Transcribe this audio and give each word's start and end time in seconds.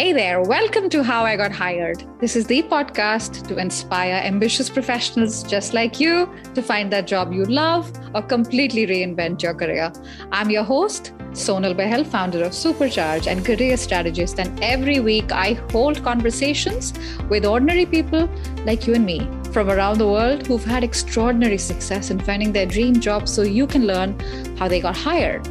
Hey 0.00 0.14
there, 0.14 0.40
welcome 0.40 0.88
to 0.88 1.02
How 1.04 1.24
I 1.24 1.36
Got 1.36 1.52
Hired. 1.52 2.02
This 2.20 2.34
is 2.34 2.46
the 2.46 2.62
podcast 2.62 3.46
to 3.48 3.58
inspire 3.58 4.14
ambitious 4.14 4.70
professionals 4.70 5.42
just 5.42 5.74
like 5.74 6.00
you 6.00 6.26
to 6.54 6.62
find 6.62 6.90
that 6.90 7.06
job 7.06 7.34
you 7.34 7.44
love 7.44 7.92
or 8.14 8.22
completely 8.22 8.86
reinvent 8.86 9.42
your 9.42 9.52
career. 9.52 9.92
I'm 10.32 10.48
your 10.48 10.62
host, 10.62 11.12
Sonal 11.32 11.76
Bahl, 11.76 12.02
founder 12.02 12.42
of 12.42 12.52
Supercharge 12.52 13.26
and 13.26 13.44
career 13.44 13.76
strategist. 13.76 14.40
And 14.40 14.64
every 14.64 15.00
week 15.00 15.32
I 15.32 15.52
hold 15.70 16.02
conversations 16.02 16.94
with 17.28 17.44
ordinary 17.44 17.84
people 17.84 18.26
like 18.64 18.86
you 18.86 18.94
and 18.94 19.04
me 19.04 19.28
from 19.52 19.68
around 19.68 19.98
the 19.98 20.08
world 20.08 20.46
who've 20.46 20.64
had 20.64 20.82
extraordinary 20.82 21.58
success 21.58 22.10
in 22.10 22.20
finding 22.20 22.52
their 22.52 22.64
dream 22.64 23.00
job 23.00 23.28
so 23.28 23.42
you 23.42 23.66
can 23.66 23.86
learn 23.86 24.18
how 24.56 24.66
they 24.66 24.80
got 24.80 24.96
hired. 24.96 25.46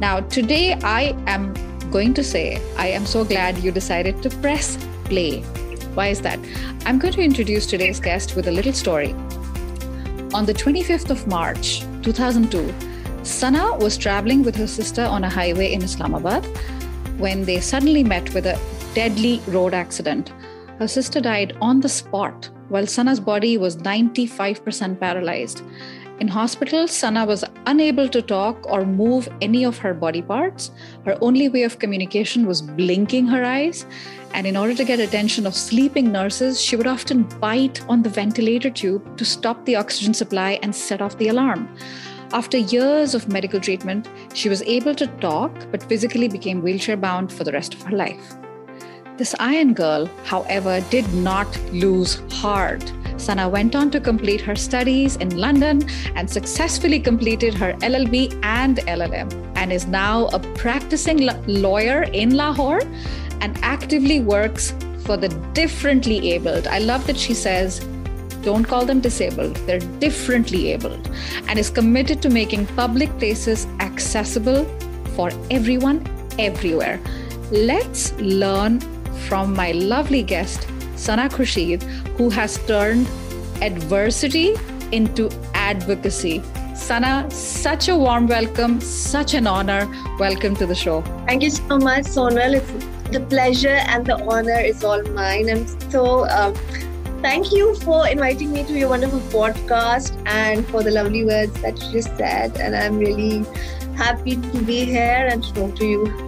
Now, 0.00 0.18
today 0.22 0.72
I 0.82 1.14
am 1.28 1.54
going 1.96 2.12
to 2.12 2.22
say, 2.22 2.60
I 2.76 2.88
am 2.88 3.06
so 3.06 3.24
glad 3.24 3.56
you 3.64 3.72
decided 3.72 4.22
to 4.22 4.28
press 4.44 4.76
play. 5.04 5.40
Why 5.98 6.08
is 6.08 6.20
that? 6.20 6.38
I'm 6.84 6.98
going 6.98 7.14
to 7.14 7.22
introduce 7.22 7.64
today's 7.64 8.00
guest 8.00 8.36
with 8.36 8.48
a 8.48 8.50
little 8.50 8.74
story. 8.74 9.12
On 10.38 10.44
the 10.44 10.52
25th 10.52 11.08
of 11.08 11.26
March 11.26 11.80
2002, 12.02 12.74
Sana 13.24 13.78
was 13.78 13.96
traveling 13.96 14.42
with 14.42 14.56
her 14.56 14.66
sister 14.66 15.04
on 15.04 15.24
a 15.24 15.30
highway 15.30 15.72
in 15.72 15.82
Islamabad 15.82 16.44
when 17.16 17.46
they 17.46 17.60
suddenly 17.60 18.04
met 18.04 18.34
with 18.34 18.44
a 18.44 18.60
deadly 18.92 19.40
road 19.46 19.72
accident. 19.72 20.34
Her 20.78 20.88
sister 20.88 21.22
died 21.22 21.56
on 21.62 21.80
the 21.80 21.88
spot 21.88 22.50
while 22.68 22.86
Sana's 22.86 23.20
body 23.20 23.56
was 23.56 23.78
95% 23.78 25.00
paralyzed. 25.00 25.62
In 26.18 26.28
hospital, 26.28 26.88
Sana 26.88 27.26
was 27.26 27.44
unable 27.66 28.08
to 28.08 28.22
talk 28.22 28.66
or 28.70 28.86
move 28.86 29.28
any 29.42 29.64
of 29.64 29.76
her 29.76 29.92
body 29.92 30.22
parts. 30.22 30.70
Her 31.04 31.18
only 31.20 31.50
way 31.50 31.64
of 31.64 31.78
communication 31.78 32.46
was 32.46 32.62
blinking 32.62 33.26
her 33.26 33.44
eyes. 33.44 33.84
And 34.32 34.46
in 34.46 34.56
order 34.56 34.74
to 34.74 34.84
get 34.84 34.98
attention 34.98 35.46
of 35.46 35.54
sleeping 35.54 36.10
nurses, 36.10 36.58
she 36.58 36.74
would 36.74 36.86
often 36.86 37.24
bite 37.38 37.86
on 37.86 38.02
the 38.02 38.08
ventilator 38.08 38.70
tube 38.70 39.18
to 39.18 39.26
stop 39.26 39.62
the 39.66 39.76
oxygen 39.76 40.14
supply 40.14 40.58
and 40.62 40.74
set 40.74 41.02
off 41.02 41.18
the 41.18 41.28
alarm. 41.28 41.68
After 42.32 42.56
years 42.56 43.14
of 43.14 43.28
medical 43.28 43.60
treatment, 43.60 44.08
she 44.32 44.48
was 44.48 44.62
able 44.62 44.94
to 44.94 45.06
talk 45.18 45.52
but 45.70 45.82
physically 45.82 46.28
became 46.28 46.62
wheelchair 46.62 46.96
bound 46.96 47.30
for 47.30 47.44
the 47.44 47.52
rest 47.52 47.74
of 47.74 47.82
her 47.82 47.96
life. 47.96 48.36
This 49.18 49.34
Iron 49.38 49.74
Girl, 49.74 50.06
however, 50.24 50.80
did 50.88 51.12
not 51.12 51.48
lose 51.72 52.22
heart. 52.32 52.90
Sana 53.16 53.48
went 53.48 53.74
on 53.74 53.90
to 53.90 54.00
complete 54.00 54.40
her 54.40 54.54
studies 54.54 55.16
in 55.16 55.36
London 55.36 55.88
and 56.14 56.28
successfully 56.28 57.00
completed 57.00 57.54
her 57.54 57.72
LLB 57.74 58.38
and 58.42 58.78
LLM, 58.78 59.32
and 59.56 59.72
is 59.72 59.86
now 59.86 60.26
a 60.26 60.38
practicing 60.54 61.28
lawyer 61.46 62.02
in 62.04 62.36
Lahore 62.36 62.82
and 63.40 63.58
actively 63.62 64.20
works 64.20 64.74
for 65.04 65.16
the 65.16 65.28
differently 65.52 66.32
abled. 66.32 66.66
I 66.66 66.78
love 66.78 67.06
that 67.06 67.16
she 67.16 67.34
says, 67.34 67.80
don't 68.42 68.64
call 68.64 68.84
them 68.86 69.00
disabled, 69.00 69.56
they're 69.66 69.80
differently 69.98 70.72
abled, 70.72 71.10
and 71.48 71.58
is 71.58 71.70
committed 71.70 72.22
to 72.22 72.28
making 72.30 72.66
public 72.68 73.10
places 73.18 73.66
accessible 73.80 74.64
for 75.14 75.30
everyone 75.50 76.06
everywhere. 76.38 77.00
Let's 77.50 78.12
learn 78.14 78.80
from 79.28 79.54
my 79.54 79.72
lovely 79.72 80.22
guest, 80.22 80.68
Sana 80.96 81.28
Khurshid, 81.28 81.82
who 82.16 82.30
has 82.30 82.58
turned 82.66 83.06
adversity 83.62 84.54
into 84.92 85.30
advocacy. 85.54 86.42
Sana, 86.74 87.30
such 87.30 87.88
a 87.88 87.96
warm 87.96 88.26
welcome, 88.26 88.80
such 88.80 89.34
an 89.34 89.46
honor. 89.46 89.88
Welcome 90.18 90.56
to 90.56 90.66
the 90.66 90.74
show. 90.74 91.02
Thank 91.26 91.42
you 91.42 91.50
so 91.50 91.78
much, 91.78 92.04
Sonal. 92.04 92.54
It's 92.54 92.86
the 93.12 93.20
pleasure 93.20 93.80
and 93.88 94.04
the 94.04 94.22
honor 94.26 94.58
is 94.58 94.84
all 94.84 95.02
mine. 95.10 95.48
I'm 95.48 95.66
so 95.90 96.28
um, 96.28 96.54
thank 97.22 97.52
you 97.52 97.74
for 97.76 98.06
inviting 98.08 98.52
me 98.52 98.64
to 98.64 98.72
your 98.72 98.88
wonderful 98.88 99.20
podcast 99.20 100.16
and 100.26 100.66
for 100.68 100.82
the 100.82 100.90
lovely 100.90 101.24
words 101.24 101.52
that 101.62 101.80
you 101.82 101.92
just 101.92 102.16
said. 102.16 102.56
And 102.58 102.74
I'm 102.74 102.98
really 102.98 103.44
happy 103.96 104.36
to 104.36 104.62
be 104.62 104.84
here 104.84 105.28
and 105.30 105.42
to 105.42 105.52
talk 105.54 105.76
to 105.76 105.86
you. 105.86 106.25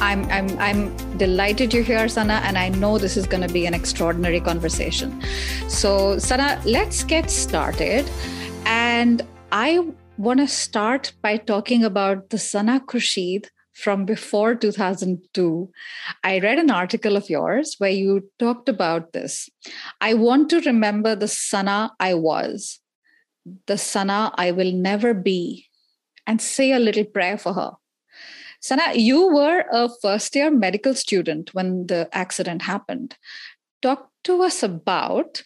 I'm, 0.00 0.24
I'm, 0.30 0.58
I'm 0.58 1.18
delighted 1.18 1.72
you're 1.72 1.82
here, 1.82 2.08
Sana, 2.08 2.40
and 2.44 2.58
I 2.58 2.68
know 2.68 2.98
this 2.98 3.16
is 3.16 3.26
going 3.26 3.46
to 3.46 3.52
be 3.52 3.66
an 3.66 3.74
extraordinary 3.74 4.40
conversation. 4.40 5.22
So, 5.68 6.18
Sana, 6.18 6.60
let's 6.64 7.04
get 7.04 7.30
started. 7.30 8.10
And 8.66 9.22
I 9.52 9.86
want 10.16 10.40
to 10.40 10.48
start 10.48 11.12
by 11.22 11.36
talking 11.36 11.84
about 11.84 12.30
the 12.30 12.38
Sana 12.38 12.80
Khurshid 12.80 13.46
from 13.72 14.04
before 14.04 14.54
2002. 14.54 15.70
I 16.22 16.38
read 16.38 16.58
an 16.58 16.70
article 16.70 17.16
of 17.16 17.28
yours 17.28 17.74
where 17.78 17.90
you 17.90 18.30
talked 18.38 18.68
about 18.68 19.12
this. 19.12 19.48
I 20.00 20.14
want 20.14 20.50
to 20.50 20.60
remember 20.60 21.14
the 21.14 21.28
Sana 21.28 21.92
I 21.98 22.14
was, 22.14 22.80
the 23.66 23.78
Sana 23.78 24.32
I 24.36 24.52
will 24.52 24.72
never 24.72 25.14
be, 25.14 25.66
and 26.26 26.40
say 26.40 26.72
a 26.72 26.78
little 26.78 27.04
prayer 27.04 27.36
for 27.36 27.52
her. 27.52 27.72
Sana, 28.64 28.94
you 28.94 29.26
were 29.28 29.66
a 29.70 29.90
first 30.00 30.34
year 30.34 30.50
medical 30.50 30.94
student 30.94 31.52
when 31.52 31.86
the 31.86 32.08
accident 32.12 32.62
happened. 32.62 33.14
Talk 33.82 34.08
to 34.24 34.40
us 34.40 34.62
about 34.62 35.42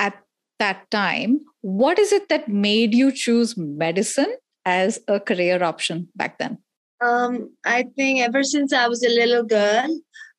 at 0.00 0.14
that 0.58 0.90
time 0.90 1.42
what 1.60 1.96
is 1.96 2.10
it 2.10 2.28
that 2.28 2.48
made 2.48 2.92
you 2.92 3.12
choose 3.12 3.56
medicine 3.56 4.34
as 4.64 4.98
a 5.06 5.20
career 5.20 5.62
option 5.62 6.08
back 6.16 6.38
then? 6.38 6.58
Um, 7.00 7.54
I 7.64 7.84
think 7.94 8.22
ever 8.22 8.42
since 8.42 8.72
I 8.72 8.88
was 8.88 9.04
a 9.04 9.14
little 9.14 9.44
girl, 9.44 9.86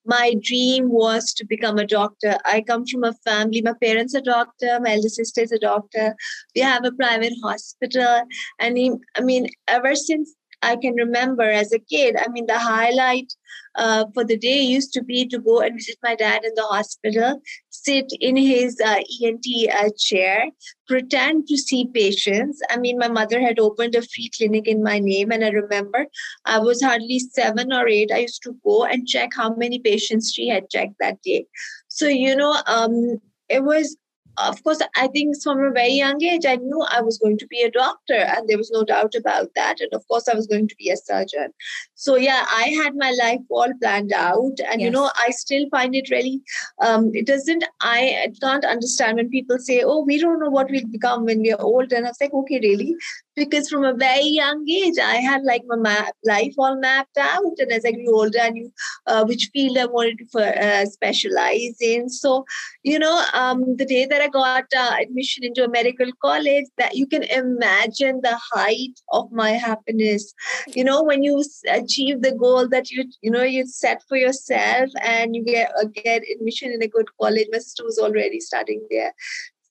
my 0.05 0.35
dream 0.41 0.89
was 0.89 1.33
to 1.35 1.45
become 1.45 1.77
a 1.77 1.87
doctor. 1.87 2.37
I 2.43 2.59
come 2.59 2.85
from 2.85 3.05
a 3.05 3.13
family, 3.25 3.61
my 3.61 3.73
parents 3.81 4.13
are 4.15 4.21
doctor, 4.21 4.81
my 4.81 4.95
elder 4.95 5.07
sister 5.07 5.43
is 5.43 5.53
a 5.53 5.59
doctor. 5.59 6.13
We 6.53 6.61
have 6.61 6.83
a 6.83 6.91
private 6.91 7.33
hospital. 7.41 8.23
And 8.59 8.77
I 9.15 9.21
mean, 9.21 9.47
ever 9.69 9.95
since 9.95 10.33
I 10.61 10.75
can 10.75 10.95
remember 10.95 11.43
as 11.43 11.71
a 11.71 11.79
kid. 11.79 12.15
I 12.17 12.27
mean, 12.29 12.45
the 12.47 12.57
highlight 12.57 13.33
uh, 13.75 14.05
for 14.13 14.23
the 14.23 14.37
day 14.37 14.61
used 14.61 14.91
to 14.93 15.03
be 15.03 15.27
to 15.27 15.39
go 15.39 15.61
and 15.61 15.75
visit 15.75 15.97
my 16.03 16.15
dad 16.15 16.43
in 16.43 16.51
the 16.55 16.63
hospital, 16.63 17.41
sit 17.69 18.11
in 18.19 18.35
his 18.35 18.79
uh, 18.83 19.01
ENT 19.21 19.45
uh, 19.71 19.89
chair, 19.97 20.49
pretend 20.87 21.47
to 21.47 21.57
see 21.57 21.87
patients. 21.93 22.61
I 22.69 22.77
mean, 22.77 22.97
my 22.97 23.07
mother 23.07 23.39
had 23.39 23.59
opened 23.59 23.95
a 23.95 24.01
free 24.01 24.29
clinic 24.35 24.67
in 24.67 24.83
my 24.83 24.99
name, 24.99 25.31
and 25.31 25.43
I 25.43 25.49
remember 25.49 26.07
I 26.45 26.59
was 26.59 26.81
hardly 26.81 27.19
seven 27.19 27.71
or 27.71 27.87
eight. 27.87 28.11
I 28.11 28.19
used 28.19 28.43
to 28.43 28.55
go 28.63 28.85
and 28.85 29.07
check 29.07 29.31
how 29.35 29.53
many 29.55 29.79
patients 29.79 30.33
she 30.33 30.47
had 30.47 30.69
checked 30.69 30.95
that 30.99 31.21
day. 31.21 31.45
So, 31.87 32.07
you 32.07 32.35
know, 32.35 32.61
um, 32.65 33.21
it 33.49 33.63
was 33.63 33.95
of 34.37 34.63
course, 34.63 34.79
I 34.95 35.07
think 35.07 35.35
from 35.41 35.63
a 35.63 35.71
very 35.71 35.93
young 35.93 36.21
age, 36.23 36.45
I 36.45 36.57
knew 36.57 36.81
I 36.89 37.01
was 37.01 37.17
going 37.17 37.37
to 37.39 37.47
be 37.47 37.61
a 37.61 37.71
doctor, 37.71 38.13
and 38.13 38.47
there 38.47 38.57
was 38.57 38.71
no 38.71 38.83
doubt 38.83 39.15
about 39.15 39.49
that. 39.55 39.79
And 39.79 39.93
of 39.93 40.07
course, 40.07 40.27
I 40.27 40.35
was 40.35 40.47
going 40.47 40.67
to 40.67 40.75
be 40.75 40.89
a 40.89 40.97
surgeon. 40.97 41.53
So, 41.95 42.15
yeah, 42.15 42.45
I 42.47 42.69
had 42.81 42.95
my 42.95 43.11
life 43.19 43.41
all 43.49 43.71
planned 43.81 44.13
out. 44.13 44.59
And, 44.69 44.81
yes. 44.81 44.81
you 44.81 44.91
know, 44.91 45.09
I 45.17 45.31
still 45.31 45.67
find 45.69 45.95
it 45.95 46.09
really, 46.09 46.41
um, 46.81 47.11
it 47.13 47.25
doesn't, 47.25 47.63
I 47.81 48.31
can't 48.41 48.65
understand 48.65 49.17
when 49.17 49.29
people 49.29 49.57
say, 49.59 49.83
oh, 49.83 50.03
we 50.03 50.19
don't 50.19 50.39
know 50.39 50.49
what 50.49 50.69
we'll 50.69 50.87
become 50.87 51.25
when 51.25 51.41
we're 51.41 51.59
old. 51.59 51.91
And 51.91 52.05
I 52.05 52.09
was 52.09 52.17
like, 52.21 52.33
okay, 52.33 52.59
really? 52.61 52.95
Because 53.37 53.69
from 53.69 53.85
a 53.85 53.93
very 53.93 54.29
young 54.41 54.67
age 54.67 54.97
i 55.01 55.15
had 55.15 55.43
like 55.43 55.63
my 55.67 55.75
map, 55.75 56.13
life 56.25 56.53
all 56.57 56.77
mapped 56.79 57.17
out 57.17 57.53
and 57.59 57.71
as 57.71 57.85
i 57.85 57.91
grew 57.91 58.15
older 58.19 58.39
i 58.41 58.49
knew 58.49 58.69
uh, 59.05 59.23
which 59.25 59.49
field 59.53 59.77
i 59.77 59.85
wanted 59.85 60.17
to 60.19 60.39
uh, 60.67 60.85
specialize 60.85 61.77
in. 61.79 62.09
So 62.09 62.45
you 62.83 62.99
know 62.99 63.23
um, 63.33 63.75
the 63.77 63.85
day 63.85 64.05
that 64.05 64.21
i 64.21 64.27
got 64.27 64.65
uh, 64.75 64.95
admission 64.99 65.43
into 65.43 65.63
a 65.63 65.69
medical 65.69 66.11
college 66.21 66.65
that 66.77 66.95
you 66.95 67.05
can 67.05 67.23
imagine 67.23 68.21
the 68.23 68.37
height 68.51 68.99
of 69.11 69.31
my 69.31 69.51
happiness. 69.51 70.33
You 70.67 70.83
know 70.83 71.03
when 71.03 71.23
you 71.23 71.43
achieve 71.69 72.21
the 72.21 72.31
goal 72.31 72.67
that 72.69 72.89
you 72.89 73.05
you 73.21 73.31
know 73.31 73.43
you 73.43 73.67
set 73.67 74.01
for 74.09 74.17
yourself 74.17 74.89
and 75.01 75.35
you 75.35 75.43
get 75.43 75.71
uh, 75.79 75.85
get 75.93 76.23
admission 76.33 76.71
in 76.71 76.81
a 76.81 76.87
good 76.87 77.07
college 77.21 77.47
my 77.51 77.59
sister 77.59 77.83
was 77.83 77.99
already 77.99 78.39
studying 78.39 78.85
there 78.89 79.13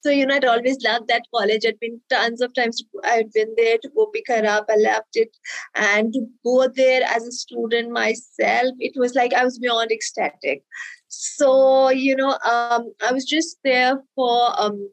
so, 0.07 0.13
you 0.13 0.25
know, 0.25 0.37
I'd 0.37 0.45
always 0.45 0.79
loved 0.85 1.09
that 1.09 1.25
college. 1.35 1.65
I'd 1.67 1.81
been 1.81 2.01
tons 2.09 2.41
of 2.41 2.55
times, 2.55 2.81
I'd 3.03 3.33
been 3.33 3.53
there 3.57 3.77
to 3.79 3.89
go 3.89 4.07
pick 4.07 4.29
her 4.29 4.47
up. 4.47 4.67
I 4.71 4.77
loved 4.77 5.15
it. 5.15 5.37
And 5.75 6.13
to 6.13 6.27
go 6.45 6.69
there 6.69 7.03
as 7.03 7.25
a 7.25 7.33
student 7.33 7.91
myself, 7.91 8.75
it 8.79 8.93
was 8.97 9.17
like 9.17 9.35
I 9.35 9.43
was 9.43 9.59
beyond 9.59 9.91
ecstatic. 9.91 10.63
So, 11.09 11.91
you 11.91 12.15
know, 12.15 12.39
um, 12.45 12.93
I 13.05 13.13
was 13.13 13.25
just 13.25 13.59
there 13.65 14.01
for 14.15 14.61
um, 14.61 14.91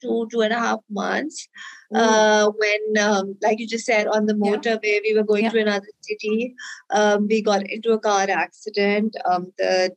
two, 0.00 0.26
two 0.32 0.40
and 0.40 0.52
a 0.52 0.58
half 0.58 0.80
months. 0.90 1.46
Mm. 1.94 2.00
Uh, 2.00 2.50
when, 2.58 3.04
um, 3.04 3.36
like 3.42 3.60
you 3.60 3.68
just 3.68 3.86
said, 3.86 4.08
on 4.08 4.26
the 4.26 4.34
motorway, 4.34 4.80
yeah. 4.82 4.98
we 5.04 5.14
were 5.14 5.22
going 5.22 5.44
yeah. 5.44 5.50
to 5.50 5.60
another 5.60 5.86
city. 6.00 6.56
Um, 6.90 7.28
we 7.28 7.42
got 7.42 7.70
into 7.70 7.92
a 7.92 8.00
car 8.00 8.26
accident. 8.28 9.14
Um, 9.24 9.52
the 9.56 9.94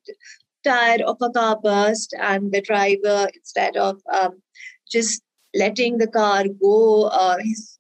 tire 0.65 1.03
of 1.03 1.17
a 1.21 1.29
car 1.29 1.59
burst 1.61 2.13
and 2.19 2.51
the 2.51 2.61
driver 2.61 3.27
instead 3.33 3.77
of 3.77 4.01
um, 4.13 4.41
just 4.91 5.21
letting 5.53 5.97
the 5.97 6.07
car 6.07 6.43
go 6.61 7.03
uh, 7.05 7.37
he's 7.41 7.79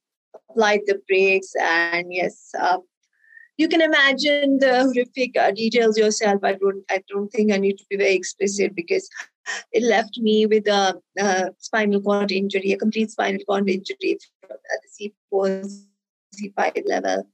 applied 0.49 0.81
the 0.85 0.99
brakes 1.07 1.53
and 1.59 2.13
yes 2.13 2.51
uh, 2.59 2.77
you 3.57 3.69
can 3.69 3.81
imagine 3.81 4.59
the 4.59 4.83
horrific 4.83 5.37
uh, 5.37 5.51
details 5.51 5.97
yourself. 5.97 6.43
I 6.43 6.53
don't, 6.53 6.83
I 6.89 7.01
don't 7.07 7.29
think 7.29 7.53
I 7.53 7.57
need 7.57 7.77
to 7.77 7.85
be 7.89 7.95
very 7.95 8.13
explicit 8.13 8.75
because 8.75 9.09
it 9.71 9.83
left 9.83 10.17
me 10.17 10.45
with 10.45 10.67
a, 10.67 10.99
a 11.17 11.51
spinal 11.59 12.01
cord 12.01 12.31
injury, 12.31 12.73
a 12.73 12.77
complete 12.77 13.11
spinal 13.11 13.41
cord 13.47 13.69
injury 13.69 14.17
at 14.43 14.57
the 14.99 15.11
C4, 15.41 15.83
C5 16.35 16.83
level, 16.85 17.27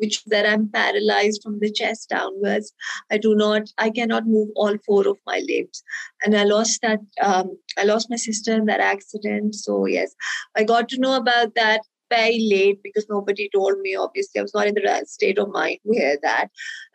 which 0.00 0.24
that 0.24 0.46
I'm 0.46 0.68
paralyzed 0.68 1.42
from 1.42 1.60
the 1.60 1.70
chest 1.70 2.08
downwards. 2.08 2.72
I 3.10 3.18
do 3.18 3.34
not, 3.34 3.62
I 3.78 3.90
cannot 3.90 4.26
move 4.26 4.48
all 4.56 4.76
four 4.86 5.06
of 5.06 5.18
my 5.26 5.42
limbs. 5.46 5.82
And 6.24 6.36
I 6.36 6.44
lost 6.44 6.80
that, 6.82 7.00
um, 7.20 7.56
I 7.78 7.84
lost 7.84 8.10
my 8.10 8.16
sister 8.16 8.52
in 8.52 8.66
that 8.66 8.80
accident. 8.80 9.54
So, 9.54 9.86
yes, 9.86 10.14
I 10.56 10.64
got 10.64 10.88
to 10.90 11.00
know 11.00 11.16
about 11.16 11.54
that 11.54 11.82
very 12.10 12.40
late 12.50 12.82
because 12.82 13.06
nobody 13.08 13.48
told 13.54 13.78
me. 13.80 13.94
Obviously, 13.94 14.40
I 14.40 14.42
was 14.42 14.54
not 14.54 14.66
in 14.66 14.74
the 14.74 14.82
right 14.82 15.08
state 15.08 15.38
of 15.38 15.50
mind 15.50 15.78
to 15.86 15.92
hear 15.92 16.18
that. 16.22 16.48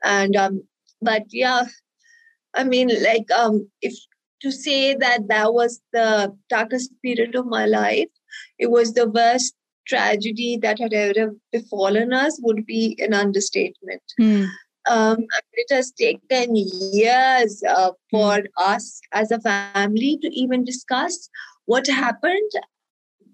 And, 0.04 0.36
um, 0.36 0.64
but 1.02 1.24
yeah, 1.32 1.66
I 2.54 2.64
mean, 2.64 2.90
like, 3.04 3.30
um, 3.32 3.70
if 3.82 3.94
to 4.42 4.52
say 4.52 4.96
that 4.96 5.28
that 5.28 5.54
was 5.54 5.82
the 5.94 6.36
darkest 6.50 6.92
period 7.02 7.36
of 7.36 7.46
my 7.46 7.66
life, 7.66 8.10
it 8.60 8.70
was 8.70 8.94
the 8.94 9.10
worst 9.10 9.56
tragedy 9.88 10.58
that 10.62 10.80
had 10.80 10.94
ever 10.94 11.36
befallen 11.52 12.14
us 12.14 12.40
would 12.42 12.66
be 12.66 12.98
an 13.00 13.14
understatement. 13.14 14.02
Hmm. 14.18 14.46
Um, 14.88 15.26
it 15.54 15.74
has 15.74 15.92
taken 15.92 16.56
years 16.56 17.64
uh, 17.68 17.92
for 18.12 18.38
mm. 18.38 18.46
us 18.58 19.02
as 19.14 19.32
a 19.32 19.42
family 19.42 20.20
to 20.22 20.28
even 20.28 20.64
discuss 20.64 21.28
what 21.66 21.88
happened. 21.88 22.52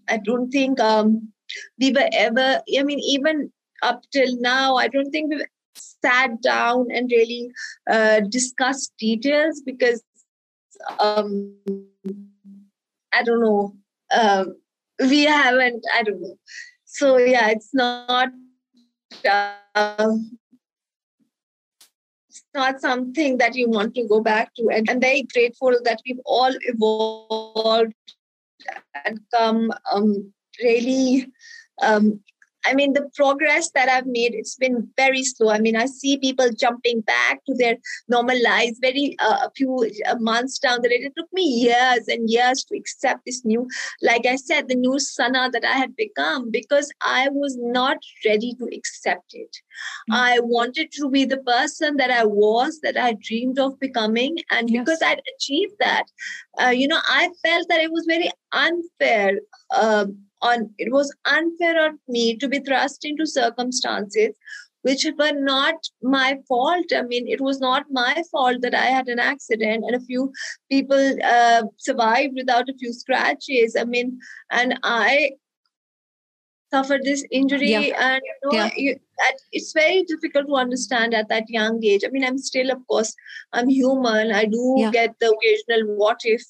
I 0.08 0.18
don't 0.18 0.50
think 0.50 0.80
um, 0.80 1.34
we 1.78 1.92
were 1.92 2.08
ever, 2.14 2.62
I 2.78 2.84
mean, 2.84 3.00
even 3.00 3.52
up 3.84 4.04
till 4.14 4.40
now, 4.40 4.76
I 4.76 4.88
don't 4.88 5.12
think 5.12 5.30
we've 5.30 5.46
sat 5.76 6.42
down 6.42 6.88
and 6.90 7.12
really 7.12 7.52
uh, 7.90 8.22
discussed 8.22 8.94
details 8.98 9.62
because 9.66 10.02
um, 11.00 11.56
I 13.14 13.24
don't 13.24 13.42
know. 13.42 13.76
Um, 14.18 14.56
we 15.10 15.24
haven't 15.24 15.84
i 15.96 16.04
don't 16.04 16.22
know. 16.22 16.38
So 16.86 17.18
yeah 17.18 17.50
it's 17.50 17.74
not 17.74 18.30
uh, 19.28 20.16
it's 22.30 22.44
not 22.54 22.80
something 22.80 23.38
that 23.38 23.56
you 23.56 23.70
want 23.70 23.94
to 23.96 24.08
go 24.08 24.22
back 24.22 24.54
to. 24.56 24.70
And 24.70 24.90
i'm 24.90 25.00
very 25.00 25.24
grateful 25.34 25.78
that 25.84 26.02
we've 26.06 26.22
all 26.26 26.54
evolved 26.62 27.94
and 29.06 29.20
come 29.36 29.72
um, 29.92 30.34
really 30.62 31.32
um, 31.82 32.20
I 32.66 32.74
mean, 32.74 32.94
the 32.94 33.10
progress 33.16 33.72
that 33.72 33.90
I've 33.90 34.06
made, 34.06 34.34
it's 34.34 34.56
been 34.56 34.88
very 34.98 35.24
slow. 35.24 35.50
I 35.50 35.60
mean, 35.60 35.76
I 35.76 35.86
see 35.86 36.18
people 36.18 36.50
jumping 36.52 37.02
back 37.02 37.44
to 37.46 37.54
their 37.56 37.78
normal 38.08 38.42
lives 38.44 38.80
very 38.82 39.16
uh, 39.20 39.40
a 39.44 39.52
few 39.56 39.90
uh, 40.08 40.16
months 40.20 40.60
down 40.60 40.82
the 40.82 40.90
road. 40.90 41.02
It 41.02 41.14
took 41.18 41.32
me 41.34 41.44
years 41.44 42.08
and 42.08 42.30
years 42.30 42.64
to 42.66 42.78
accept 42.78 43.26
this 43.26 43.44
new, 43.46 43.68
like 44.02 44.26
I 44.26 44.36
said, 44.36 44.68
the 44.68 44.76
new 44.76 45.00
Sana 45.00 45.50
that 45.52 45.66
I 45.66 45.78
had 45.78 45.96
become 45.96 46.52
because 46.52 46.92
I 47.02 47.30
was 47.32 47.58
not 47.60 47.98
ready 48.26 48.54
to 48.60 48.66
accept 48.66 49.34
it. 49.34 49.56
Mm-hmm. 50.10 50.14
I 50.14 50.40
wanted 50.42 50.92
to 50.94 51.10
be 51.10 51.26
the 51.26 51.38
person 51.38 51.98
that 51.98 52.12
I 52.12 52.26
was, 52.26 52.80
that 52.82 52.98
I 52.98 53.14
dreamed 53.14 53.60
of 53.60 53.80
becoming. 53.80 54.38
And 54.52 54.70
yes. 54.70 54.84
because 54.84 55.02
I'd 55.02 55.22
achieved 55.36 55.76
that, 55.80 56.06
uh, 56.62 56.70
you 56.70 56.88
know, 56.88 57.00
I 57.04 57.30
felt 57.44 57.68
that 57.70 57.82
it 57.82 57.92
was 57.92 58.06
very 58.08 58.30
unfair. 58.52 59.40
Um, 59.76 60.26
on 60.42 60.70
it 60.78 60.92
was 60.92 61.14
unfair 61.26 61.80
on 61.80 62.00
me 62.08 62.36
to 62.38 62.48
be 62.48 62.60
thrust 62.60 63.06
into 63.06 63.26
circumstances 63.26 64.36
which 64.84 65.06
were 65.18 65.34
not 65.34 65.76
my 66.02 66.38
fault. 66.48 66.86
I 66.96 67.04
mean, 67.04 67.28
it 67.28 67.42
was 67.42 67.60
not 67.60 67.86
my 67.92 68.24
fault 68.32 68.62
that 68.62 68.76
I 68.76 68.86
had 68.86 69.08
an 69.08 69.20
accident 69.20 69.84
and 69.86 69.96
a 69.96 70.00
few 70.00 70.32
people 70.70 71.16
uh, 71.24 71.64
survived 71.78 72.34
without 72.36 72.70
a 72.70 72.74
few 72.74 72.94
scratches. 72.94 73.76
I 73.80 73.84
mean, 73.84 74.20
and 74.50 74.80
I 74.84 75.34
suffered 76.74 77.02
this 77.04 77.24
injury, 77.32 77.72
yeah. 77.72 78.14
and 78.14 78.22
you 78.24 78.34
know, 78.44 78.58
yeah. 78.58 78.70
you, 78.76 78.96
it's 79.52 79.74
very 79.74 80.04
difficult 80.04 80.48
to 80.48 80.56
understand 80.56 81.14
at 81.14 81.30
that 81.30 81.50
young 81.50 81.84
age. 81.84 82.04
I 82.06 82.10
mean, 82.10 82.24
I'm 82.24 82.38
still, 82.38 82.72
of 82.72 82.80
course, 82.88 83.14
I'm 83.54 83.70
human. 83.70 84.32
I 84.32 84.46
do 84.46 84.76
yeah. 84.78 84.92
get 84.92 85.16
the 85.20 85.28
occasional 85.28 85.96
what 85.96 86.22
if, 86.24 86.44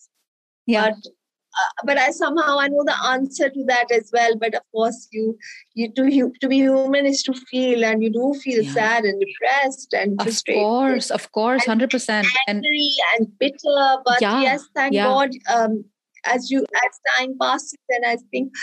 yeah. 0.68 0.92
but 0.92 1.12
uh, 1.60 1.86
but 1.86 1.98
I 1.98 2.12
somehow 2.12 2.60
I 2.60 2.68
know 2.68 2.84
the 2.86 2.96
answer 3.06 3.50
to 3.50 3.64
that 3.66 3.92
as 3.92 4.10
well. 4.14 4.36
But 4.38 4.56
of 4.56 4.62
course, 4.72 5.08
you 5.12 5.38
you 5.74 5.92
to 5.94 6.08
you 6.08 6.34
to 6.42 6.48
be 6.48 6.58
human 6.58 7.06
is 7.06 7.24
to 7.24 7.34
feel, 7.34 7.84
and 7.84 8.04
you 8.04 8.12
do 8.12 8.34
feel 8.42 8.64
yeah. 8.64 8.74
sad 8.74 9.04
and 9.04 9.22
depressed 9.22 9.94
and 9.94 10.20
of 10.20 10.26
frustrated. 10.26 10.62
Of 10.62 10.66
course, 10.66 11.12
of 11.12 11.32
course, 11.32 11.66
hundred 11.66 11.92
percent, 11.92 12.28
angry 12.48 12.90
and, 13.16 13.28
and 13.28 13.40
bitter. 13.40 13.98
But 14.06 14.22
yeah, 14.22 14.42
yes, 14.42 14.68
thank 14.76 14.94
yeah. 14.94 15.06
God. 15.06 15.32
Um, 15.54 15.86
as 16.26 16.52
you 16.52 16.60
as 16.62 17.00
time 17.18 17.36
passes, 17.40 17.78
and 17.90 18.06
I 18.06 18.18
think 18.30 18.54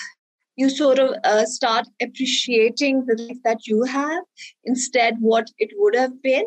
you 0.56 0.68
sort 0.68 0.98
of 0.98 1.14
uh, 1.24 1.44
start 1.44 1.86
appreciating 2.02 3.06
the 3.06 3.16
life 3.22 3.38
that 3.44 3.66
you 3.66 3.84
have 3.84 4.24
instead 4.64 5.14
what 5.20 5.48
it 5.58 5.70
would 5.76 5.94
have 5.94 6.20
been 6.22 6.44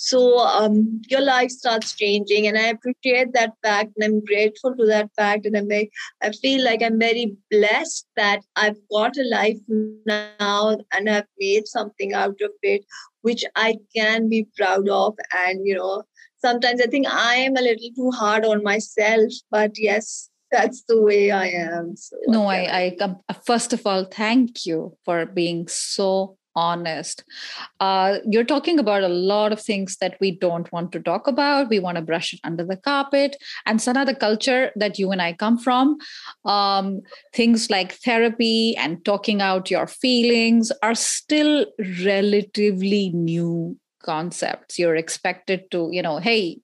so 0.00 0.38
um, 0.38 1.02
your 1.08 1.20
life 1.20 1.50
starts 1.50 1.92
changing, 1.92 2.46
and 2.46 2.56
I 2.56 2.68
appreciate 2.68 3.32
that 3.32 3.54
fact, 3.64 3.90
and 3.96 4.04
I'm 4.04 4.24
grateful 4.24 4.72
to 4.76 4.86
that 4.86 5.10
fact, 5.16 5.44
and 5.44 5.56
I'm 5.56 5.66
very, 5.66 5.90
I 6.22 6.30
feel 6.30 6.64
like 6.64 6.84
I'm 6.84 7.00
very 7.00 7.36
blessed 7.50 8.06
that 8.14 8.42
I've 8.54 8.78
got 8.92 9.16
a 9.16 9.24
life 9.28 9.58
now, 10.06 10.78
and 10.92 11.10
I've 11.10 11.26
made 11.40 11.66
something 11.66 12.12
out 12.12 12.40
of 12.40 12.52
it, 12.62 12.84
which 13.22 13.44
I 13.56 13.78
can 13.92 14.28
be 14.28 14.46
proud 14.56 14.88
of, 14.88 15.16
and 15.36 15.66
you 15.66 15.74
know, 15.74 16.04
sometimes 16.36 16.80
I 16.80 16.86
think 16.86 17.08
I 17.08 17.34
am 17.34 17.56
a 17.56 17.60
little 17.60 17.90
too 17.96 18.12
hard 18.12 18.44
on 18.44 18.62
myself, 18.62 19.32
but 19.50 19.72
yes, 19.76 20.30
that's 20.52 20.84
the 20.84 21.02
way 21.02 21.32
I 21.32 21.48
am. 21.48 21.96
So 21.96 22.16
no, 22.28 22.46
I, 22.46 22.96
I, 23.28 23.34
first 23.44 23.72
of 23.72 23.84
all, 23.84 24.04
thank 24.04 24.64
you 24.64 24.96
for 25.04 25.26
being 25.26 25.66
so 25.66 26.37
honest. 26.58 27.24
Uh, 27.78 28.18
you're 28.28 28.50
talking 28.52 28.78
about 28.78 29.04
a 29.04 29.08
lot 29.08 29.52
of 29.52 29.60
things 29.60 29.96
that 30.00 30.16
we 30.20 30.30
don't 30.30 30.70
want 30.72 30.90
to 30.92 31.00
talk 31.00 31.28
about. 31.28 31.68
We 31.68 31.78
want 31.78 31.96
to 31.96 32.02
brush 32.10 32.32
it 32.34 32.40
under 32.42 32.64
the 32.64 32.76
carpet. 32.76 33.36
And 33.66 33.80
some 33.80 33.96
of 33.96 34.06
the 34.06 34.14
culture 34.14 34.72
that 34.74 34.98
you 34.98 35.12
and 35.12 35.22
I 35.22 35.34
come 35.34 35.58
from, 35.58 35.98
um, 36.44 37.02
things 37.32 37.70
like 37.70 37.92
therapy 37.92 38.76
and 38.76 39.04
talking 39.04 39.40
out 39.40 39.70
your 39.70 39.86
feelings 39.86 40.72
are 40.82 40.96
still 40.96 41.66
relatively 42.04 43.10
new 43.10 43.78
concepts. 44.02 44.78
You're 44.78 44.96
expected 44.96 45.70
to, 45.70 45.90
you 45.92 46.02
know, 46.02 46.18
hey, 46.18 46.58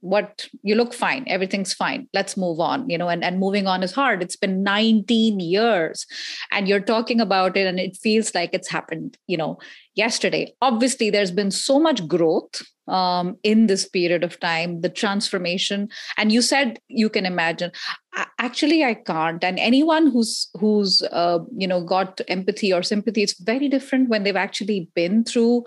what 0.00 0.48
you 0.62 0.74
look 0.74 0.94
fine 0.94 1.24
everything's 1.26 1.74
fine 1.74 2.08
let's 2.14 2.36
move 2.36 2.60
on 2.60 2.88
you 2.88 2.96
know 2.96 3.08
and, 3.08 3.24
and 3.24 3.38
moving 3.38 3.66
on 3.66 3.82
is 3.82 3.92
hard. 3.92 4.22
It's 4.22 4.36
been 4.36 4.62
19 4.62 5.40
years 5.40 6.06
and 6.50 6.68
you're 6.68 6.80
talking 6.80 7.20
about 7.20 7.56
it 7.56 7.66
and 7.66 7.78
it 7.78 7.96
feels 7.96 8.34
like 8.34 8.50
it's 8.52 8.68
happened 8.68 9.16
you 9.26 9.36
know 9.36 9.58
yesterday. 9.94 10.52
Obviously 10.62 11.10
there's 11.10 11.30
been 11.30 11.50
so 11.50 11.78
much 11.78 12.06
growth 12.06 12.62
um, 12.86 13.36
in 13.42 13.66
this 13.66 13.86
period 13.86 14.24
of 14.24 14.40
time 14.40 14.80
the 14.80 14.88
transformation 14.88 15.88
and 16.16 16.32
you 16.32 16.42
said 16.42 16.78
you 16.88 17.08
can 17.08 17.26
imagine. 17.26 17.70
Actually 18.40 18.84
i 18.84 18.94
can't. 18.94 19.44
And 19.44 19.58
anyone 19.58 20.10
who's 20.10 20.48
who's 20.54 21.02
uh, 21.02 21.38
you 21.56 21.68
know 21.68 21.82
got 21.84 22.20
empathy 22.28 22.72
or 22.72 22.82
sympathy 22.82 23.22
it's 23.22 23.40
very 23.40 23.68
different 23.68 24.08
when 24.08 24.22
they've 24.22 24.44
actually 24.48 24.90
been 24.94 25.24
through 25.24 25.64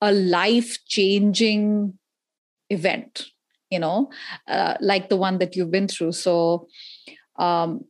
a 0.00 0.12
life 0.12 0.78
changing 0.86 1.94
event 2.70 3.26
you 3.70 3.78
know 3.78 4.10
uh, 4.48 4.74
like 4.80 5.08
the 5.08 5.16
one 5.16 5.38
that 5.38 5.56
you've 5.56 5.70
been 5.70 5.88
through. 5.88 6.12
So 6.12 6.68
um, 7.38 7.84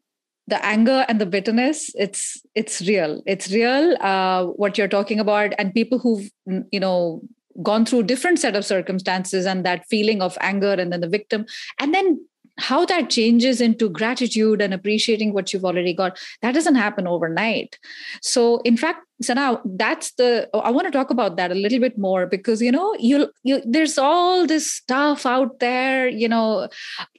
the 0.46 0.64
anger 0.64 1.04
and 1.08 1.20
the 1.20 1.26
bitterness 1.26 1.90
it's 1.94 2.42
it's 2.54 2.80
real. 2.82 3.22
It's 3.26 3.50
real 3.50 3.96
uh, 4.00 4.44
what 4.46 4.78
you're 4.78 4.88
talking 4.88 5.20
about. 5.20 5.52
And 5.58 5.74
people 5.74 5.98
who've 5.98 6.30
you 6.70 6.80
know 6.80 7.22
gone 7.62 7.84
through 7.84 8.04
different 8.04 8.38
set 8.38 8.56
of 8.56 8.64
circumstances 8.64 9.46
and 9.46 9.64
that 9.64 9.84
feeling 9.88 10.22
of 10.22 10.38
anger 10.40 10.72
and 10.72 10.92
then 10.92 11.00
the 11.00 11.08
victim. 11.08 11.46
And 11.78 11.94
then 11.94 12.24
how 12.60 12.84
that 12.86 13.10
changes 13.10 13.60
into 13.60 13.88
gratitude 13.88 14.60
and 14.60 14.74
appreciating 14.74 15.32
what 15.32 15.52
you've 15.52 15.64
already 15.64 15.94
got 15.94 16.18
that 16.42 16.54
doesn't 16.54 16.74
happen 16.76 17.06
overnight. 17.06 17.78
So 18.22 18.58
in 18.58 18.76
fact 18.76 19.06
so 19.22 19.34
now 19.34 19.60
that's 19.64 20.12
the 20.12 20.48
i 20.54 20.70
want 20.70 20.86
to 20.86 20.90
talk 20.90 21.10
about 21.10 21.36
that 21.36 21.52
a 21.52 21.54
little 21.54 21.78
bit 21.78 21.98
more 21.98 22.26
because 22.26 22.62
you 22.62 22.72
know 22.72 22.94
you 22.98 23.30
you 23.42 23.60
there's 23.66 23.98
all 23.98 24.46
this 24.46 24.72
stuff 24.72 25.26
out 25.26 25.58
there 25.60 26.08
you 26.08 26.26
know 26.26 26.68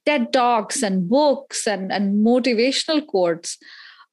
ted 0.08 0.34
talks 0.34 0.82
and 0.82 1.08
books 1.08 1.68
and 1.68 1.92
and 1.92 2.26
motivational 2.26 3.06
quotes 3.06 3.60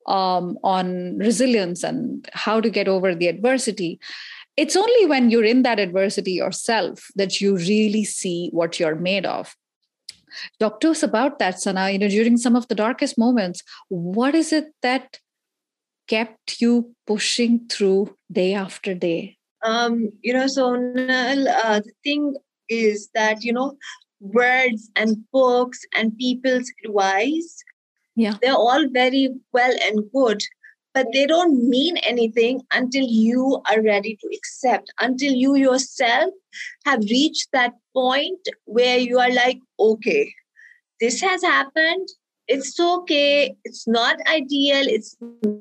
um, 0.08 0.58
on 0.64 1.18
resilience 1.18 1.84
and 1.84 2.28
how 2.32 2.60
to 2.60 2.70
get 2.70 2.88
over 2.88 3.14
the 3.14 3.28
adversity. 3.28 4.00
It's 4.56 4.74
only 4.74 5.06
when 5.06 5.30
you're 5.30 5.44
in 5.44 5.62
that 5.62 5.78
adversity 5.78 6.32
yourself 6.32 7.06
that 7.14 7.40
you 7.40 7.56
really 7.56 8.04
see 8.04 8.48
what 8.52 8.80
you're 8.80 8.96
made 8.96 9.24
of 9.24 9.54
Talk 10.60 10.80
to 10.80 10.90
us 10.90 11.02
about 11.02 11.38
that, 11.38 11.60
Sana. 11.60 11.90
You 11.90 11.98
know, 11.98 12.08
during 12.08 12.36
some 12.36 12.56
of 12.56 12.68
the 12.68 12.74
darkest 12.74 13.18
moments, 13.18 13.62
what 13.88 14.34
is 14.34 14.52
it 14.52 14.66
that 14.82 15.18
kept 16.08 16.60
you 16.60 16.94
pushing 17.06 17.66
through 17.68 18.16
day 18.30 18.54
after 18.54 18.94
day? 18.94 19.36
Um, 19.64 20.10
you 20.22 20.32
know, 20.32 20.46
so 20.46 20.74
uh, 20.74 21.80
the 21.80 21.92
thing 22.04 22.36
is 22.68 23.10
that, 23.14 23.44
you 23.44 23.52
know, 23.52 23.76
words 24.20 24.90
and 24.96 25.16
books 25.32 25.80
and 25.96 26.16
people's 26.16 26.70
advice, 26.84 27.62
yeah, 28.16 28.36
they're 28.42 28.54
all 28.54 28.88
very 28.90 29.30
well 29.52 29.74
and 29.82 30.02
good, 30.12 30.42
but 30.94 31.06
they 31.12 31.26
don't 31.26 31.68
mean 31.68 31.96
anything 31.98 32.62
until 32.72 33.04
you 33.04 33.60
are 33.70 33.82
ready 33.82 34.16
to 34.20 34.28
accept, 34.36 34.92
until 35.00 35.32
you 35.32 35.56
yourself 35.56 36.32
have 36.84 37.00
reached 37.00 37.48
that 37.52 37.72
point 37.98 38.48
where 38.64 38.98
you 38.98 39.18
are 39.18 39.32
like, 39.32 39.60
okay, 39.78 40.32
this 41.00 41.20
has 41.20 41.42
happened. 41.42 42.08
It's 42.46 42.78
okay. 42.80 43.54
It's 43.64 43.86
not 43.86 44.16
ideal. 44.26 44.86
It's 44.96 45.16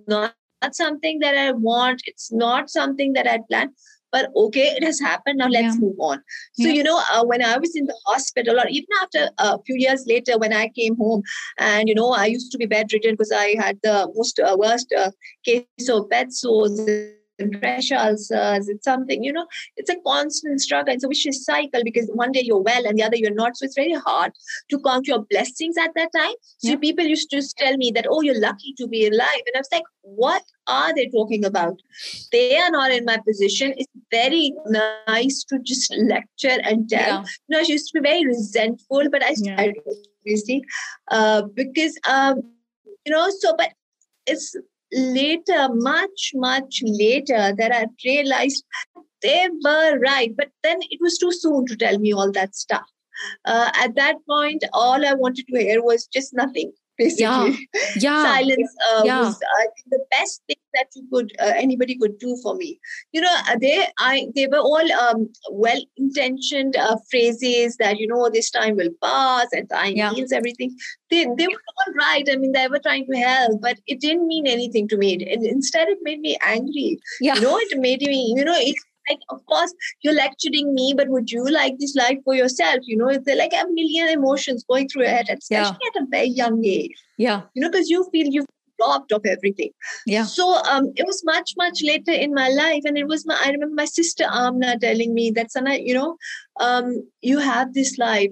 not 0.07 0.33
something 0.71 1.19
that 1.19 1.37
I 1.37 1.51
want. 1.51 2.01
It's 2.05 2.31
not 2.31 2.69
something 2.69 3.13
that 3.13 3.27
I 3.27 3.39
plan 3.49 3.73
but 4.11 4.29
okay 4.35 4.67
it 4.77 4.83
has 4.83 4.99
happened 4.99 5.37
now 5.37 5.47
let's 5.47 5.75
yeah. 5.75 5.81
move 5.81 5.95
on 5.99 6.21
so 6.53 6.67
yeah. 6.67 6.73
you 6.73 6.83
know 6.83 7.01
uh, 7.11 7.23
when 7.25 7.43
i 7.43 7.57
was 7.57 7.75
in 7.75 7.85
the 7.85 7.97
hospital 8.05 8.59
or 8.59 8.67
even 8.69 8.87
after 9.01 9.29
a 9.39 9.61
few 9.63 9.75
years 9.77 10.05
later 10.07 10.37
when 10.37 10.53
i 10.53 10.67
came 10.79 10.95
home 10.95 11.21
and 11.57 11.89
you 11.89 11.95
know 11.95 12.11
i 12.11 12.25
used 12.25 12.51
to 12.51 12.57
be 12.57 12.65
bedridden 12.65 13.13
because 13.13 13.31
i 13.31 13.55
had 13.59 13.77
the 13.83 14.09
most 14.15 14.39
uh, 14.39 14.55
worst 14.57 14.93
uh, 14.97 15.11
case 15.45 15.89
of 15.89 16.09
bed 16.09 16.31
sores 16.31 16.79
and 17.39 17.59
pressure 17.61 17.95
ulcers. 17.95 18.67
It's 18.67 18.85
something, 18.85 19.23
you 19.23 19.33
know, 19.33 19.45
it's 19.75 19.89
a 19.89 19.95
constant 20.05 20.61
struggle. 20.61 20.93
It's 20.93 21.03
a 21.03 21.07
vicious 21.07 21.43
cycle 21.45 21.83
because 21.83 22.09
one 22.13 22.31
day 22.31 22.41
you're 22.43 22.61
well 22.61 22.85
and 22.85 22.97
the 22.97 23.03
other 23.03 23.17
you're 23.17 23.33
not. 23.33 23.57
So 23.57 23.65
it's 23.65 23.75
very 23.75 23.93
hard 23.93 24.31
to 24.69 24.79
count 24.79 25.07
your 25.07 25.25
blessings 25.29 25.77
at 25.77 25.91
that 25.95 26.09
time. 26.15 26.33
So 26.59 26.71
yeah. 26.71 26.75
people 26.77 27.05
used 27.05 27.29
to 27.31 27.41
tell 27.57 27.77
me 27.77 27.91
that, 27.95 28.07
oh, 28.09 28.21
you're 28.21 28.39
lucky 28.39 28.73
to 28.77 28.87
be 28.87 29.07
alive. 29.07 29.41
And 29.45 29.55
I 29.55 29.59
was 29.59 29.69
like, 29.71 29.83
what 30.01 30.43
are 30.67 30.93
they 30.93 31.07
talking 31.07 31.45
about? 31.45 31.79
They 32.31 32.57
are 32.57 32.71
not 32.71 32.91
in 32.91 33.05
my 33.05 33.17
position. 33.17 33.73
It's 33.77 33.91
very 34.11 34.53
nice 34.67 35.43
to 35.45 35.59
just 35.59 35.93
lecture 35.97 36.57
and 36.63 36.89
tell. 36.89 36.99
Yeah. 36.99 37.23
You 37.47 37.57
know, 37.57 37.63
she 37.63 37.73
used 37.73 37.91
to 37.91 38.01
be 38.01 38.07
very 38.07 38.25
resentful, 38.25 39.09
but 39.11 39.23
I 39.23 39.33
started 39.33 39.75
yeah. 39.85 39.93
obviously 40.21 40.63
uh, 41.11 41.43
because, 41.53 41.97
um, 42.07 42.41
you 43.05 43.11
know, 43.11 43.29
so, 43.29 43.55
but 43.57 43.71
it's 44.25 44.55
later, 44.91 45.69
much, 45.73 46.31
much 46.35 46.81
later, 46.83 47.53
that 47.57 47.71
I 47.73 47.87
realized 48.05 48.65
they 49.21 49.47
were 49.63 49.99
right. 49.99 50.35
But 50.35 50.49
then 50.63 50.77
it 50.81 50.99
was 51.01 51.17
too 51.17 51.31
soon 51.31 51.65
to 51.67 51.75
tell 51.75 51.97
me 51.99 52.13
all 52.13 52.31
that 52.31 52.55
stuff. 52.55 52.85
Uh, 53.45 53.71
at 53.75 53.95
that 53.95 54.17
point, 54.29 54.63
all 54.73 55.05
I 55.05 55.13
wanted 55.13 55.47
to 55.47 55.59
hear 55.59 55.83
was 55.83 56.07
just 56.07 56.33
nothing 56.33 56.71
basically. 56.97 57.23
Yeah, 57.23 57.55
yeah. 57.97 58.23
Silence 58.23 58.75
uh, 58.91 59.01
yeah. 59.05 59.19
was, 59.21 59.39
I 59.57 59.61
think, 59.61 59.87
the 59.89 60.05
best 60.11 60.41
thing 60.47 60.57
that 60.73 60.87
you 60.95 61.07
could 61.11 61.31
uh, 61.39 61.53
anybody 61.55 61.97
could 61.97 62.17
do 62.19 62.37
for 62.43 62.55
me. 62.55 62.79
You 63.11 63.21
know, 63.21 63.35
uh, 63.49 63.57
they 63.59 63.87
I 63.99 64.27
they 64.35 64.47
were 64.47 64.59
all 64.59 64.91
um, 64.93 65.29
well 65.51 65.81
intentioned 65.97 66.75
uh, 66.75 66.97
phrases 67.09 67.77
that 67.77 67.97
you 67.97 68.07
know 68.07 68.29
this 68.29 68.49
time 68.49 68.75
will 68.75 68.91
pass 69.01 69.47
and 69.51 69.69
time 69.69 69.93
yeah. 69.95 70.13
heals 70.13 70.31
everything. 70.31 70.75
They 71.09 71.25
they 71.37 71.47
were 71.47 71.63
all 71.85 71.93
right. 71.93 72.27
I 72.31 72.35
mean, 72.35 72.51
they 72.51 72.67
were 72.67 72.79
trying 72.79 73.05
to 73.11 73.17
help, 73.17 73.61
but 73.61 73.77
it 73.87 73.99
didn't 73.99 74.27
mean 74.27 74.47
anything 74.47 74.87
to 74.89 74.97
me. 74.97 75.13
And 75.13 75.45
instead, 75.45 75.87
it 75.87 75.99
made 76.01 76.19
me 76.19 76.37
angry. 76.45 76.99
Yeah. 77.21 77.35
You 77.35 77.41
know, 77.41 77.57
it 77.57 77.77
made 77.79 78.01
me. 78.01 78.33
You 78.35 78.45
know, 78.45 78.55
it 78.57 78.75
like, 79.09 79.19
of 79.29 79.45
course, 79.45 79.73
you're 80.01 80.13
lecturing 80.13 80.73
me, 80.73 80.93
but 80.95 81.09
would 81.09 81.31
you 81.31 81.49
like 81.49 81.77
this 81.79 81.95
life 81.95 82.17
for 82.23 82.35
yourself? 82.35 82.79
You 82.83 82.97
know, 82.97 83.17
they're 83.17 83.35
like 83.35 83.53
a 83.53 83.65
million 83.69 84.09
emotions 84.09 84.63
going 84.69 84.87
through 84.87 85.03
your 85.03 85.11
head, 85.11 85.27
especially 85.29 85.77
yeah. 85.81 85.89
at 85.95 86.03
a 86.03 86.07
very 86.09 86.27
young 86.27 86.63
age. 86.65 86.91
Yeah. 87.17 87.41
You 87.53 87.61
know, 87.61 87.69
because 87.69 87.89
you 87.89 88.07
feel 88.11 88.27
you've 88.27 88.45
robbed 88.79 89.11
of 89.11 89.25
everything. 89.25 89.71
Yeah. 90.05 90.23
So 90.23 90.61
um, 90.69 90.91
it 90.95 91.05
was 91.05 91.23
much, 91.25 91.53
much 91.57 91.79
later 91.83 92.11
in 92.11 92.33
my 92.33 92.49
life. 92.49 92.83
And 92.85 92.97
it 92.97 93.07
was 93.07 93.25
my, 93.25 93.39
I 93.43 93.49
remember 93.49 93.73
my 93.75 93.85
sister 93.85 94.25
Amna 94.31 94.77
telling 94.79 95.13
me 95.13 95.31
that, 95.31 95.51
Sana, 95.51 95.77
you 95.77 95.93
know, 95.93 96.17
um, 96.59 97.07
you 97.21 97.39
have 97.39 97.73
this 97.73 97.97
life 97.97 98.31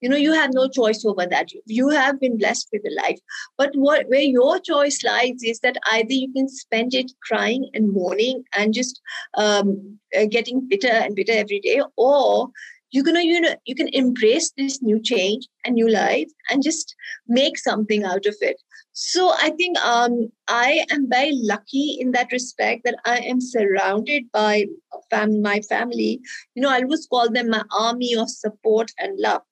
you 0.00 0.08
know 0.08 0.16
you 0.16 0.32
have 0.32 0.50
no 0.52 0.68
choice 0.68 1.04
over 1.04 1.26
that. 1.26 1.48
You 1.66 1.88
have 1.90 2.20
been 2.20 2.38
blessed 2.38 2.68
with 2.72 2.82
a 2.86 2.94
life. 3.02 3.18
But 3.56 3.70
what 3.74 4.08
where 4.08 4.20
your 4.20 4.58
choice 4.60 5.02
lies 5.04 5.42
is 5.42 5.60
that 5.60 5.76
either 5.92 6.12
you 6.12 6.32
can 6.32 6.48
spend 6.48 6.94
it 6.94 7.12
crying 7.22 7.68
and 7.74 7.92
mourning 7.92 8.44
and 8.52 8.74
just 8.74 9.00
um, 9.34 9.98
uh, 10.16 10.26
getting 10.30 10.66
bitter 10.68 10.88
and 10.88 11.14
bitter 11.14 11.32
every 11.32 11.60
day 11.60 11.80
or 11.96 12.50
you're 12.90 13.04
gonna 13.04 13.22
you 13.22 13.40
know 13.40 13.54
you 13.66 13.74
can 13.74 13.88
embrace 13.92 14.52
this 14.56 14.82
new 14.82 15.00
change 15.02 15.46
and 15.64 15.74
new 15.74 15.88
life 15.88 16.28
and 16.50 16.62
just 16.62 16.94
make 17.26 17.58
something 17.58 18.04
out 18.04 18.26
of 18.26 18.36
it. 18.40 18.60
So 18.92 19.32
i 19.38 19.50
think 19.50 19.78
um, 19.78 20.28
i 20.48 20.84
am 20.90 21.08
very 21.08 21.32
lucky 21.50 21.98
in 22.00 22.12
that 22.12 22.32
respect 22.32 22.82
that 22.84 22.96
i 23.04 23.18
am 23.18 23.40
surrounded 23.40 24.24
by 24.32 24.66
fam- 25.10 25.42
my 25.42 25.60
family. 25.68 26.20
You 26.54 26.62
know 26.62 26.70
i 26.70 26.80
always 26.82 27.06
call 27.06 27.30
them 27.30 27.50
my 27.50 27.62
army 27.78 28.14
of 28.14 28.30
support 28.30 28.90
and 28.98 29.18
love 29.18 29.42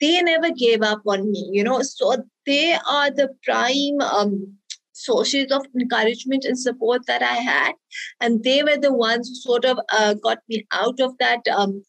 they 0.00 0.22
never 0.22 0.50
gave 0.50 0.82
up 0.82 1.02
on 1.06 1.30
me 1.30 1.48
you 1.52 1.64
know 1.64 1.82
so 1.82 2.16
they 2.46 2.76
are 2.88 3.10
the 3.10 3.28
prime 3.44 4.00
um, 4.00 4.58
sources 4.98 5.50
of 5.52 5.64
encouragement 5.80 6.44
and 6.44 6.58
support 6.58 7.06
that 7.06 7.22
I 7.22 7.34
had. 7.34 7.72
And 8.20 8.42
they 8.42 8.62
were 8.62 8.76
the 8.76 8.92
ones 8.92 9.28
who 9.28 9.34
sort 9.34 9.64
of 9.64 9.78
uh, 9.92 10.14
got 10.14 10.38
me 10.48 10.66
out 10.72 11.00
of 11.00 11.16
that 11.18 11.46
um, 11.48 11.82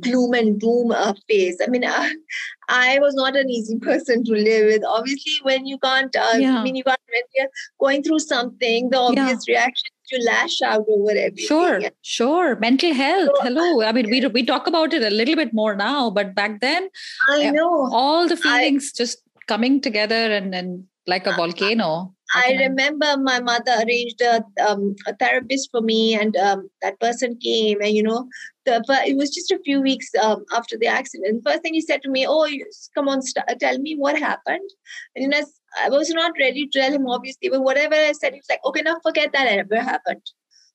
gloom 0.00 0.34
and 0.34 0.60
doom 0.60 0.90
uh, 0.90 1.14
phase. 1.28 1.58
I 1.62 1.68
mean, 1.68 1.84
uh, 1.84 2.08
I 2.68 2.98
was 2.98 3.14
not 3.14 3.36
an 3.36 3.48
easy 3.48 3.78
person 3.78 4.24
to 4.24 4.32
live 4.32 4.66
with. 4.66 4.82
Obviously, 4.84 5.38
when 5.42 5.66
you 5.66 5.78
can't, 5.78 6.14
uh, 6.16 6.38
yeah. 6.38 6.58
I 6.58 6.62
mean, 6.62 6.76
you 6.76 6.84
can't, 6.84 7.00
when 7.08 7.22
you're 7.34 7.48
going 7.80 8.02
through 8.02 8.20
something, 8.20 8.90
the 8.90 8.98
obvious 8.98 9.44
yeah. 9.46 9.58
reaction 9.58 9.90
to 10.08 10.22
lash 10.24 10.62
out 10.62 10.84
over 10.88 11.10
everything. 11.10 11.46
Sure, 11.46 11.80
sure. 12.02 12.56
Mental 12.56 12.94
health. 12.94 13.30
So, 13.36 13.42
Hello. 13.42 13.82
I 13.82 13.92
mean, 13.92 14.10
we 14.10 14.26
we 14.26 14.44
talk 14.44 14.66
about 14.66 14.92
it 14.92 15.02
a 15.02 15.10
little 15.10 15.36
bit 15.36 15.52
more 15.52 15.74
now, 15.74 16.10
but 16.10 16.34
back 16.34 16.60
then, 16.60 16.88
I 17.28 17.50
know 17.50 17.88
all 17.92 18.28
the 18.28 18.36
feelings 18.36 18.92
I, 18.94 18.98
just 18.98 19.22
coming 19.46 19.80
together 19.80 20.14
and 20.14 20.54
and 20.54 20.84
like 21.06 21.26
a 21.26 21.34
volcano. 21.34 22.12
I 22.34 22.56
remember 22.58 23.16
my 23.18 23.38
mother 23.40 23.72
arranged 23.82 24.20
a, 24.20 24.44
um, 24.66 24.96
a 25.06 25.14
therapist 25.14 25.70
for 25.70 25.80
me, 25.80 26.14
and 26.14 26.36
um, 26.36 26.68
that 26.82 26.98
person 26.98 27.38
came, 27.38 27.80
and 27.80 27.94
you 27.94 28.02
know, 28.02 28.28
the, 28.64 28.82
but 28.86 29.06
it 29.06 29.16
was 29.16 29.30
just 29.30 29.52
a 29.52 29.60
few 29.64 29.80
weeks 29.80 30.08
um, 30.20 30.44
after 30.52 30.76
the 30.76 30.88
accident. 30.88 31.42
First 31.46 31.62
thing 31.62 31.74
he 31.74 31.80
said 31.80 32.02
to 32.02 32.10
me, 32.10 32.26
"Oh, 32.28 32.44
you, 32.46 32.66
come 32.94 33.08
on, 33.08 33.22
st- 33.22 33.60
tell 33.60 33.78
me 33.78 33.94
what 33.94 34.18
happened." 34.18 34.68
And 35.14 35.22
you 35.22 35.28
know, 35.28 35.42
I 35.76 35.88
was 35.90 36.10
not 36.10 36.32
ready 36.38 36.66
to 36.66 36.78
tell 36.80 36.92
him, 36.92 37.06
obviously, 37.06 37.48
but 37.48 37.62
whatever 37.62 37.94
I 37.94 38.12
said, 38.12 38.32
he 38.32 38.40
was 38.40 38.50
like, 38.50 38.64
"Okay, 38.64 38.82
now 38.82 38.96
forget 39.02 39.32
that 39.32 39.46
ever 39.46 39.80
happened. 39.80 40.22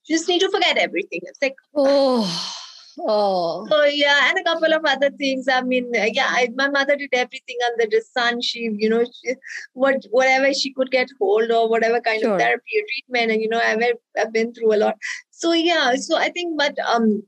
You 0.06 0.16
just 0.18 0.28
need 0.28 0.40
to 0.40 0.50
forget 0.50 0.78
everything." 0.78 1.22
It's 1.24 1.42
like, 1.42 1.56
oh. 1.76 2.58
Oh. 3.00 3.66
So 3.70 3.86
yeah, 3.86 4.30
and 4.30 4.38
a 4.38 4.44
couple 4.44 4.74
of 4.74 4.84
other 4.86 5.10
things. 5.12 5.48
I 5.48 5.62
mean, 5.62 5.92
yeah, 5.94 6.28
I, 6.30 6.50
my 6.56 6.70
mother 6.70 6.96
did 6.96 7.10
everything 7.14 7.58
under 7.72 7.86
the 7.90 8.02
sun. 8.02 8.42
She, 8.42 8.70
you 8.78 8.90
know, 8.90 9.06
she, 9.06 9.36
what 9.74 10.06
whatever 10.12 10.54
she 10.54 10.74
could 10.74 10.92
get 10.92 11.08
hold 11.20 11.52
of, 11.52 11.70
whatever 11.70 12.02
kind 12.02 12.22
sure. 12.22 12.34
of 12.34 12.40
therapy 12.40 12.80
or 12.80 12.84
treatment, 12.94 13.32
and 13.32 13.42
you 13.42 13.50
know, 13.50 13.60
I've 13.60 13.82
I've 14.20 14.34
been 14.34 14.54
through 14.54 14.76
a 14.76 14.78
lot. 14.78 14.96
So 15.30 15.54
yeah, 15.54 15.96
so 15.96 16.18
I 16.18 16.30
think, 16.30 16.58
but 16.58 16.78
um, 16.80 17.24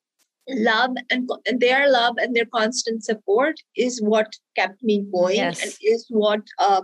love 0.49 0.91
and, 1.09 1.29
and 1.45 1.59
their 1.59 1.89
love 1.89 2.15
and 2.17 2.35
their 2.35 2.45
constant 2.45 3.03
support 3.03 3.55
is 3.75 4.01
what 4.01 4.35
kept 4.55 4.81
me 4.83 5.05
going 5.11 5.37
yes. 5.37 5.63
and 5.63 5.73
is 5.81 6.05
what 6.09 6.41
uh, 6.59 6.81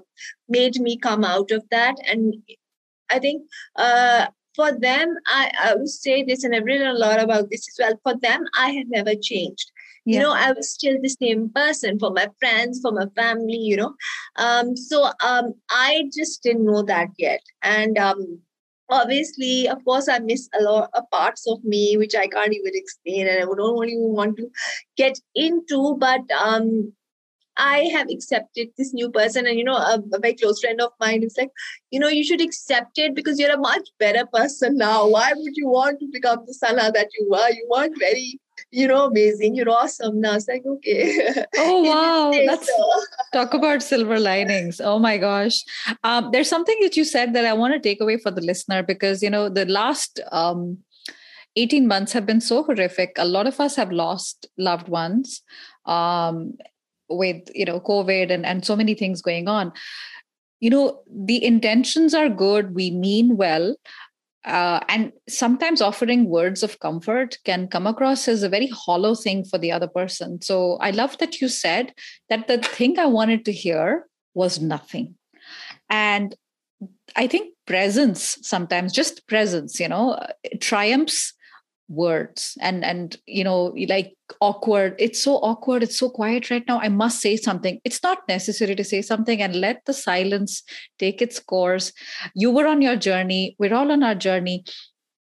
made 0.47 0.79
me 0.79 0.97
come 0.97 1.23
out 1.23 1.51
of 1.51 1.63
that. 1.71 1.95
And 2.07 2.35
I 3.09 3.19
think 3.19 3.43
uh, 3.75 4.27
for 4.55 4.71
them, 4.71 5.15
I, 5.27 5.51
I 5.61 5.75
would 5.75 5.89
say 5.89 6.23
this, 6.23 6.43
and 6.43 6.55
I've 6.55 6.63
written 6.63 6.87
a 6.87 6.93
lot 6.93 7.21
about 7.21 7.49
this 7.49 7.67
as 7.67 7.75
well. 7.79 7.99
For 8.03 8.19
them, 8.19 8.45
I 8.57 8.71
have 8.71 8.87
never 8.89 9.13
changed. 9.15 9.71
Yeah. 10.05 10.15
You 10.15 10.23
know, 10.23 10.33
I 10.33 10.51
was 10.53 10.71
still 10.71 10.97
the 11.01 11.09
same 11.09 11.49
person 11.49 11.99
for 11.99 12.11
my 12.11 12.29
friends, 12.39 12.79
for 12.81 12.91
my 12.91 13.05
family, 13.15 13.57
you 13.57 13.75
know. 13.75 13.93
Um, 14.37 14.75
so 14.75 15.11
um, 15.23 15.53
I 15.69 16.09
just 16.15 16.41
didn't 16.41 16.65
know 16.65 16.83
that 16.83 17.09
yet. 17.17 17.41
And 17.61 17.97
um, 17.97 18.39
obviously, 18.89 19.67
of 19.67 19.83
course, 19.85 20.07
I 20.09 20.19
miss 20.19 20.49
a 20.59 20.63
lot 20.63 20.89
of 20.93 21.09
parts 21.11 21.45
of 21.47 21.63
me, 21.63 21.97
which 21.97 22.15
I 22.15 22.27
can't 22.27 22.53
even 22.53 22.71
explain 22.73 23.27
and 23.27 23.37
I 23.37 23.45
don't 23.45 23.89
even 23.89 24.13
want 24.13 24.37
to 24.37 24.49
get 24.97 25.19
into. 25.35 25.97
But 25.99 26.21
um, 26.31 26.93
I 27.59 27.89
have 27.93 28.07
accepted 28.09 28.69
this 28.77 28.93
new 28.93 29.11
person. 29.11 29.45
And, 29.45 29.57
you 29.57 29.65
know, 29.65 29.75
a, 29.75 30.01
a, 30.13 30.19
very 30.19 30.35
close 30.35 30.61
friend 30.61 30.79
of 30.81 30.91
mine 30.99 31.23
is 31.23 31.35
like, 31.37 31.51
you 31.91 31.99
know, 31.99 32.07
you 32.07 32.23
should 32.23 32.41
accept 32.41 32.97
it 32.97 33.13
because 33.13 33.37
you're 33.37 33.53
a 33.53 33.57
much 33.57 33.89
better 33.99 34.25
person 34.25 34.77
now. 34.77 35.07
Why 35.07 35.33
would 35.35 35.57
you 35.57 35.67
want 35.67 35.99
to 35.99 36.07
become 36.11 36.39
the 36.47 36.53
Sana 36.53 36.91
that 36.93 37.09
you 37.19 37.27
were? 37.29 37.49
You 37.49 37.67
weren't 37.69 37.99
very, 37.99 38.39
you 38.71 38.87
know, 38.87 39.05
amazing. 39.05 39.55
You're 39.55 39.69
awesome 39.69 40.21
now. 40.21 40.35
It's 40.35 40.47
like, 40.47 40.65
okay. 40.65 41.45
Oh, 41.57 41.83
wow. 41.83 42.31
Let's 42.31 42.67
so. 42.67 42.91
talk 43.33 43.53
about 43.53 43.83
silver 43.83 44.19
linings. 44.19 44.81
Oh, 44.81 44.99
my 44.99 45.17
gosh. 45.17 45.63
Um, 46.03 46.29
there's 46.31 46.49
something 46.49 46.77
that 46.81 46.97
you 46.97 47.03
said 47.03 47.33
that 47.33 47.45
I 47.45 47.53
want 47.53 47.73
to 47.73 47.79
take 47.79 48.01
away 48.01 48.17
for 48.17 48.31
the 48.31 48.41
listener 48.41 48.83
because, 48.83 49.21
you 49.23 49.29
know, 49.29 49.49
the 49.49 49.65
last, 49.65 50.19
um, 50.31 50.79
18 51.55 51.87
months 51.87 52.13
have 52.13 52.25
been 52.25 52.41
so 52.41 52.63
horrific. 52.63 53.11
A 53.17 53.25
lot 53.25 53.47
of 53.47 53.59
us 53.59 53.75
have 53.75 53.91
lost 53.91 54.47
loved 54.57 54.87
ones. 54.87 55.41
Um, 55.85 56.57
with 57.09 57.49
you 57.53 57.65
know 57.65 57.79
covid 57.79 58.31
and, 58.31 58.45
and 58.45 58.65
so 58.65 58.75
many 58.75 58.93
things 58.93 59.21
going 59.21 59.47
on 59.47 59.73
you 60.59 60.69
know 60.69 61.01
the 61.11 61.43
intentions 61.43 62.13
are 62.13 62.29
good 62.29 62.75
we 62.75 62.91
mean 62.91 63.35
well 63.35 63.75
uh, 64.45 64.79
and 64.87 65.11
sometimes 65.27 65.81
offering 65.81 66.29
words 66.29 66.63
of 66.63 66.79
comfort 66.79 67.37
can 67.43 67.67
come 67.67 67.85
across 67.85 68.27
as 68.27 68.43
a 68.43 68.49
very 68.49 68.67
hollow 68.67 69.13
thing 69.13 69.43
for 69.43 69.57
the 69.57 69.71
other 69.71 69.87
person. 69.87 70.41
So 70.41 70.77
I 70.77 70.91
love 70.91 71.17
that 71.17 71.41
you 71.41 71.49
said 71.49 71.93
that 72.29 72.47
the 72.47 72.59
thing 72.59 72.97
I 72.97 73.05
wanted 73.05 73.45
to 73.45 73.51
hear 73.51 74.07
was 74.33 74.61
nothing. 74.61 75.15
And 75.89 76.35
I 77.15 77.27
think 77.27 77.53
presence 77.65 78.37
sometimes, 78.41 78.93
just 78.93 79.27
presence, 79.27 79.79
you 79.79 79.89
know, 79.89 80.17
triumphs 80.61 81.33
words 81.89 82.55
and 82.61 82.85
and 82.85 83.17
you 83.25 83.43
know 83.43 83.73
like 83.87 84.13
awkward. 84.41 84.95
It's 84.99 85.21
so 85.21 85.35
awkward. 85.37 85.83
It's 85.83 85.97
so 85.97 86.09
quiet 86.09 86.49
right 86.51 86.63
now. 86.67 86.79
I 86.79 86.89
must 86.89 87.19
say 87.19 87.35
something. 87.35 87.81
It's 87.83 88.03
not 88.03 88.19
necessary 88.27 88.75
to 88.75 88.83
say 88.83 89.01
something 89.01 89.41
and 89.41 89.55
let 89.55 89.83
the 89.85 89.93
silence 89.93 90.63
take 90.99 91.21
its 91.21 91.39
course. 91.39 91.91
You 92.35 92.51
were 92.51 92.67
on 92.67 92.81
your 92.81 92.95
journey. 92.95 93.55
We're 93.59 93.73
all 93.73 93.91
on 93.91 94.03
our 94.03 94.15
journey. 94.15 94.63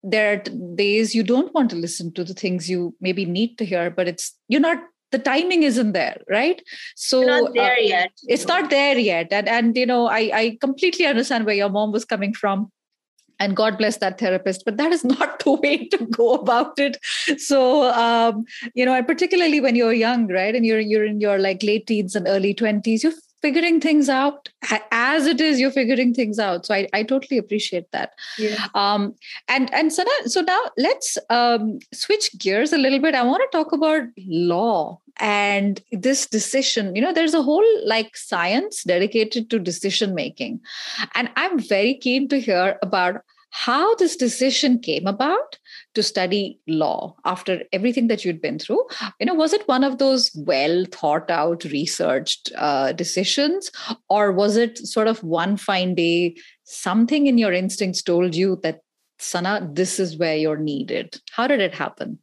There 0.03 0.33
are 0.33 0.75
days 0.75 1.15
you 1.15 1.23
don't 1.23 1.53
want 1.53 1.69
to 1.71 1.75
listen 1.75 2.11
to 2.13 2.23
the 2.23 2.33
things 2.33 2.69
you 2.69 2.95
maybe 3.01 3.25
need 3.25 3.57
to 3.57 3.65
hear 3.65 3.89
but 3.89 4.07
it's 4.07 4.37
you're 4.47 4.61
not 4.61 4.77
the 5.11 5.17
timing 5.17 5.63
isn't 5.63 5.93
there 5.93 6.21
right? 6.29 6.61
So 6.95 7.21
it's 7.21 7.27
not 7.27 7.53
there 7.53 7.73
uh, 7.73 7.81
yet. 7.81 8.11
it's 8.23 8.47
not 8.47 8.69
there 8.69 8.97
yet. 8.97 9.27
And 9.31 9.47
and 9.47 9.77
you 9.77 9.85
know 9.85 10.07
i 10.07 10.31
i 10.33 10.57
completely 10.61 11.05
understand 11.05 11.45
where 11.45 11.55
your 11.55 11.69
mom 11.69 11.91
was 11.91 12.05
coming 12.05 12.33
from 12.33 12.71
and 13.39 13.55
god 13.55 13.77
bless 13.77 13.97
that 13.97 14.17
therapist 14.17 14.63
but 14.65 14.77
that 14.77 14.91
is 14.91 15.03
not 15.03 15.43
the 15.43 15.51
way 15.51 15.87
to 15.87 16.05
go 16.05 16.33
about 16.35 16.77
it. 16.79 16.97
So 17.39 17.91
um, 17.93 18.45
you 18.73 18.85
know 18.85 18.93
and 18.93 19.07
particularly 19.07 19.61
when 19.61 19.75
you're 19.75 19.93
young 19.93 20.27
right 20.27 20.55
and 20.55 20.65
you're 20.65 20.79
you're 20.79 21.05
in 21.05 21.19
your 21.19 21.39
like 21.39 21.63
late 21.63 21.87
teens 21.87 22.15
and 22.15 22.27
early 22.27 22.53
20s 22.53 23.03
you're 23.03 23.13
figuring 23.41 23.79
things 23.79 24.09
out 24.09 24.49
as 24.91 25.27
it 25.27 25.39
is 25.39 25.59
you're 25.59 25.71
figuring 25.71 26.13
things 26.13 26.39
out. 26.39 26.65
So 26.65 26.73
i, 26.73 26.87
I 26.93 27.03
totally 27.03 27.37
appreciate 27.37 27.91
that. 27.91 28.13
Yeah. 28.37 28.67
um, 28.73 29.15
and 29.47 29.73
and 29.73 29.93
so 29.93 30.03
now, 30.03 30.25
so 30.25 30.41
now 30.41 30.61
let's 30.77 31.17
um, 31.29 31.79
switch 31.93 32.37
gears 32.37 32.73
a 32.73 32.77
little 32.77 32.99
bit. 32.99 33.15
I 33.15 33.23
want 33.23 33.43
to 33.49 33.57
talk 33.57 33.71
about 33.71 34.03
law 34.27 34.99
and 35.17 35.81
this 35.91 36.25
decision. 36.25 36.95
You 36.95 37.01
know 37.01 37.13
there's 37.13 37.33
a 37.33 37.41
whole 37.41 37.65
like 37.85 38.15
science 38.17 38.83
dedicated 38.83 39.49
to 39.49 39.59
decision 39.59 40.15
making. 40.15 40.59
And 41.13 41.29
i'm 41.35 41.59
very 41.59 41.95
keen 41.95 42.27
to 42.29 42.39
hear 42.39 42.77
about 42.81 43.21
how 43.57 43.95
this 43.95 44.17
decision 44.17 44.79
came 44.79 45.07
about 45.07 45.57
to 45.93 46.03
study 46.03 46.59
law 46.67 47.15
after 47.23 47.63
everything 47.71 48.07
that 48.07 48.25
you'd 48.25 48.41
been 48.41 48.59
through. 48.59 48.83
You 49.19 49.27
know 49.27 49.33
was 49.33 49.53
it 49.53 49.65
one 49.67 49.85
of 49.85 49.97
those 49.97 50.29
well 50.35 50.83
thought 50.91 51.31
out 51.31 51.63
researched 51.63 52.51
uh, 52.57 52.91
decisions? 52.91 53.71
Or 54.09 54.33
was 54.33 54.57
it 54.57 54.77
sort 54.79 55.07
of 55.07 55.23
one 55.23 55.55
fine 55.55 55.95
day 55.95 56.35
something 56.65 57.27
in 57.27 57.37
your 57.37 57.53
instincts 57.53 58.01
told 58.01 58.35
you 58.35 58.59
that 58.63 58.81
sana 59.19 59.67
this 59.71 59.99
is 59.99 60.17
where 60.17 60.35
you're 60.35 60.57
needed. 60.57 61.21
How 61.31 61.47
did 61.47 61.61
it 61.61 61.73
happen 61.73 62.19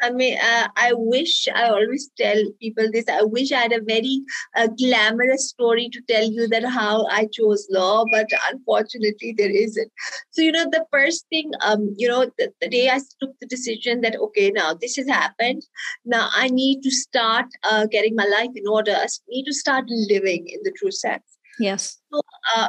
I 0.00 0.10
mean, 0.10 0.38
uh, 0.38 0.68
I 0.76 0.92
wish 0.94 1.46
I 1.54 1.68
always 1.68 2.10
tell 2.16 2.42
people 2.60 2.88
this. 2.92 3.04
I 3.08 3.22
wish 3.22 3.52
I 3.52 3.60
had 3.60 3.72
a 3.72 3.82
very 3.82 4.22
uh, 4.56 4.68
glamorous 4.78 5.48
story 5.48 5.88
to 5.92 6.00
tell 6.08 6.24
you 6.24 6.48
that 6.48 6.64
how 6.64 7.06
I 7.06 7.26
chose 7.32 7.66
law, 7.70 8.04
but 8.10 8.26
unfortunately, 8.50 9.34
there 9.36 9.50
isn't. 9.50 9.92
So, 10.30 10.42
you 10.42 10.52
know, 10.52 10.64
the 10.64 10.84
first 10.90 11.26
thing, 11.28 11.50
um, 11.62 11.94
you 11.96 12.08
know, 12.08 12.30
the, 12.38 12.52
the 12.60 12.68
day 12.68 12.88
I 12.88 13.00
took 13.20 13.38
the 13.40 13.46
decision 13.46 14.00
that, 14.00 14.16
okay, 14.16 14.50
now 14.50 14.74
this 14.74 14.96
has 14.96 15.08
happened. 15.08 15.62
Now 16.04 16.28
I 16.32 16.48
need 16.48 16.82
to 16.82 16.90
start 16.90 17.46
uh, 17.64 17.86
getting 17.86 18.14
my 18.14 18.26
life 18.26 18.50
in 18.54 18.66
order. 18.66 18.92
I 18.92 19.06
need 19.28 19.44
to 19.44 19.54
start 19.54 19.84
living 19.88 20.48
in 20.48 20.60
the 20.62 20.72
true 20.72 20.90
sense. 20.90 21.24
Yes. 21.58 21.98
So, 22.12 22.20
uh, 22.56 22.68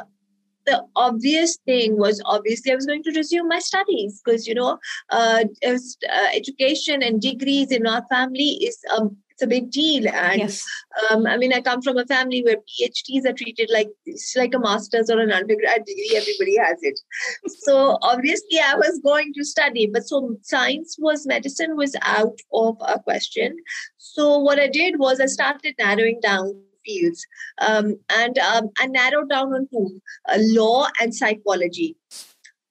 the 0.66 0.84
obvious 0.96 1.58
thing 1.64 1.98
was 1.98 2.22
obviously 2.24 2.72
I 2.72 2.74
was 2.74 2.86
going 2.86 3.02
to 3.04 3.12
resume 3.12 3.48
my 3.48 3.58
studies 3.58 4.20
because 4.24 4.46
you 4.46 4.54
know 4.54 4.78
uh, 5.10 5.44
uh, 5.66 6.28
education 6.34 7.02
and 7.02 7.20
degrees 7.20 7.70
in 7.70 7.86
our 7.86 8.04
family 8.08 8.58
is 8.62 8.78
um, 8.96 9.16
it's 9.30 9.42
a 9.42 9.46
big 9.46 9.70
deal. 9.70 10.08
And 10.08 10.40
yes. 10.40 10.64
um, 11.10 11.26
I 11.26 11.36
mean 11.36 11.52
I 11.52 11.60
come 11.60 11.82
from 11.82 11.98
a 11.98 12.06
family 12.06 12.42
where 12.42 12.56
PhDs 12.56 13.26
are 13.28 13.32
treated 13.32 13.70
like 13.72 13.88
it's 14.06 14.34
like 14.36 14.54
a 14.54 14.58
master's 14.58 15.10
or 15.10 15.18
an 15.20 15.32
undergrad 15.32 15.84
degree. 15.84 16.12
Everybody 16.14 16.56
has 16.58 16.78
it. 16.82 16.98
So 17.46 17.98
obviously 18.02 18.58
I 18.58 18.74
was 18.74 19.00
going 19.02 19.32
to 19.34 19.44
study 19.44 19.86
but 19.86 20.06
so 20.06 20.36
science 20.42 20.96
was 20.98 21.26
medicine 21.26 21.76
was 21.76 21.96
out 22.02 22.38
of 22.52 22.76
a 22.86 22.98
question. 22.98 23.56
So 23.98 24.38
what 24.38 24.58
I 24.58 24.68
did 24.68 24.98
was 24.98 25.20
I 25.20 25.26
started 25.26 25.74
narrowing 25.78 26.20
down 26.22 26.62
fields 26.84 27.24
um, 27.60 27.96
and 28.10 28.38
um, 28.38 28.70
I 28.78 28.86
narrowed 28.86 29.30
down 29.30 29.54
on 29.54 29.68
two 29.72 30.00
uh, 30.28 30.38
law 30.38 30.88
and 31.00 31.14
psychology. 31.14 31.96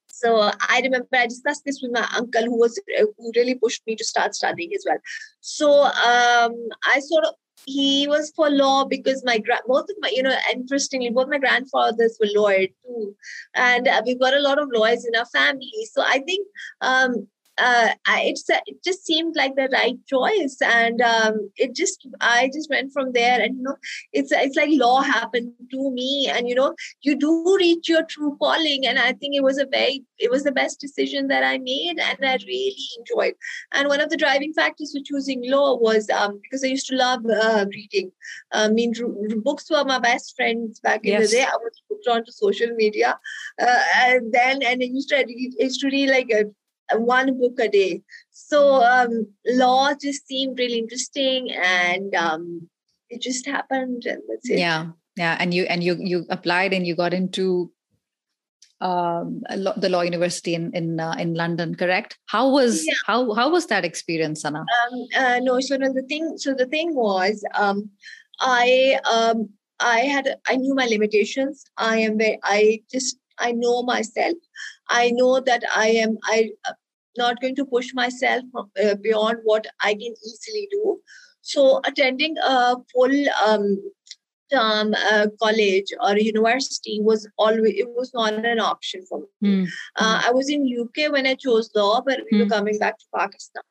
So 0.08 0.52
I 0.68 0.80
remember 0.84 1.08
I 1.14 1.26
discussed 1.26 1.64
this 1.64 1.80
with 1.82 1.90
my 1.92 2.06
uncle 2.16 2.44
who 2.44 2.58
was 2.58 2.80
uh, 2.98 3.06
who 3.18 3.32
really 3.34 3.56
pushed 3.56 3.82
me 3.86 3.96
to 3.96 4.04
start 4.04 4.34
studying 4.34 4.70
as 4.74 4.84
well. 4.88 4.98
So 5.40 5.82
um, 5.82 6.54
I 6.84 7.00
sort 7.00 7.24
of 7.24 7.34
he 7.66 8.06
was 8.08 8.32
for 8.34 8.50
law 8.50 8.84
because 8.84 9.24
my 9.24 9.38
gra- 9.38 9.62
both 9.66 9.84
of 9.88 9.96
my 10.00 10.10
you 10.14 10.22
know 10.22 10.36
interestingly 10.52 11.10
both 11.10 11.28
my 11.28 11.38
grandfathers 11.38 12.18
were 12.20 12.28
lawyers 12.34 12.68
too 12.84 13.14
and 13.54 13.86
uh, 13.86 14.02
we've 14.04 14.20
got 14.20 14.34
a 14.34 14.40
lot 14.40 14.58
of 14.58 14.68
lawyers 14.72 15.04
in 15.04 15.14
our 15.14 15.26
family 15.26 15.70
so 15.92 16.02
i 16.02 16.18
think 16.18 16.46
um, 16.80 17.28
uh, 17.58 17.90
it's 18.06 18.44
it 18.48 18.82
just 18.82 19.04
seemed 19.04 19.36
like 19.36 19.54
the 19.56 19.68
right 19.72 19.96
choice, 20.06 20.56
and 20.62 21.00
um, 21.02 21.50
it 21.56 21.74
just 21.74 22.06
I 22.20 22.50
just 22.52 22.70
went 22.70 22.92
from 22.92 23.12
there, 23.12 23.40
and 23.40 23.56
you 23.56 23.62
know, 23.62 23.76
it's 24.12 24.32
it's 24.32 24.56
like 24.56 24.70
law 24.72 25.02
happened 25.02 25.52
to 25.70 25.90
me, 25.90 26.30
and 26.32 26.48
you 26.48 26.54
know, 26.54 26.74
you 27.02 27.16
do 27.16 27.56
reach 27.58 27.88
your 27.88 28.04
true 28.04 28.36
calling, 28.40 28.86
and 28.86 28.98
I 28.98 29.12
think 29.12 29.34
it 29.34 29.42
was 29.42 29.58
a 29.58 29.66
very 29.66 30.04
it 30.18 30.30
was 30.30 30.44
the 30.44 30.52
best 30.52 30.80
decision 30.80 31.28
that 31.28 31.44
I 31.44 31.58
made, 31.58 31.98
and 31.98 32.18
I 32.22 32.38
really 32.46 32.76
enjoyed. 32.98 33.34
And 33.72 33.88
one 33.88 34.00
of 34.00 34.08
the 34.08 34.16
driving 34.16 34.54
factors 34.54 34.92
for 34.92 35.02
choosing 35.04 35.42
law 35.44 35.76
was 35.76 36.08
um, 36.08 36.40
because 36.42 36.64
I 36.64 36.68
used 36.68 36.86
to 36.88 36.96
love 36.96 37.20
uh, 37.26 37.66
reading. 37.70 38.12
I 38.52 38.68
mean, 38.68 38.94
books 39.42 39.70
were 39.70 39.84
my 39.84 39.98
best 39.98 40.34
friends 40.36 40.80
back 40.80 41.04
in 41.04 41.12
yes. 41.12 41.30
the 41.30 41.36
day. 41.36 41.42
I 41.42 41.56
was 41.56 41.82
hooked 41.90 42.08
onto 42.08 42.32
social 42.32 42.74
media, 42.76 43.18
uh, 43.60 43.78
and 43.98 44.32
then 44.32 44.62
and 44.62 44.80
I 44.82 44.86
used 44.86 45.10
to 45.10 45.16
read, 45.16 45.52
I 45.60 45.64
used 45.64 45.80
to 45.80 45.88
read 45.88 46.08
like 46.08 46.30
a 46.30 46.44
one 46.96 47.38
book 47.38 47.58
a 47.58 47.68
day. 47.68 48.02
So 48.30 48.82
um, 48.82 49.26
law 49.46 49.92
just 50.00 50.26
seemed 50.26 50.58
really 50.58 50.78
interesting, 50.78 51.50
and 51.52 52.14
um, 52.14 52.68
it 53.08 53.20
just 53.20 53.46
happened, 53.46 54.04
and 54.06 54.22
that's 54.28 54.48
it. 54.50 54.58
Yeah, 54.58 54.88
yeah, 55.16 55.36
and 55.38 55.52
you 55.54 55.64
and 55.64 55.82
you 55.82 55.96
you 55.98 56.26
applied 56.30 56.72
and 56.72 56.86
you 56.86 56.94
got 56.94 57.14
into 57.14 57.70
um, 58.82 59.42
the 59.76 59.88
law 59.88 60.02
university 60.02 60.54
in 60.54 60.72
in 60.74 60.98
uh, 60.98 61.14
in 61.18 61.34
London, 61.34 61.74
correct? 61.74 62.18
How 62.26 62.50
was 62.50 62.84
yeah. 62.84 62.94
how 63.06 63.32
how 63.32 63.50
was 63.50 63.66
that 63.66 63.84
experience, 63.84 64.42
Sana? 64.42 64.60
Um, 64.60 65.06
uh, 65.16 65.40
no, 65.42 65.60
so 65.60 65.76
no, 65.76 65.92
the 65.92 66.02
thing 66.02 66.34
so 66.36 66.52
the 66.54 66.66
thing 66.66 66.94
was, 66.94 67.44
um, 67.54 67.90
I 68.40 68.98
um, 69.10 69.50
I 69.78 70.00
had 70.00 70.36
I 70.46 70.56
knew 70.56 70.74
my 70.74 70.86
limitations. 70.86 71.64
I 71.76 71.98
am 71.98 72.18
very 72.18 72.38
I 72.42 72.82
just 72.90 73.16
I 73.38 73.52
know 73.52 73.82
myself. 73.82 74.36
I 74.88 75.10
know 75.10 75.40
that 75.40 75.62
I 75.74 75.88
am 75.88 76.18
I 76.24 76.50
not 77.16 77.40
going 77.40 77.54
to 77.56 77.64
push 77.64 77.92
myself 77.94 78.44
uh, 78.56 78.94
beyond 78.96 79.38
what 79.44 79.66
I 79.80 79.94
can 79.94 80.14
easily 80.26 80.68
do. 80.70 81.00
So 81.42 81.80
attending 81.84 82.36
a 82.38 82.76
full 82.92 83.28
um, 83.44 83.82
term 84.52 84.94
uh, 85.10 85.26
college 85.42 85.86
or 86.00 86.16
university 86.16 87.00
was 87.00 87.28
always 87.38 87.74
it 87.76 87.88
was 87.88 88.12
not 88.14 88.34
an 88.34 88.60
option 88.60 89.04
for 89.08 89.20
me. 89.40 89.48
Mm. 89.48 89.68
Uh, 89.96 90.22
I 90.26 90.30
was 90.30 90.48
in 90.48 90.66
UK 90.80 91.12
when 91.12 91.26
I 91.26 91.34
chose 91.34 91.70
law, 91.74 92.00
but 92.06 92.20
we 92.30 92.38
mm. 92.38 92.40
were 92.40 92.44
hmm. 92.46 92.52
coming 92.52 92.78
back 92.78 92.98
to 92.98 93.04
Pakistan, 93.16 93.62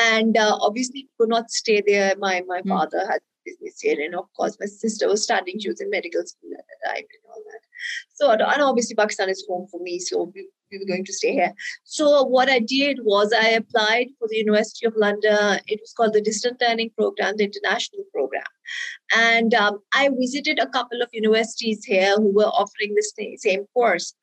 and 0.00 0.36
uh, 0.36 0.56
obviously 0.60 1.08
could 1.18 1.28
not 1.28 1.50
stay 1.50 1.82
there. 1.86 2.14
My 2.18 2.42
my 2.46 2.60
mm. 2.60 2.68
father 2.68 3.06
had 3.10 3.20
business 3.46 3.80
here, 3.80 3.98
and 4.04 4.14
of 4.14 4.26
course 4.36 4.56
my 4.60 4.66
sister 4.66 5.08
was 5.08 5.22
studying; 5.22 5.58
she 5.58 5.68
was 5.68 5.80
in 5.80 5.90
medical 5.90 6.26
school 6.26 6.50
at 6.58 6.64
the 6.68 6.88
time 6.88 7.06
and 7.16 7.24
all 7.30 7.42
that. 7.46 7.60
So 8.14 8.30
and 8.30 8.62
obviously 8.62 8.94
Pakistan 8.96 9.28
is 9.28 9.44
home 9.48 9.66
for 9.70 9.80
me, 9.80 9.98
so 9.98 10.32
we, 10.34 10.48
we 10.70 10.78
were 10.78 10.86
going 10.86 11.04
to 11.04 11.12
stay 11.12 11.32
here. 11.32 11.52
So 11.84 12.22
what 12.22 12.48
I 12.48 12.58
did 12.58 13.00
was 13.02 13.32
I 13.32 13.48
applied 13.50 14.08
for 14.18 14.28
the 14.28 14.36
University 14.36 14.86
of 14.86 14.94
London. 14.96 15.60
It 15.66 15.80
was 15.80 15.92
called 15.96 16.14
the 16.14 16.20
Distant 16.20 16.60
Learning 16.60 16.90
Program, 16.96 17.36
the 17.36 17.44
international 17.44 18.04
program. 18.12 18.44
And 19.14 19.54
um, 19.54 19.80
I 19.94 20.08
visited 20.08 20.58
a 20.58 20.68
couple 20.68 21.02
of 21.02 21.08
universities 21.12 21.84
here 21.84 22.16
who 22.16 22.32
were 22.34 22.44
offering 22.44 22.94
the 22.94 23.36
same 23.38 23.66
course. 23.74 24.14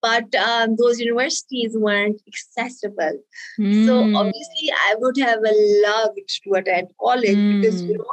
But 0.00 0.32
um, 0.36 0.76
those 0.78 1.00
universities 1.00 1.76
weren't 1.76 2.22
accessible. 2.28 3.18
Mm. 3.58 3.84
So 3.84 4.04
hmm. 4.04 4.14
obviously, 4.14 4.70
I 4.70 4.94
would 4.96 5.16
have 5.18 5.40
loved 5.42 6.20
to 6.44 6.52
attend 6.54 6.88
college 7.00 7.36
mm. 7.36 7.60
because 7.60 7.82
you 7.82 7.98
know 7.98 8.04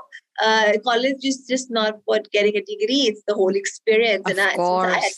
uh, 0.42 0.74
college 0.84 1.24
is 1.24 1.46
just 1.48 1.72
not 1.72 2.00
for 2.06 2.20
getting 2.32 2.56
a 2.56 2.62
degree; 2.62 3.08
it's 3.08 3.24
the 3.28 3.34
whole 3.34 3.56
experience. 3.56 4.24
Of 4.26 4.38
and 4.38 4.42
I. 4.42 4.56
I 4.64 5.00
had, 5.00 5.14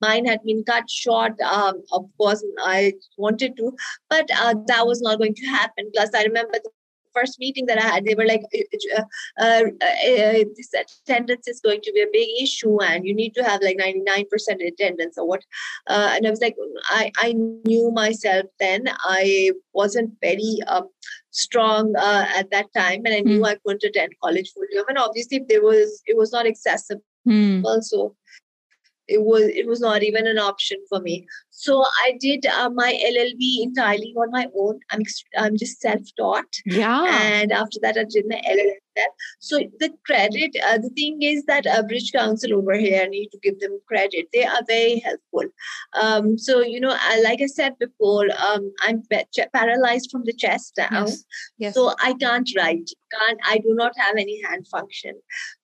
mine 0.00 0.26
had 0.26 0.40
been 0.44 0.64
cut 0.64 0.88
short. 0.88 1.40
Um, 1.40 1.82
of 1.92 2.06
course, 2.16 2.44
I 2.60 2.94
wanted 3.16 3.56
to, 3.56 3.72
but 4.08 4.30
uh, 4.36 4.54
that 4.66 4.86
was 4.86 5.00
not 5.00 5.18
going 5.18 5.34
to 5.34 5.46
happen. 5.46 5.90
Plus, 5.94 6.10
I 6.14 6.24
remember 6.24 6.58
the 6.62 6.70
first 7.18 7.38
meeting 7.38 7.66
that 7.66 7.78
I 7.78 7.86
had, 7.86 8.04
they 8.04 8.14
were 8.14 8.26
like, 8.26 8.42
uh, 8.54 9.02
uh, 9.40 9.44
uh, 9.44 9.84
uh, 9.84 10.44
this 10.56 10.72
attendance 10.74 11.48
is 11.48 11.60
going 11.60 11.80
to 11.82 11.92
be 11.92 12.02
a 12.02 12.12
big 12.12 12.28
issue 12.40 12.80
and 12.82 13.06
you 13.06 13.14
need 13.14 13.34
to 13.34 13.44
have 13.44 13.62
like 13.62 13.78
99% 13.78 14.26
attendance 14.66 15.18
or 15.18 15.26
what. 15.26 15.42
Uh, 15.86 16.12
and 16.14 16.26
I 16.26 16.30
was 16.30 16.40
like, 16.40 16.56
I, 16.88 17.10
I 17.18 17.32
knew 17.32 17.90
myself 17.90 18.46
then. 18.60 18.88
I 19.04 19.52
wasn't 19.72 20.12
very 20.20 20.58
um, 20.66 20.88
strong 21.30 21.94
uh, 21.96 22.26
at 22.36 22.50
that 22.50 22.66
time 22.76 23.02
and 23.04 23.14
I 23.14 23.20
knew 23.20 23.40
mm. 23.40 23.46
I 23.46 23.56
couldn't 23.64 23.84
attend 23.84 24.12
college 24.22 24.50
full 24.52 24.64
time. 24.74 24.84
And 24.88 24.98
obviously 24.98 25.44
there 25.48 25.62
was, 25.62 26.02
it 26.06 26.16
was 26.16 26.32
not 26.32 26.46
accessible. 26.46 27.02
Mm. 27.26 27.64
Also, 27.64 28.14
it 29.08 29.22
was 29.22 29.42
it 29.42 29.66
was 29.66 29.80
not 29.80 30.02
even 30.02 30.26
an 30.26 30.38
option 30.38 30.78
for 30.88 31.00
me. 31.00 31.26
So 31.50 31.84
i 32.02 32.16
did 32.20 32.46
uh, 32.46 32.70
my 32.70 32.92
llb 33.12 33.62
entirely 33.62 34.14
on 34.16 34.30
my 34.30 34.46
own. 34.56 34.80
I'm 34.90 35.02
i'm 35.36 35.56
just 35.56 35.80
self-taught. 35.80 36.60
Yeah. 36.66 37.06
And 37.22 37.52
after 37.52 37.78
that 37.82 37.98
i 37.98 38.04
did 38.04 38.26
my 38.28 38.40
llm 38.56 38.76
so 39.38 39.58
the 39.78 39.90
credit 40.04 40.56
uh, 40.66 40.78
the 40.78 40.90
thing 40.90 41.22
is 41.22 41.44
that 41.44 41.66
a 41.66 41.82
british 41.82 42.10
council 42.10 42.54
over 42.54 42.74
here 42.74 43.02
I 43.02 43.06
need 43.06 43.28
to 43.28 43.38
give 43.38 43.60
them 43.60 43.78
credit. 43.86 44.26
They 44.32 44.44
are 44.44 44.62
very 44.66 44.98
helpful. 44.98 45.44
Um, 46.00 46.36
so 46.38 46.60
you 46.60 46.80
know 46.80 46.90
uh, 46.90 47.16
like 47.22 47.40
i 47.40 47.46
said 47.46 47.78
before 47.78 48.26
um, 48.46 48.72
i'm 48.82 49.02
paralyzed 49.54 50.10
from 50.10 50.24
the 50.24 50.32
chest 50.32 50.76
down. 50.76 51.06
Yes. 51.06 51.24
Yes. 51.58 51.74
so 51.74 51.94
i 52.02 52.14
can't 52.14 52.50
write. 52.56 52.90
Can't 53.18 53.40
i 53.44 53.58
do 53.58 53.74
not 53.74 53.96
have 53.96 54.16
any 54.16 54.40
hand 54.42 54.66
function 54.68 55.14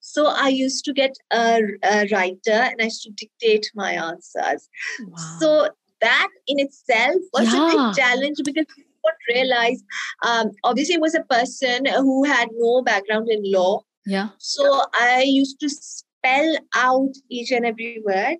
so 0.06 0.26
I 0.26 0.48
used 0.48 0.84
to 0.84 0.92
get 0.92 1.16
a, 1.32 1.60
a 1.82 2.06
writer 2.12 2.60
and 2.70 2.76
I 2.78 2.84
used 2.84 3.02
to 3.04 3.10
dictate 3.10 3.70
my 3.74 3.92
answers. 3.92 4.68
Wow. 5.00 5.36
So 5.40 5.68
that 6.02 6.28
in 6.46 6.60
itself 6.60 7.22
was 7.32 7.50
yeah. 7.50 7.66
a 7.66 7.70
big 7.70 7.96
challenge 7.96 8.36
because 8.44 8.66
you 8.76 8.84
don't 9.02 9.34
realize, 9.34 9.82
um, 10.22 10.50
obviously, 10.62 10.96
it 10.96 11.00
was 11.00 11.14
a 11.14 11.22
person 11.22 11.86
who 11.86 12.22
had 12.24 12.50
no 12.52 12.82
background 12.82 13.30
in 13.30 13.50
law. 13.50 13.80
Yeah. 14.04 14.28
So 14.36 14.82
I 14.92 15.22
used 15.22 15.58
to 15.60 15.70
spell 15.70 16.58
out 16.74 17.14
each 17.30 17.50
and 17.50 17.64
every 17.64 18.02
word. 18.04 18.36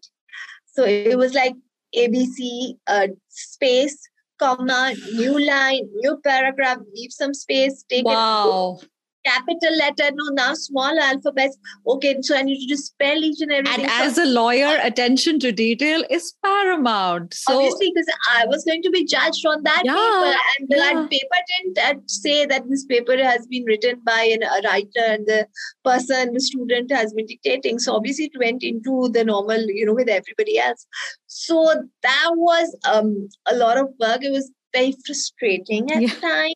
So 0.66 0.84
it 0.84 1.16
was 1.16 1.32
like 1.32 1.54
ABC, 1.96 2.74
uh, 2.86 3.08
space, 3.30 3.98
comma, 4.38 4.92
new 5.14 5.42
line, 5.42 5.88
new 5.94 6.20
paragraph, 6.22 6.78
leave 6.94 7.10
some 7.10 7.32
space, 7.32 7.86
take 7.88 8.04
wow. 8.04 8.80
it 8.82 8.88
capital 9.24 9.76
letter, 9.76 10.10
no, 10.14 10.24
now 10.32 10.54
small 10.54 10.98
alphabets. 11.00 11.56
Okay, 11.86 12.16
so 12.20 12.36
I 12.36 12.42
need 12.42 12.60
to 12.60 12.66
just 12.66 12.86
spell 12.86 13.16
each 13.16 13.40
and 13.40 13.52
everything. 13.52 13.84
And 13.84 13.90
as 13.90 14.18
a 14.18 14.24
lawyer, 14.24 14.78
attention 14.82 15.38
to 15.40 15.52
detail 15.52 16.04
is 16.10 16.34
paramount. 16.44 17.34
So 17.34 17.56
obviously, 17.56 17.92
because 17.94 18.06
I 18.32 18.46
was 18.46 18.64
going 18.64 18.82
to 18.82 18.90
be 18.90 19.04
judged 19.04 19.46
on 19.46 19.62
that 19.62 19.82
yeah, 19.84 19.94
paper, 19.94 20.38
and 20.58 20.68
the 20.68 20.76
yeah. 20.76 21.06
paper 21.10 21.36
didn't 21.52 21.78
uh, 21.78 22.00
say 22.06 22.46
that 22.46 22.68
this 22.68 22.84
paper 22.84 23.16
has 23.16 23.46
been 23.46 23.64
written 23.64 24.00
by 24.04 24.22
an, 24.32 24.42
a 24.42 24.68
writer 24.68 25.04
and 25.06 25.26
the 25.26 25.46
person, 25.84 26.32
the 26.32 26.40
student 26.40 26.92
has 26.92 27.12
been 27.12 27.26
dictating. 27.26 27.78
So 27.78 27.94
obviously, 27.94 28.26
it 28.26 28.38
went 28.38 28.62
into 28.62 29.10
the 29.12 29.24
normal, 29.24 29.60
you 29.68 29.86
know, 29.86 29.94
with 29.94 30.08
everybody 30.08 30.58
else. 30.58 30.86
So 31.26 31.74
that 32.02 32.30
was 32.34 32.76
um, 32.90 33.28
a 33.46 33.54
lot 33.54 33.78
of 33.78 33.88
work. 33.98 34.22
It 34.22 34.32
was 34.32 34.50
very 34.72 34.94
frustrating 35.06 35.90
at 35.92 36.02
yeah. 36.02 36.08
the 36.08 36.20
time. 36.20 36.52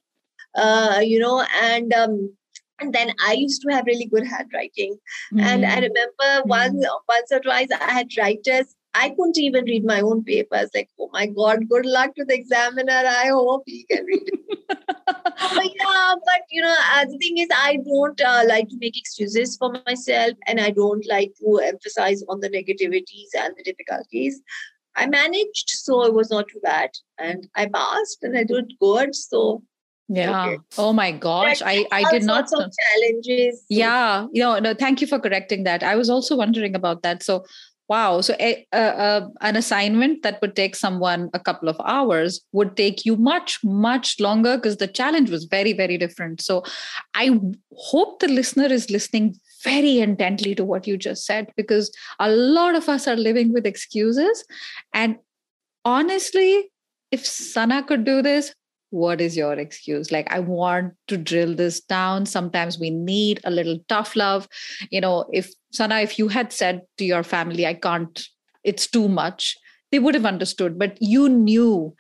Uh, 0.55 1.01
you 1.05 1.21
know, 1.21 1.45
and 1.63 1.93
um, 1.93 2.33
and 2.81 2.93
then 2.93 3.13
I 3.27 3.33
used 3.33 3.63
to 3.63 3.75
have 3.75 3.87
really 3.87 4.07
good 4.07 4.27
handwriting. 4.27 4.97
Mm. 5.33 5.41
And 5.41 5.67
I 5.67 5.77
hmm. 5.77 5.83
remember 5.83 6.47
once, 6.47 6.87
once 7.09 7.33
or 7.33 7.41
twice 7.41 7.69
I 7.71 7.93
had 7.93 8.09
writers. 8.17 8.75
I 8.95 9.11
couldn't 9.11 9.39
even 9.39 9.65
read 9.67 9.85
my 9.85 10.01
own 10.01 10.25
papers. 10.25 10.71
Like, 10.75 10.89
oh 10.99 11.11
my 11.13 11.27
God, 11.27 11.69
good 11.69 11.87
luck 11.87 12.15
to 12.17 12.25
the 12.25 12.35
examiner. 12.35 12.91
I 13.07 13.29
hope 13.29 13.65
he 13.67 13.85
can 13.85 14.05
read 14.07 14.23
it. 14.25 14.41
but 14.69 15.71
yeah, 15.77 16.15
but 16.25 16.43
you 16.51 16.63
know, 16.63 16.77
uh, 16.95 17.05
the 17.05 17.19
thing 17.19 17.39
is, 17.39 17.49
I 17.55 17.79
don't 17.85 18.21
uh, 18.21 18.45
like 18.47 18.69
to 18.71 18.77
make 18.79 18.99
excuses 18.99 19.57
for 19.57 19.73
myself 19.87 20.33
and 20.47 20.59
I 20.61 20.71
don't 20.71 21.07
like 21.09 21.33
to 21.41 21.59
emphasize 21.59 22.23
on 22.29 22.41
the 22.41 22.49
negativities 22.49 23.29
and 23.39 23.55
the 23.57 23.63
difficulties. 23.63 24.41
I 24.97 25.07
managed, 25.07 25.71
so 25.71 26.05
it 26.05 26.15
was 26.15 26.31
not 26.31 26.49
too 26.49 26.61
bad. 26.63 26.91
And 27.19 27.47
I 27.55 27.67
passed 27.67 28.19
and 28.23 28.37
I 28.37 28.45
did 28.45 28.73
good. 28.81 29.15
So 29.15 29.63
yeah. 30.09 30.57
Oh 30.79 30.93
my 30.93 31.13
gosh 31.13 31.61
i 31.63 31.87
i 31.93 32.11
did 32.11 32.25
not 32.25 32.49
challenges. 32.49 33.65
Yeah 33.69 34.27
you 34.33 34.43
know 34.43 34.59
no 34.59 34.75
thank 34.75 35.01
you 35.01 35.07
for 35.07 35.19
correcting 35.19 35.65
that. 35.65 35.83
I 35.83 35.97
was 35.97 36.09
also 36.11 36.37
wondering 36.37 36.75
about 36.75 37.03
that. 37.03 37.23
So 37.23 37.45
wow. 37.89 38.21
So 38.21 38.35
a, 38.39 38.67
uh, 38.73 39.29
an 39.41 39.57
assignment 39.57 40.23
that 40.23 40.41
would 40.43 40.55
take 40.55 40.77
someone 40.77 41.31
a 41.33 41.41
couple 41.41 41.69
of 41.69 41.81
hours 41.85 42.41
would 42.53 42.77
take 42.77 43.05
you 43.05 43.17
much 43.17 43.59
much 43.63 44.19
longer 44.21 44.57
because 44.57 44.79
the 44.79 44.87
challenge 44.87 45.31
was 45.31 45.45
very 45.45 45.73
very 45.73 45.99
different. 45.99 46.41
So 46.41 46.65
i 47.15 47.39
hope 47.77 48.21
the 48.21 48.29
listener 48.29 48.67
is 48.67 48.91
listening 48.91 49.35
very 49.63 49.99
intently 49.99 50.55
to 50.55 50.65
what 50.65 50.87
you 50.87 50.97
just 50.97 51.27
said 51.27 51.51
because 51.57 51.91
a 52.21 52.31
lot 52.31 52.75
of 52.75 52.89
us 52.89 53.09
are 53.09 53.17
living 53.17 53.53
with 53.53 53.67
excuses. 53.67 54.45
And 54.95 55.17
honestly 55.85 56.71
if 57.11 57.25
sana 57.25 57.83
could 57.83 58.05
do 58.05 58.21
this 58.21 58.53
what 58.91 59.21
is 59.21 59.37
your 59.37 59.55
excuse? 59.55 60.11
Like 60.11 60.33
i 60.33 60.41
want 60.41 60.95
to 61.09 61.17
drill 61.17 61.55
this 61.55 61.81
down. 61.81 62.27
Sometimes 62.27 62.79
we 62.79 62.91
need 62.91 63.41
a 63.45 63.51
little 63.51 63.79
tough 63.89 64.17
love. 64.17 64.49
You 64.91 65.01
know 65.01 65.27
if 65.33 65.53
sana 65.71 66.01
if 66.01 66.19
you 66.19 66.29
had 66.29 66.53
said 66.53 66.83
to 66.97 67.05
your 67.05 67.23
family 67.23 67.67
i 67.67 67.75
can't 67.75 68.27
it's 68.65 68.87
too 68.87 69.09
much 69.09 69.57
they 69.93 69.99
would 69.99 70.15
have 70.15 70.25
understood 70.27 70.79
but 70.79 70.97
you 71.01 71.29
knew 71.29 71.95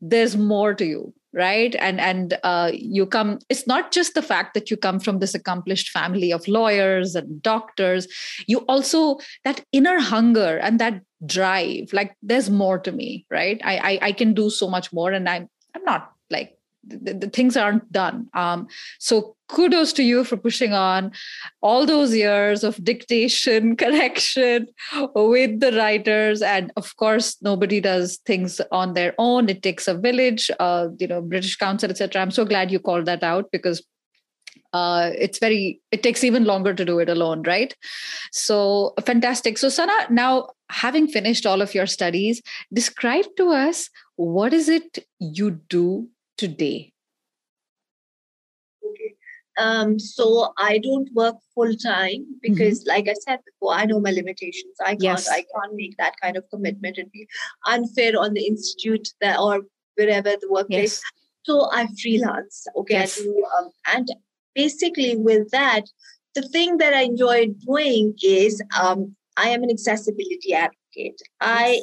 there's 0.00 0.36
more 0.36 0.74
to 0.74 0.84
you 0.84 1.14
right? 1.34 1.74
And 1.78 2.00
and 2.00 2.38
uh, 2.42 2.70
you 2.74 3.06
come 3.06 3.38
it's 3.48 3.66
not 3.66 3.90
just 3.90 4.14
the 4.14 4.22
fact 4.22 4.54
that 4.54 4.70
you 4.70 4.76
come 4.76 5.00
from 5.00 5.18
this 5.18 5.34
accomplished 5.34 5.88
family 5.88 6.32
of 6.32 6.46
lawyers 6.46 7.14
and 7.14 7.42
doctors. 7.42 8.06
You 8.46 8.58
also 8.68 9.18
that 9.44 9.64
inner 9.72 9.98
hunger 9.98 10.58
and 10.58 10.78
that 10.78 11.00
drive 11.24 11.92
like 11.92 12.16
there's 12.22 12.50
more 12.50 12.78
to 12.80 12.92
me 12.92 13.24
right? 13.30 13.60
I 13.64 13.76
i, 13.76 14.08
I 14.08 14.12
can 14.12 14.34
do 14.34 14.50
so 14.50 14.68
much 14.68 14.92
more 14.92 15.12
and 15.12 15.28
i'm 15.28 15.48
i'm 15.74 15.84
not 15.84 16.12
the, 16.84 17.14
the, 17.14 17.28
things 17.28 17.56
aren't 17.56 17.90
done. 17.92 18.28
Um, 18.34 18.66
so 18.98 19.36
kudos 19.48 19.92
to 19.94 20.02
you 20.02 20.24
for 20.24 20.36
pushing 20.36 20.72
on 20.72 21.12
all 21.60 21.86
those 21.86 22.14
years 22.14 22.64
of 22.64 22.82
dictation 22.82 23.76
correction 23.82 24.66
with 25.14 25.60
the 25.60 25.72
writers. 25.72 26.42
And 26.42 26.72
of 26.76 26.96
course 26.96 27.36
nobody 27.42 27.80
does 27.80 28.18
things 28.26 28.60
on 28.70 28.94
their 28.94 29.14
own. 29.18 29.48
It 29.48 29.62
takes 29.62 29.86
a 29.88 29.94
village 29.94 30.50
uh, 30.58 30.88
you 30.98 31.06
know 31.06 31.20
british 31.20 31.56
council 31.56 31.90
etc 31.90 32.20
i'm 32.22 32.30
so 32.30 32.44
glad 32.44 32.70
you 32.70 32.78
called 32.78 33.06
that 33.06 33.22
out 33.22 33.50
because 33.52 33.82
uh, 34.72 35.10
it's 35.18 35.38
very 35.38 35.80
it 35.90 36.02
takes 36.02 36.24
even 36.24 36.44
longer 36.44 36.72
to 36.72 36.84
do 36.84 36.98
it 36.98 37.08
alone 37.08 37.42
right? 37.42 37.74
So 38.32 38.94
fantastic. 39.04 39.58
So 39.58 39.68
sana 39.68 39.92
now 40.08 40.48
having 40.70 41.06
finished 41.06 41.44
all 41.44 41.60
of 41.60 41.74
your 41.74 41.86
studies 41.86 42.40
describe 42.72 43.26
to 43.36 43.50
us 43.50 43.90
what 44.16 44.54
is 44.54 44.70
it 44.70 45.00
you 45.18 45.50
do 45.68 46.08
today? 46.42 46.92
Okay. 48.88 49.10
Um, 49.64 49.98
so 49.98 50.52
I 50.58 50.78
don't 50.86 51.08
work 51.20 51.36
full 51.54 51.74
time 51.76 52.22
because, 52.46 52.80
mm-hmm. 52.80 52.94
like 52.94 53.06
I 53.08 53.16
said 53.24 53.40
before, 53.48 53.74
I 53.74 53.84
know 53.84 54.00
my 54.00 54.10
limitations. 54.10 54.74
I 54.80 54.94
can't. 55.02 55.02
Yes. 55.02 55.28
I 55.28 55.44
can't 55.52 55.74
make 55.82 55.96
that 55.98 56.14
kind 56.22 56.36
of 56.36 56.44
commitment. 56.52 56.98
It'd 56.98 57.12
be 57.12 57.26
unfair 57.66 58.12
on 58.18 58.34
the 58.34 58.46
institute 58.52 59.08
that 59.20 59.38
or 59.38 59.60
wherever 59.96 60.30
the 60.30 60.50
workplace. 60.50 60.96
Yes. 61.00 61.02
So 61.44 61.54
I 61.72 61.86
freelance. 62.00 62.66
Okay, 62.76 63.00
yes. 63.00 63.20
I 63.20 63.24
do, 63.24 63.46
um, 63.58 63.70
and 63.94 64.08
basically 64.54 65.16
with 65.16 65.50
that, 65.50 65.84
the 66.34 66.42
thing 66.54 66.78
that 66.78 66.94
I 66.94 67.02
enjoy 67.02 67.48
doing 67.66 68.14
is 68.22 68.62
um, 68.80 69.14
I 69.36 69.48
am 69.54 69.62
an 69.62 69.70
accessibility 69.70 70.54
advocate. 70.54 71.20
I 71.40 71.82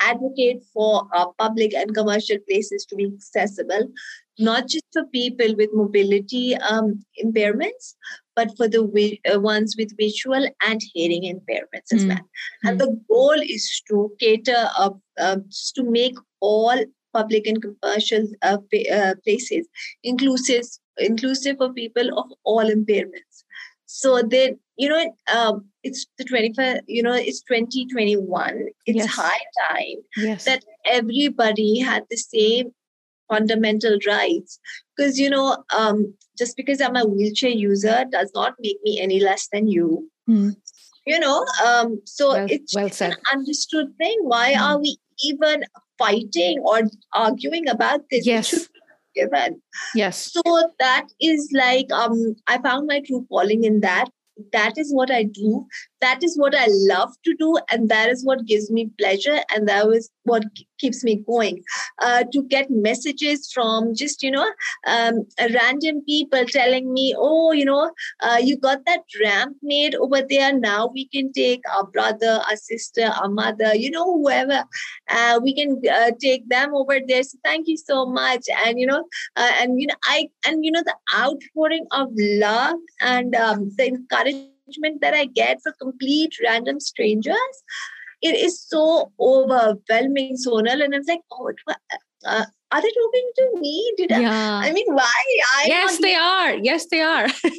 advocate 0.00 0.62
for 0.72 1.08
uh, 1.14 1.26
public 1.38 1.74
and 1.74 1.94
commercial 1.94 2.38
places 2.48 2.84
to 2.86 2.96
be 2.96 3.06
accessible, 3.06 3.90
not 4.38 4.68
just 4.68 4.84
for 4.92 5.04
people 5.06 5.54
with 5.56 5.70
mobility 5.72 6.56
um, 6.56 7.04
impairments, 7.24 7.94
but 8.34 8.54
for 8.56 8.68
the 8.68 9.18
uh, 9.32 9.40
ones 9.40 9.74
with 9.78 9.96
visual 9.96 10.46
and 10.66 10.80
hearing 10.92 11.22
impairments 11.22 11.92
as 11.92 12.04
mm. 12.04 12.08
well. 12.08 12.28
And 12.64 12.78
mm. 12.78 12.84
the 12.84 13.00
goal 13.08 13.40
is 13.40 13.82
to 13.88 14.12
cater 14.20 14.68
up, 14.78 14.98
uh, 15.18 15.38
to 15.74 15.82
make 15.82 16.16
all 16.40 16.84
public 17.14 17.46
and 17.46 17.62
commercial 17.62 18.28
uh, 18.42 18.58
uh, 18.92 19.14
places 19.24 19.66
inclusive, 20.04 20.66
inclusive 20.98 21.56
for 21.56 21.72
people 21.72 22.18
of 22.18 22.26
all 22.44 22.64
impairments. 22.64 23.44
So 23.86 24.20
then, 24.22 24.58
you 24.76 24.88
know, 24.88 25.14
um, 25.34 25.64
it's 25.82 26.06
the 26.18 26.24
25, 26.24 26.80
you 26.86 27.02
know, 27.02 27.14
it's 27.14 27.40
2021. 27.42 28.66
It's 28.84 28.96
yes. 28.96 29.06
high 29.06 29.40
time 29.70 29.96
yes. 30.16 30.44
that 30.44 30.64
everybody 30.84 31.78
had 31.78 32.04
the 32.10 32.16
same 32.16 32.72
fundamental 33.28 33.98
rights. 34.06 34.58
Because, 34.96 35.18
you 35.18 35.30
know, 35.30 35.64
um, 35.74 36.14
just 36.38 36.56
because 36.56 36.80
I'm 36.80 36.96
a 36.96 37.06
wheelchair 37.06 37.50
user 37.50 38.04
does 38.10 38.30
not 38.34 38.54
make 38.60 38.78
me 38.82 39.00
any 39.00 39.20
less 39.20 39.48
than 39.52 39.66
you. 39.66 40.10
Mm. 40.28 40.56
You 41.06 41.20
know, 41.20 41.46
um, 41.64 42.00
so 42.04 42.32
well, 42.32 42.46
it's 42.50 42.74
well 42.74 42.90
an 43.00 43.14
understood 43.32 43.96
thing. 43.96 44.18
Why 44.22 44.54
mm. 44.54 44.60
are 44.60 44.78
we 44.78 44.98
even 45.24 45.64
fighting 45.98 46.58
or 46.64 46.82
arguing 47.14 47.68
about 47.68 48.00
this? 48.10 48.26
Yes 48.26 48.68
given. 49.16 49.60
Yes. 49.94 50.30
So 50.30 50.42
that 50.78 51.06
is 51.20 51.50
like 51.52 51.90
um 51.90 52.36
I 52.46 52.58
found 52.58 52.86
my 52.86 53.00
true 53.00 53.26
calling 53.28 53.64
in 53.64 53.80
that 53.80 54.08
that 54.52 54.78
is 54.78 54.92
what 54.92 55.10
I 55.10 55.22
do. 55.24 55.66
That 56.00 56.22
is 56.22 56.36
what 56.36 56.54
I 56.54 56.66
love 56.68 57.10
to 57.24 57.34
do. 57.38 57.58
And 57.70 57.88
that 57.88 58.10
is 58.10 58.24
what 58.24 58.44
gives 58.44 58.70
me 58.70 58.90
pleasure. 58.98 59.40
And 59.54 59.68
that 59.68 59.86
is 59.88 60.10
what 60.24 60.44
keeps 60.78 61.02
me 61.02 61.22
going. 61.26 61.62
Uh, 62.02 62.24
to 62.32 62.42
get 62.44 62.70
messages 62.70 63.50
from 63.52 63.94
just, 63.94 64.22
you 64.22 64.30
know, 64.30 64.46
um, 64.86 65.26
random 65.54 66.02
people 66.06 66.44
telling 66.46 66.92
me, 66.92 67.14
oh, 67.16 67.52
you 67.52 67.64
know, 67.64 67.90
uh, 68.20 68.38
you 68.42 68.56
got 68.58 68.84
that 68.86 69.00
ramp 69.22 69.56
made 69.62 69.94
over 69.94 70.22
there. 70.28 70.52
Now 70.52 70.90
we 70.92 71.08
can 71.08 71.32
take 71.32 71.62
our 71.74 71.86
brother, 71.86 72.42
our 72.48 72.56
sister, 72.56 73.06
our 73.06 73.28
mother, 73.28 73.74
you 73.74 73.90
know, 73.90 74.04
whoever. 74.04 74.64
Uh, 75.08 75.40
we 75.42 75.54
can 75.54 75.80
uh, 75.90 76.10
take 76.20 76.48
them 76.48 76.74
over 76.74 76.98
there. 77.06 77.22
So 77.22 77.38
thank 77.42 77.68
you 77.68 77.76
so 77.76 78.06
much. 78.06 78.44
And, 78.64 78.78
you 78.78 78.86
know, 78.86 79.04
uh, 79.36 79.52
and, 79.60 79.80
you 79.80 79.86
know, 79.86 79.94
I, 80.04 80.28
and, 80.46 80.64
you 80.64 80.70
know, 80.70 80.82
the 80.84 80.96
outpouring 81.16 81.86
of 81.92 82.08
love 82.14 82.76
and 83.00 83.34
um, 83.34 83.70
the 83.76 83.88
encouragement 83.88 84.52
that 85.00 85.14
I 85.14 85.26
get 85.26 85.58
for 85.62 85.72
complete 85.72 86.34
random 86.42 86.80
strangers 86.80 87.62
it 88.22 88.34
is 88.34 88.60
so 88.60 89.12
overwhelming, 89.20 90.36
Sonal. 90.36 90.82
And 90.82 90.94
I'm 90.94 91.02
like, 91.06 91.20
oh, 91.32 91.50
uh, 92.26 92.44
are 92.72 92.82
they 92.82 92.90
talking 92.90 93.30
to 93.36 93.60
me? 93.60 93.92
Did 93.96 94.10
yeah. 94.10 94.60
I? 94.64 94.68
I 94.68 94.72
mean, 94.72 94.86
why? 94.88 95.22
I 95.56 95.64
yes, 95.66 95.98
they 95.98 96.14
are. 96.14 96.54
Yes, 96.54 96.86
they 96.90 97.00
are. 97.00 97.28
so, 97.38 97.54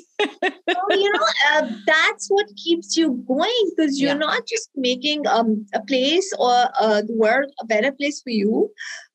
you 0.90 1.12
know, 1.14 1.28
uh, 1.52 1.70
that's 1.86 2.28
what 2.28 2.48
keeps 2.62 2.98
you 2.98 3.24
going 3.28 3.72
because 3.76 4.00
you're 4.00 4.12
yeah. 4.12 4.18
not 4.18 4.46
just 4.48 4.70
making 4.76 5.26
um, 5.28 5.66
a 5.74 5.82
place 5.82 6.34
or 6.38 6.68
uh, 6.80 7.02
the 7.02 7.14
world 7.14 7.52
a 7.62 7.66
better 7.66 7.92
place 7.92 8.22
for 8.22 8.32
you. 8.32 8.70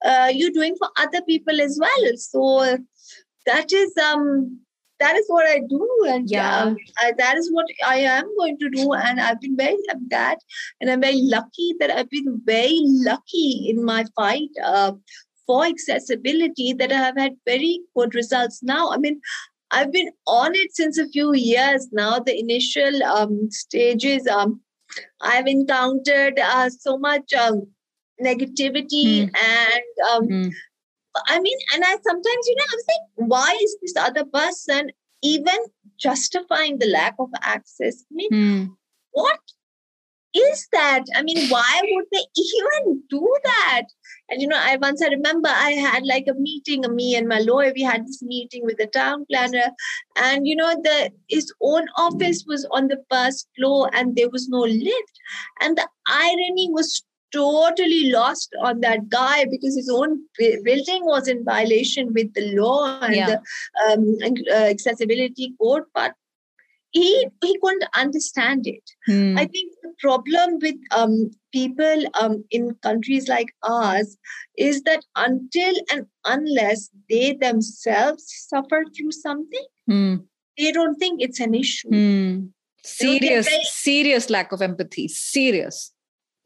Uh, 0.05 0.31
you're 0.33 0.51
doing 0.51 0.75
for 0.79 0.89
other 0.97 1.21
people 1.23 1.61
as 1.61 1.79
well. 1.81 2.17
So 2.17 2.79
that 3.45 3.73
is 3.73 3.93
um 3.99 4.61
that 5.03 5.17
is 5.17 5.25
what 5.27 5.47
I 5.47 5.59
do, 5.69 5.87
and 6.07 6.31
yeah, 6.31 6.59
um, 6.59 6.77
I, 6.99 7.13
that 7.19 7.37
is 7.37 7.51
what 7.53 7.67
I 7.85 7.97
am 8.17 8.25
going 8.39 8.57
to 8.59 8.71
do. 8.71 8.93
And 8.93 9.21
I've 9.21 9.41
been 9.41 9.57
very 9.57 9.77
that, 10.11 10.39
and 10.81 10.91
I'm 10.91 11.01
very 11.01 11.23
lucky 11.23 11.75
that 11.81 11.91
I've 11.91 12.11
been 12.11 12.41
very 12.45 12.81
lucky 13.11 13.67
in 13.69 13.85
my 13.85 14.05
fight 14.15 14.63
uh, 14.65 14.93
for 15.47 15.65
accessibility 15.67 16.73
that 16.75 16.93
I 16.93 17.01
have 17.07 17.19
had 17.19 17.33
very 17.45 17.81
good 17.97 18.15
results. 18.15 18.63
Now, 18.63 18.91
I 18.93 18.99
mean, 18.99 19.21
I've 19.73 19.93
been 19.93 20.11
on 20.27 20.55
it 20.55 20.75
since 20.75 20.99
a 20.99 21.09
few 21.09 21.35
years 21.35 21.89
now. 21.93 22.19
The 22.21 22.39
initial 22.39 23.03
um, 23.03 23.51
stages, 23.51 24.27
um, 24.29 24.61
I've 25.21 25.47
encountered 25.47 26.39
uh, 26.39 26.71
so 26.71 26.99
much 26.99 27.33
um, 27.33 27.67
negativity 28.23 29.07
mm. 29.23 29.31
and 29.57 29.85
um, 30.13 30.29
mm. 30.29 30.53
I 31.27 31.41
mean, 31.41 31.59
and 31.75 31.85
I 31.85 31.97
sometimes, 32.03 32.47
you 32.47 32.57
know, 32.57 32.65
I 32.65 32.75
was 32.75 32.85
like, 32.89 33.29
why 33.29 33.59
is 33.63 33.77
this 33.83 33.97
other 33.97 34.25
person 34.25 34.91
even 35.23 35.59
justifying 35.99 36.79
the 36.79 36.87
lack 36.87 37.15
of 37.19 37.29
access? 37.43 38.05
I 38.11 38.15
mean, 38.15 38.31
mm. 38.31 38.77
what 39.13 39.39
is 40.35 40.67
that? 40.73 41.05
I 41.15 41.23
mean, 41.23 41.49
why 41.51 41.81
would 41.83 42.07
they 42.11 42.25
even 42.37 43.03
do 43.11 43.37
that? 43.45 43.83
And 44.31 44.41
you 44.41 44.49
know, 44.49 44.59
I 44.59 44.77
once 44.77 45.03
I 45.03 45.09
remember 45.09 45.49
I 45.51 45.73
had 45.73 46.05
like 46.07 46.25
a 46.29 46.35
meeting, 46.35 46.83
me 46.95 47.15
and 47.17 47.29
my 47.29 47.41
lawyer, 47.41 47.73
we 47.75 47.83
had 47.83 48.07
this 48.07 48.23
meeting 48.23 48.65
with 48.65 48.79
the 48.79 48.87
town 48.87 49.27
planner, 49.31 49.71
and 50.17 50.47
you 50.47 50.57
know, 50.57 50.75
the 50.83 51.11
his 51.29 51.53
own 51.61 51.87
office 51.99 52.45
was 52.47 52.67
on 52.71 52.89
the 52.89 53.03
first 53.11 53.49
floor 53.57 53.91
and 53.93 54.17
there 54.17 54.31
was 54.31 54.49
no 54.49 54.61
lift. 54.61 55.21
And 55.61 55.77
the 55.77 55.89
irony 56.09 56.69
was 56.71 57.05
totally 57.33 58.11
lost 58.11 58.55
on 58.61 58.81
that 58.81 59.09
guy 59.09 59.45
because 59.51 59.75
his 59.75 59.89
own 59.89 60.21
building 60.39 61.05
was 61.05 61.29
in 61.29 61.45
violation 61.45 62.13
with 62.13 62.33
the 62.35 62.55
law 62.55 63.01
and 63.01 63.15
yeah. 63.15 63.27
the 63.27 63.93
um, 63.93 64.17
uh, 64.51 64.69
accessibility 64.69 65.55
code 65.61 65.83
but 65.95 66.15
he 66.93 67.27
he 67.43 67.59
couldn't 67.63 67.85
understand 67.97 68.67
it 68.67 68.91
hmm. 69.07 69.37
i 69.39 69.47
think 69.47 69.73
the 69.83 69.93
problem 69.99 70.59
with 70.61 70.77
um, 70.93 71.31
people 71.53 72.05
um, 72.21 72.45
in 72.51 72.75
countries 72.83 73.29
like 73.29 73.55
ours 73.63 74.17
is 74.57 74.83
that 74.83 75.05
until 75.17 75.75
and 75.91 76.07
unless 76.25 76.91
they 77.09 77.33
themselves 77.33 78.25
suffer 78.49 78.85
through 78.97 79.13
something 79.13 79.67
hmm. 79.87 80.17
they 80.59 80.71
don't 80.71 80.97
think 80.97 81.21
it's 81.23 81.41
an 81.41 81.55
issue 81.55 81.89
hmm. 81.89 82.47
serious 82.85 83.49
very, 83.49 83.65
serious 83.65 84.29
lack 84.31 84.53
of 84.53 84.61
empathy 84.61 85.09
serious 85.09 85.92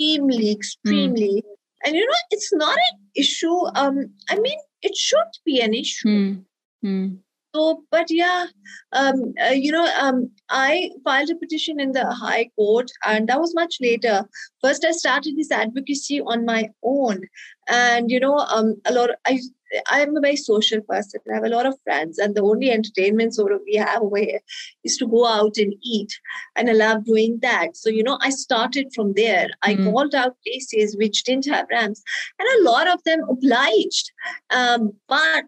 extremely, 0.01 0.53
extremely. 0.53 1.43
Mm. 1.43 1.87
And 1.87 1.95
you 1.95 2.07
know, 2.07 2.15
it's 2.31 2.53
not 2.55 2.77
an 2.77 2.99
issue. 3.15 3.67
Um, 3.75 4.11
I 4.29 4.39
mean, 4.39 4.59
it 4.83 4.97
should 4.97 5.33
be 5.45 5.61
an 5.61 5.75
issue. 5.75 6.09
Mm. 6.09 6.45
Mm. 6.85 7.19
So, 7.55 7.85
but 7.91 8.11
yeah, 8.11 8.47
um, 8.93 9.33
uh, 9.43 9.53
you 9.53 9.73
know, 9.73 9.91
um, 9.99 10.31
I 10.51 10.91
filed 11.05 11.31
a 11.31 11.37
petition 11.37 11.81
in 11.81 11.93
the 11.93 12.05
High 12.05 12.51
Court, 12.55 12.91
and 13.07 13.29
that 13.29 13.41
was 13.41 13.55
much 13.55 13.79
later. 13.81 14.29
First, 14.61 14.85
I 14.85 14.91
started 14.91 15.37
this 15.37 15.51
advocacy 15.51 16.21
on 16.21 16.45
my 16.45 16.69
own, 16.83 17.23
and 17.67 18.11
you 18.11 18.21
know, 18.21 18.37
um, 18.37 18.75
a 18.85 18.93
lot. 18.93 19.11
Of, 19.11 19.17
I 19.27 19.41
I'm 19.89 20.17
a 20.17 20.21
very 20.21 20.37
social 20.37 20.81
person. 20.81 21.21
I 21.31 21.35
have 21.35 21.45
a 21.45 21.49
lot 21.49 21.67
of 21.67 21.79
friends, 21.85 22.19
and 22.19 22.35
the 22.35 22.43
only 22.43 22.71
entertainment 22.71 23.35
sort 23.35 23.53
of 23.53 23.61
we 23.67 23.77
have 23.77 24.03
over 24.03 24.17
here 24.17 24.41
is 24.85 24.97
to 24.99 25.07
go 25.07 25.27
out 25.27 25.57
and 25.57 25.75
eat. 25.83 26.13
And 26.55 26.71
I 26.71 26.73
love 26.73 27.05
doing 27.05 27.39
that. 27.43 27.77
So, 27.77 27.91
you 27.91 28.03
know, 28.03 28.19
I 28.23 28.31
started 28.31 28.93
from 28.95 29.15
there. 29.15 29.49
I 29.63 29.75
mm. 29.75 29.93
called 29.93 30.15
out 30.15 30.37
places 30.47 30.97
which 30.97 31.25
didn't 31.25 31.47
have 31.47 31.67
ramps, 31.71 32.03
and 32.39 32.49
a 32.49 32.71
lot 32.71 32.89
of 32.89 33.03
them 33.05 33.21
obliged. 33.29 34.13
Um, 34.51 34.93
but 35.09 35.45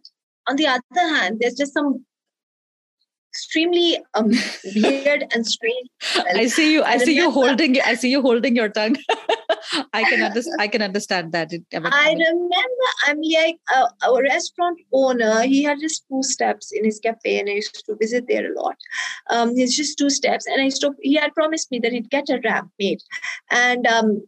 on 0.49 0.57
the 0.57 0.67
other 0.67 0.83
hand, 0.95 1.39
there's 1.41 1.55
just 1.55 1.75
some 1.75 2.05
extremely 3.31 3.99
um, 4.15 4.31
weird 4.77 5.25
and 5.33 5.47
strange. 5.47 5.89
I 6.35 6.47
see 6.47 6.73
you. 6.73 6.83
I, 6.83 6.93
I 6.93 6.99
see 6.99 7.15
you 7.15 7.31
holding. 7.31 7.81
I 7.81 7.95
see 7.95 8.11
you 8.11 8.23
holding 8.23 8.57
your 8.57 8.69
tongue. 8.69 8.97
I 9.93 10.03
can 10.05 10.23
understand. 10.23 10.61
I 10.61 10.69
can 10.69 10.83
understand 10.83 11.33
that. 11.33 11.53
It, 11.53 11.63
I, 11.75 11.79
mean, 11.79 11.93
I 11.93 12.13
remember. 12.13 12.89
I'm 13.07 13.21
like 13.21 13.59
a, 13.75 14.09
a, 14.09 14.23
restaurant 14.23 14.81
owner. 14.93 15.43
He 15.43 15.63
had 15.63 15.79
just 15.81 16.05
two 16.09 16.23
steps 16.23 16.73
in 16.73 16.85
his 16.85 16.99
cafe, 16.99 17.39
and 17.41 17.49
I 17.49 17.55
used 17.55 17.85
to 17.87 17.97
visit 17.97 18.25
there 18.29 18.51
a 18.51 18.61
lot. 18.61 18.77
Um, 19.31 19.53
it's 19.57 19.77
just 19.77 19.99
two 19.99 20.11
steps, 20.11 20.47
and 20.47 20.61
I 20.61 20.65
used 20.65 20.81
to. 20.83 20.93
He 21.01 21.15
had 21.15 21.35
promised 21.35 21.71
me 21.71 21.79
that 21.81 21.93
he'd 21.93 22.11
get 22.11 22.29
a 22.31 22.41
ramp 22.45 22.71
made, 22.79 23.01
and 23.51 23.87
um, 23.87 24.27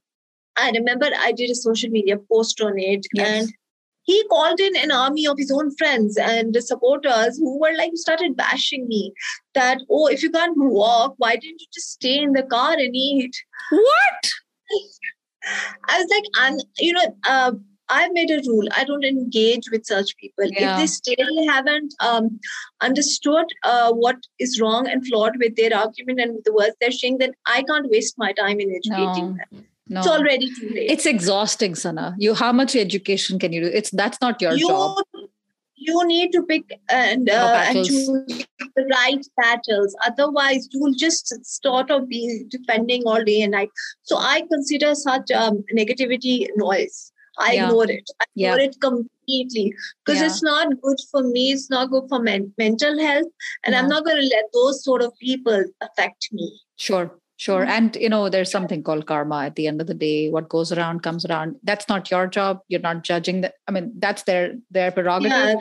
I 0.59 0.71
remember 0.71 1.09
I 1.19 1.33
did 1.33 1.51
a 1.51 1.55
social 1.55 1.91
media 1.91 2.19
post 2.31 2.61
on 2.61 2.79
it, 2.79 3.07
yes. 3.15 3.29
and 3.29 3.53
he 4.03 4.23
called 4.29 4.61
in 4.61 4.77
an 4.77 4.91
army 4.91 5.27
of 5.27 5.39
his 5.39 5.51
own 5.51 5.75
friends 5.77 6.17
and 6.17 6.57
supporters 6.63 7.39
who 7.39 7.59
were 7.61 7.75
like 7.77 7.93
started 7.95 8.37
bashing 8.37 8.87
me 8.89 9.13
that 9.55 9.79
oh 9.91 10.07
if 10.07 10.23
you 10.23 10.31
can't 10.31 10.57
walk 10.57 11.15
why 11.19 11.35
didn't 11.37 11.61
you 11.61 11.67
just 11.73 11.93
stay 11.93 12.19
in 12.19 12.33
the 12.33 12.43
car 12.45 12.73
and 12.73 12.95
eat 12.95 13.37
what 13.71 14.31
i 15.89 15.99
was 15.99 16.09
like 16.11 16.25
i'm 16.39 16.59
you 16.79 16.93
know 16.93 17.17
uh, 17.29 17.53
I've 17.93 18.13
made 18.13 18.31
a 18.31 18.41
rule. 18.47 18.69
I 18.77 18.85
don't 18.85 19.05
engage 19.05 19.65
with 19.73 19.85
such 19.85 20.17
people. 20.17 20.45
Yeah. 20.47 20.75
If 20.75 20.79
they 20.79 20.87
still 20.87 21.49
haven't 21.49 21.93
um, 21.99 22.39
understood 22.81 23.47
uh, 23.65 23.93
what 23.93 24.17
is 24.39 24.61
wrong 24.61 24.89
and 24.89 25.05
flawed 25.05 25.39
with 25.41 25.57
their 25.57 25.77
argument 25.77 26.21
and 26.21 26.37
with 26.37 26.45
the 26.45 26.53
words 26.53 26.77
they're 26.81 26.93
saying, 26.93 27.19
then 27.19 27.33
I 27.47 27.65
can't 27.65 27.91
waste 27.91 28.15
my 28.17 28.33
time 28.33 28.61
in 28.61 28.71
educating 28.71 29.31
no. 29.31 29.39
them 29.51 29.67
no. 29.91 30.01
it's 30.01 30.09
already 30.09 30.49
too 30.55 30.71
late 30.71 30.91
it's 30.91 31.07
exhausting 31.07 31.75
sana 31.75 32.15
you 32.19 32.35
how 32.35 32.53
much 32.53 32.77
education 32.77 33.39
can 33.39 33.53
you 33.53 33.63
do 33.65 33.71
it's 33.81 33.91
that's 33.91 34.21
not 34.21 34.41
your 34.41 34.53
you, 34.53 34.69
job 34.69 34.97
you 35.83 36.07
need 36.07 36.31
to 36.31 36.43
pick 36.43 36.79
and, 36.91 37.31
uh, 37.31 37.65
and 37.67 37.87
choose 37.87 38.47
the 38.77 38.85
right 38.91 39.27
battles 39.37 39.97
otherwise 40.07 40.69
you 40.73 40.81
will 40.81 40.95
just 40.95 41.35
sort 41.45 41.91
of 41.91 42.09
be 42.09 42.45
defending 42.49 43.03
all 43.07 43.25
day 43.25 43.41
and 43.43 43.53
night 43.53 43.71
so 44.03 44.17
i 44.19 44.43
consider 44.53 44.95
such 44.95 45.31
um, 45.31 45.65
negativity 45.75 46.47
noise 46.57 47.13
I 47.39 47.53
yeah. 47.53 47.67
ignore 47.67 47.91
it. 47.91 48.11
I 48.21 48.25
ignore 48.37 48.59
yeah. 48.59 48.65
it 48.67 48.77
completely 48.81 49.75
because 50.05 50.21
yeah. 50.21 50.27
it's 50.27 50.43
not 50.43 50.69
good 50.83 50.99
for 51.11 51.23
me. 51.23 51.53
It's 51.53 51.71
not 51.71 51.91
good 51.91 52.05
for 52.09 52.21
men- 52.21 52.53
mental 52.59 52.99
health, 52.99 53.29
and 53.65 53.75
I'm 53.75 53.89
not 53.89 54.05
going 54.05 54.21
to 54.21 54.29
let 54.29 54.45
those 54.53 54.85
sort 54.85 55.03
of 55.03 55.17
people 55.19 55.65
affect 55.81 56.29
me. 56.33 56.61
Sure, 56.77 57.11
Sure. 57.41 57.63
Mm-hmm. 57.63 57.71
And, 57.71 57.97
you 57.97 58.11
know, 58.11 58.29
there's 58.29 58.51
something 58.51 58.83
called 58.83 59.07
karma 59.07 59.45
at 59.47 59.57
the 59.57 59.67
end 59.67 59.81
of 59.81 59.87
the 59.87 59.95
day. 59.95 60.29
What 60.29 60.51
goes 60.51 60.73
around 60.73 61.03
comes 61.03 61.25
around. 61.25 61.57
That's 61.63 61.89
not 61.89 62.11
your 62.11 62.27
job. 62.27 62.61
You're 62.69 62.83
not 62.83 63.03
judging 63.03 63.41
that. 63.41 63.55
I 63.67 63.71
mean, 63.71 63.93
that's 63.97 64.25
their, 64.25 64.57
their 64.71 64.91
prerogative. 64.91 65.33
Yeah. 65.33 65.57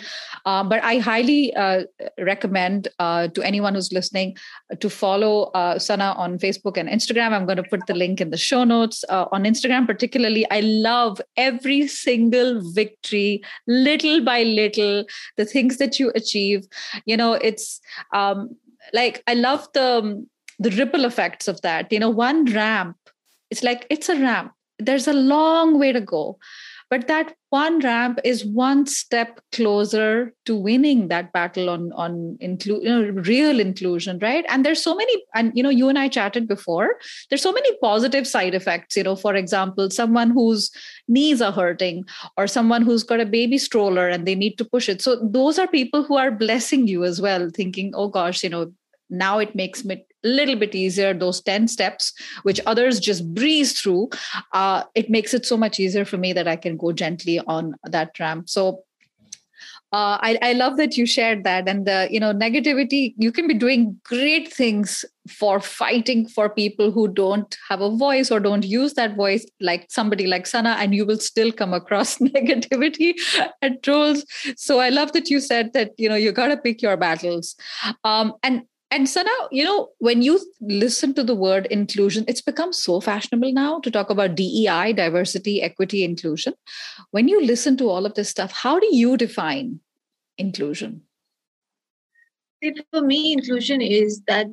Uh, 0.46 0.63
but 0.65 0.84
I 0.84 0.98
highly 0.98 1.56
uh, 1.56 1.84
recommend 2.20 2.89
uh, 3.00 3.30
to 3.30 3.42
anyone 3.44 3.76
who's 3.76 3.94
listening 3.94 4.36
to 4.78 4.89
follow 4.89 5.44
uh, 5.62 5.80
Sana 5.80 6.15
on 6.18 6.38
Facebook 6.38 6.76
and 6.76 6.89
Instagram. 6.89 7.32
I'm 7.32 7.46
going 7.46 7.63
to 7.63 7.63
put 7.63 7.88
the 7.88 7.96
link 7.96 8.20
in 8.20 8.32
the 8.32 8.38
show 8.38 8.65
notes. 8.65 9.06
Uh, 9.08 9.28
on 9.32 9.46
Instagram, 9.46 9.88
particularly, 9.88 10.46
I 10.52 10.60
love 10.60 11.22
every 11.38 11.88
single 11.88 12.60
victory, 12.74 13.42
little 13.68 14.22
by 14.22 14.44
little, 14.44 15.06
the 15.38 15.46
things 15.46 15.78
that 15.78 15.98
you 15.98 16.12
achieve. 16.13 16.68
You 17.06 17.15
know, 17.15 17.32
it's 17.36 17.80
um, 18.12 18.58
like, 18.92 19.24
I 19.28 19.36
love 19.36 19.65
the, 19.74 20.28
the 20.60 20.72
ripple 20.72 21.06
effects 21.06 21.48
of 21.48 21.62
that. 21.62 21.91
You 21.91 22.00
know 22.00 22.10
one 22.10 22.45
ramp 22.45 22.98
it's 23.50 23.63
like 23.63 23.86
it's 23.89 24.10
a 24.10 24.19
ramp. 24.19 24.54
There's 24.78 25.08
a 25.08 25.13
long 25.13 25.80
way 25.80 25.91
to 25.91 26.02
go. 26.02 26.38
But 26.89 27.08
that 27.08 27.36
one 27.52 27.82
ramp 27.82 28.19
is 28.24 28.43
one 28.43 28.88
step 28.88 29.41
closer 29.52 30.34
to 30.45 30.56
winning 30.56 31.10
that 31.10 31.32
battle 31.32 31.69
on 31.69 31.91
on 31.93 32.36
include 32.39 32.82
you 32.82 32.89
know, 32.89 33.22
real 33.22 33.60
inclusion 33.60 34.17
right? 34.19 34.43
And 34.50 34.65
there's 34.65 34.82
so 34.82 34.95
many 34.95 35.24
and 35.36 35.52
you 35.56 35.62
know 35.62 35.69
you 35.69 35.88
and 35.88 36.00
i 36.00 36.08
chatted 36.08 36.48
before 36.48 36.95
there's 37.30 37.43
so 37.43 37.52
many 37.52 37.78
positive 37.78 38.26
side 38.26 38.56
effects 38.56 38.98
you 38.98 39.04
know 39.04 39.15
for 39.15 39.36
example 39.36 39.91
someone 39.91 40.32
whose 40.32 40.72
knees 41.08 41.43
are 41.43 41.52
hurting 41.52 42.06
or 42.38 42.48
someone 42.48 42.82
who's 42.82 43.04
got 43.04 43.19
a 43.19 43.26
baby 43.26 43.60
stroller 43.60 44.08
and 44.08 44.26
they 44.26 44.36
need 44.36 44.58
to 44.58 44.65
push 44.65 44.89
it. 44.89 45.00
So 45.00 45.15
those 45.22 45.60
are 45.60 45.67
people 45.67 46.04
who 46.04 46.17
are 46.17 46.32
blessing 46.32 46.88
you 46.88 47.04
as 47.04 47.22
well 47.22 47.52
thinking 47.54 47.93
oh 47.93 48.08
gosh 48.08 48.43
you 48.43 48.50
know 48.50 48.72
now 49.12 49.38
it 49.38 49.54
makes 49.54 49.86
me 49.86 50.04
little 50.23 50.55
bit 50.55 50.75
easier 50.75 51.13
those 51.13 51.41
10 51.41 51.67
steps 51.67 52.13
which 52.43 52.60
others 52.65 52.99
just 52.99 53.34
breeze 53.34 53.79
through 53.79 54.10
uh, 54.53 54.84
it 54.95 55.10
makes 55.10 55.34
it 55.34 55.45
so 55.45 55.55
much 55.55 55.79
easier 55.79 56.05
for 56.05 56.17
me 56.17 56.34
that 56.34 56.47
i 56.47 56.55
can 56.55 56.77
go 56.77 56.91
gently 56.91 57.39
on 57.47 57.75
that 57.84 58.17
ramp. 58.19 58.49
So 58.49 58.84
uh, 59.91 60.19
I, 60.21 60.38
I 60.43 60.53
love 60.53 60.77
that 60.77 60.97
you 60.97 61.08
shared 61.08 61.43
that. 61.45 61.67
And 61.67 61.88
the 61.88 62.08
you 62.12 62.19
know 62.19 62.32
negativity 62.32 63.15
you 63.17 63.32
can 63.32 63.47
be 63.47 63.55
doing 63.55 63.99
great 64.03 64.53
things 64.53 65.03
for 65.27 65.60
fighting 65.60 66.27
for 66.27 66.47
people 66.47 66.91
who 66.91 67.08
don't 67.08 67.58
have 67.67 67.82
a 67.82 67.95
voice 67.95 68.29
or 68.29 68.39
don't 68.39 68.63
use 68.65 68.93
that 68.93 69.15
voice 69.15 69.45
like 69.60 69.88
somebody 69.89 70.27
like 70.27 70.45
sana 70.45 70.75
and 70.79 70.93
you 70.93 71.05
will 71.05 71.17
still 71.17 71.51
come 71.51 71.73
across 71.73 72.17
negativity 72.36 73.15
and 73.63 73.82
trolls. 73.82 74.25
So 74.55 74.79
i 74.79 74.89
love 74.89 75.12
that 75.13 75.32
you 75.32 75.39
said 75.39 75.73
that 75.73 75.91
you 75.97 76.08
know 76.08 76.15
you 76.15 76.32
got 76.32 76.49
to 76.49 76.58
pick 76.58 76.84
your 76.84 76.97
battles. 76.97 77.55
Um, 78.03 78.34
and 78.43 78.63
and 78.91 79.08
so 79.08 79.21
now, 79.21 79.47
you 79.52 79.63
know, 79.63 79.89
when 79.99 80.23
you 80.23 80.39
listen 80.62 81.13
to 81.13 81.23
the 81.23 81.36
word 81.36 81.67
inclusion, 81.67 82.25
it's 82.28 82.41
become 82.41 82.73
so 82.73 82.99
fashionable 82.99 83.54
now 83.54 83.80
to 83.82 83.91
talk 83.91 84.10
about 84.10 84.34
DEI, 84.36 84.93
diversity, 84.93 85.62
equity, 85.62 86.04
inclusion. 86.04 86.54
When 87.12 87.28
you 87.28 87.43
listen 87.43 87.78
to 87.78 87.89
all 87.89 88.06
of 88.06 88.15
this 88.15 88.30
stuff, 88.30 88.52
how 88.52 88.80
do 88.80 88.88
you 88.91 89.15
define 89.15 89.80
inclusion? 90.39 91.04
For 92.91 93.02
me, 93.02 93.34
inclusion 93.34 93.80
is 93.80 94.21
that 94.28 94.47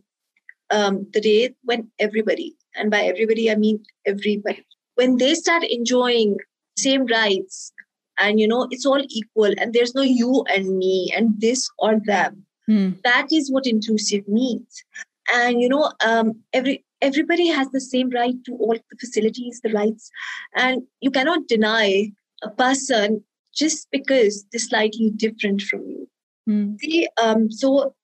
um, 0.71 1.07
the 1.13 1.21
day 1.21 1.55
when 1.63 1.91
everybody, 1.99 2.57
and 2.75 2.91
by 2.91 3.01
everybody, 3.03 3.51
I 3.51 3.57
mean 3.57 3.83
everybody, 4.05 4.67
when 4.97 5.17
they 5.17 5.35
start 5.35 5.65
enjoying 5.65 6.37
same 6.77 7.07
rights 7.07 7.73
and, 8.19 8.39
you 8.39 8.47
know, 8.47 8.69
it's 8.71 8.85
all 8.85 9.03
equal 9.09 9.53
and 9.59 9.73
there's 9.73 9.95
no 9.95 10.03
you 10.03 10.45
and 10.55 10.77
me 10.77 11.13
and 11.17 11.41
this 11.41 11.69
or 11.79 12.01
them 12.05 12.46
Mm. 12.69 13.01
That 13.03 13.29
is 13.33 13.51
what 13.51 13.67
inclusive 13.67 14.27
means. 14.29 14.85
And 15.33 15.61
you 15.61 15.69
know, 15.69 15.93
um, 16.05 16.41
every 16.53 16.85
everybody 17.01 17.49
has 17.49 17.69
the 17.71 17.81
same 17.81 18.11
right 18.11 18.35
to 18.45 18.53
all 18.53 18.75
the 18.75 18.97
facilities, 18.99 19.61
the 19.63 19.73
rights, 19.73 20.11
and 20.55 20.83
you 21.01 21.11
cannot 21.11 21.49
deny 21.49 22.13
a 22.43 22.51
person 22.51 23.25
just 23.55 23.89
because 23.91 24.45
they're 24.53 24.61
slightly 24.61 25.11
different 25.11 25.63
from 25.63 25.81
you. 25.89 26.09
Mm. 26.49 26.79
See, 26.81 27.09
um, 27.21 27.51
so 27.51 27.95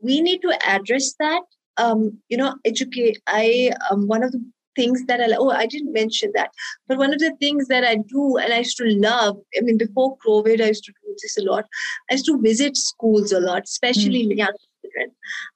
we 0.00 0.20
need 0.20 0.42
to 0.42 0.56
address 0.66 1.14
that. 1.18 1.42
Um, 1.76 2.18
you 2.28 2.36
know, 2.36 2.56
educate. 2.64 3.20
I 3.26 3.72
um, 3.90 4.06
one 4.06 4.22
of 4.22 4.32
the 4.32 4.44
things 4.76 5.04
that 5.06 5.20
I 5.20 5.34
oh 5.36 5.50
I 5.50 5.66
didn't 5.66 5.92
mention 5.92 6.32
that, 6.34 6.50
but 6.86 6.98
one 6.98 7.12
of 7.12 7.18
the 7.18 7.34
things 7.40 7.68
that 7.68 7.84
I 7.84 7.96
do 7.96 8.36
and 8.36 8.52
I 8.52 8.58
used 8.58 8.76
to 8.78 8.84
love. 8.84 9.36
I 9.56 9.60
mean, 9.62 9.78
before 9.78 10.16
COVID, 10.26 10.60
I 10.60 10.68
used 10.68 10.84
to 10.84 10.92
do 10.92 11.14
this 11.22 11.36
a 11.38 11.42
lot. 11.42 11.66
I 12.10 12.14
used 12.14 12.26
to 12.26 12.40
visit 12.40 12.76
schools 12.76 13.32
a 13.32 13.40
lot, 13.40 13.62
especially 13.64 14.26
mm. 14.26 14.36
young 14.36 14.54
children, 14.82 15.10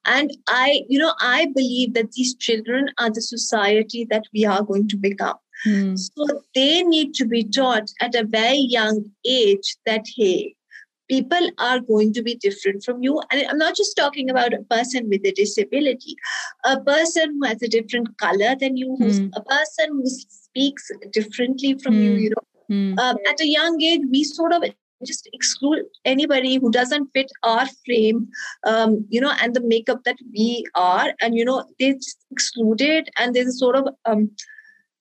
and 0.05 0.31
I 0.48 0.83
you 0.88 0.98
know 0.98 1.14
I 1.20 1.46
believe 1.55 1.94
that 1.94 2.12
these 2.12 2.35
children 2.37 2.90
are 2.98 3.11
the 3.11 3.22
society 3.22 4.07
that 4.11 4.24
we 4.33 4.44
are 4.44 4.62
going 4.62 4.88
to 4.88 4.96
become. 4.96 5.37
Mm. 5.66 5.98
So 5.98 6.42
they 6.55 6.83
need 6.83 7.14
to 7.14 7.27
be 7.27 7.44
taught 7.44 7.90
at 8.00 8.14
a 8.14 8.24
very 8.24 8.66
young 8.68 9.05
age 9.24 9.77
that 9.87 10.05
hey, 10.16 10.55
people 11.08 11.50
are 11.58 11.80
going 11.80 12.12
to 12.14 12.22
be 12.22 12.34
different 12.36 12.82
from 12.84 13.02
you. 13.02 13.20
And 13.30 13.46
I'm 13.48 13.58
not 13.58 13.76
just 13.76 13.96
talking 13.96 14.30
about 14.30 14.54
a 14.54 14.62
person 14.62 15.08
with 15.08 15.24
a 15.24 15.32
disability, 15.32 16.16
a 16.64 16.80
person 16.80 17.38
who 17.38 17.46
has 17.46 17.62
a 17.62 17.68
different 17.68 18.16
color 18.18 18.54
than 18.58 18.76
you, 18.76 18.96
who's 18.98 19.20
Mm. 19.20 19.30
a 19.36 19.42
person 19.42 19.88
who 19.92 20.06
speaks 20.06 20.90
differently 21.12 21.74
from 21.82 22.00
you. 22.00 22.12
Mm. 22.12 22.20
You 22.22 22.30
know, 22.30 22.44
Mm. 22.70 22.98
um, 22.98 23.16
at 23.28 23.40
a 23.40 23.46
young 23.46 23.82
age, 23.82 24.00
we 24.10 24.24
sort 24.24 24.52
of 24.54 24.64
just 25.04 25.28
exclude 25.34 25.84
anybody 26.06 26.56
who 26.56 26.70
doesn't 26.70 27.10
fit 27.12 27.30
our 27.42 27.66
frame, 27.84 28.28
um, 28.64 29.04
you 29.10 29.20
know, 29.20 29.32
and 29.42 29.54
the 29.54 29.60
makeup 29.60 30.04
that 30.04 30.16
we 30.32 30.64
are, 30.74 31.12
and 31.20 31.36
you 31.36 31.44
know, 31.44 31.64
they 31.78 31.92
just 31.94 32.24
excluded, 32.30 33.10
and 33.18 33.34
there's 33.34 33.58
sort 33.58 33.76
of 33.76 33.88
um, 34.06 34.30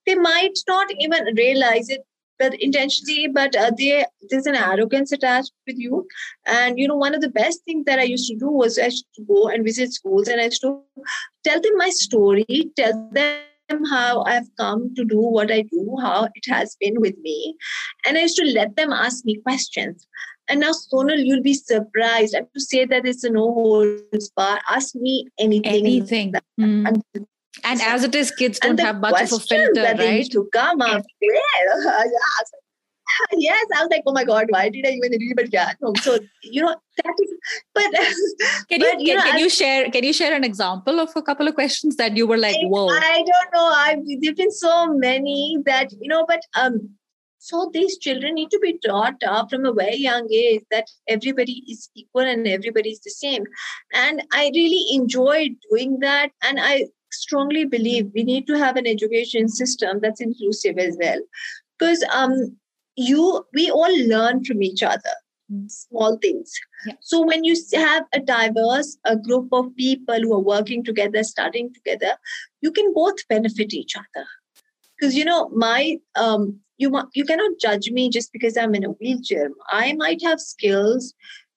they 0.05 0.15
might 0.15 0.59
not 0.67 0.87
even 0.99 1.23
realize 1.37 1.87
it 1.89 2.01
but 2.39 2.53
intentionally 2.61 3.27
but 3.27 3.55
uh, 3.55 3.71
they 3.77 4.05
there's 4.29 4.45
an 4.45 4.55
arrogance 4.55 5.11
attached 5.11 5.51
with 5.67 5.77
you. 5.77 6.07
And 6.45 6.77
you 6.79 6.87
know 6.87 6.95
one 6.95 7.15
of 7.15 7.21
the 7.21 7.29
best 7.29 7.63
things 7.65 7.85
that 7.85 7.99
i 7.99 8.03
used 8.03 8.27
to 8.27 8.37
do 8.37 8.49
was 8.49 8.77
i 8.77 8.85
used 8.85 9.05
to 9.15 9.23
go 9.23 9.47
and 9.47 9.63
visit 9.63 9.93
schools 9.93 10.27
and 10.27 10.41
i 10.41 10.45
used 10.45 10.61
to 10.61 10.81
tell 11.43 11.61
them 11.61 11.77
my 11.77 11.89
story 11.89 12.71
tell 12.75 13.09
them 13.11 13.85
how 13.89 14.23
i've 14.23 14.49
come 14.59 14.93
to 14.95 15.05
do 15.05 15.19
what 15.19 15.51
i 15.51 15.61
do 15.61 15.97
how 16.01 16.27
it 16.35 16.45
has 16.47 16.75
been 16.79 16.99
with 16.99 17.17
me. 17.19 17.55
And 18.05 18.17
i 18.17 18.21
used 18.21 18.37
to 18.37 18.45
let 18.45 18.75
them 18.75 18.91
ask 18.91 19.25
me 19.25 19.39
questions. 19.41 20.07
And 20.49 20.59
now 20.59 20.71
sonal 20.71 21.25
you'll 21.25 21.41
be 21.41 21.53
surprised. 21.53 22.35
I 22.35 22.39
have 22.39 22.51
to 22.51 22.59
say 22.59 22.85
that 22.85 23.05
it's 23.05 23.23
a 23.23 23.29
no 23.29 23.53
holds 23.53 24.29
bar 24.35 24.59
ask 24.69 24.93
me 24.95 25.27
anything. 25.39 25.85
Anything. 25.85 26.33
Mm. 26.59 27.25
And 27.63 27.79
And 27.79 27.81
as 27.81 28.03
it 28.03 28.15
is, 28.15 28.31
kids 28.31 28.59
don't 28.59 28.79
have 28.79 28.99
much 28.99 29.21
of 29.21 29.33
a 29.33 29.39
filter, 29.39 29.81
that 29.81 29.99
right? 29.99 30.17
used 30.17 30.31
to 30.33 30.49
come 30.53 30.81
up 30.81 31.03
yes. 31.21 32.51
yes, 33.37 33.65
I 33.75 33.81
was 33.81 33.89
like, 33.91 34.03
oh 34.07 34.13
my 34.13 34.23
god, 34.23 34.47
why 34.49 34.69
did 34.69 34.87
I 34.87 34.91
even 34.91 35.11
read? 35.11 35.35
But 35.35 35.53
yeah, 35.53 35.73
no. 35.81 35.93
So 36.01 36.17
you 36.41 36.61
know 36.61 36.75
that 37.03 37.13
is, 37.21 37.33
but 37.73 37.83
Can 38.69 38.81
you, 38.81 38.91
but, 38.91 39.01
you 39.01 39.07
can, 39.07 39.17
know, 39.17 39.23
can 39.23 39.39
you 39.39 39.49
share 39.49 39.91
can 39.91 40.03
you 40.03 40.13
share 40.13 40.33
an 40.33 40.43
example 40.43 40.99
of 40.99 41.09
a 41.15 41.21
couple 41.21 41.47
of 41.47 41.55
questions 41.55 41.95
that 41.97 42.17
you 42.17 42.25
were 42.25 42.37
like, 42.37 42.55
whoa? 42.61 42.87
I 42.89 43.23
don't 43.25 43.53
know. 43.53 43.71
I've 43.75 43.99
there've 44.21 44.35
been 44.35 44.51
so 44.51 44.87
many 44.87 45.59
that 45.65 45.91
you 45.99 46.07
know, 46.07 46.25
but 46.27 46.41
um, 46.55 46.89
so 47.43 47.69
these 47.73 47.97
children 47.97 48.35
need 48.35 48.51
to 48.51 48.59
be 48.59 48.79
taught 48.85 49.21
up 49.27 49.49
from 49.49 49.65
a 49.65 49.73
very 49.73 49.97
young 49.97 50.31
age 50.31 50.63
that 50.71 50.87
everybody 51.09 51.61
is 51.69 51.89
equal 51.93 52.21
and 52.21 52.47
everybody 52.47 52.91
is 52.91 53.01
the 53.01 53.09
same. 53.09 53.43
And 53.93 54.23
I 54.31 54.49
really 54.55 54.85
enjoyed 54.95 55.51
doing 55.69 55.99
that. 55.99 56.31
And 56.41 56.57
I 56.57 56.85
strongly 57.13 57.65
believe 57.65 58.11
we 58.13 58.23
need 58.23 58.47
to 58.47 58.57
have 58.57 58.75
an 58.75 58.87
education 58.87 59.47
system 59.47 59.99
that's 60.01 60.21
inclusive 60.21 60.77
as 60.77 60.97
well. 60.99 61.19
Because 61.77 62.03
um 62.13 62.57
you 62.95 63.45
we 63.53 63.69
all 63.71 64.07
learn 64.07 64.43
from 64.43 64.61
each 64.61 64.83
other 64.83 65.15
small 65.67 66.17
things 66.21 66.51
Yeah. 66.85 66.93
so 67.01 67.21
when 67.25 67.43
you 67.43 67.55
have 67.73 68.05
a 68.13 68.19
diverse 68.19 68.97
a 69.05 69.15
group 69.15 69.49
of 69.51 69.75
people 69.75 70.19
who 70.21 70.33
are 70.33 70.39
working 70.39 70.83
together 70.83 71.23
studying 71.23 71.73
together 71.73 72.13
you 72.61 72.71
can 72.71 72.93
both 72.93 73.27
benefit 73.27 73.73
each 73.73 73.95
other 73.95 74.25
because 74.97 75.15
you 75.15 75.25
know 75.25 75.49
my 75.49 75.97
um 76.15 76.59
you 76.77 76.91
you 77.13 77.25
cannot 77.25 77.59
judge 77.59 77.91
me 77.91 78.09
just 78.09 78.31
because 78.31 78.57
i'm 78.57 78.75
in 78.75 78.83
a 78.83 78.95
wheelchair 79.01 79.49
i 79.71 79.93
might 79.93 80.23
have 80.23 80.39
skills 80.39 81.13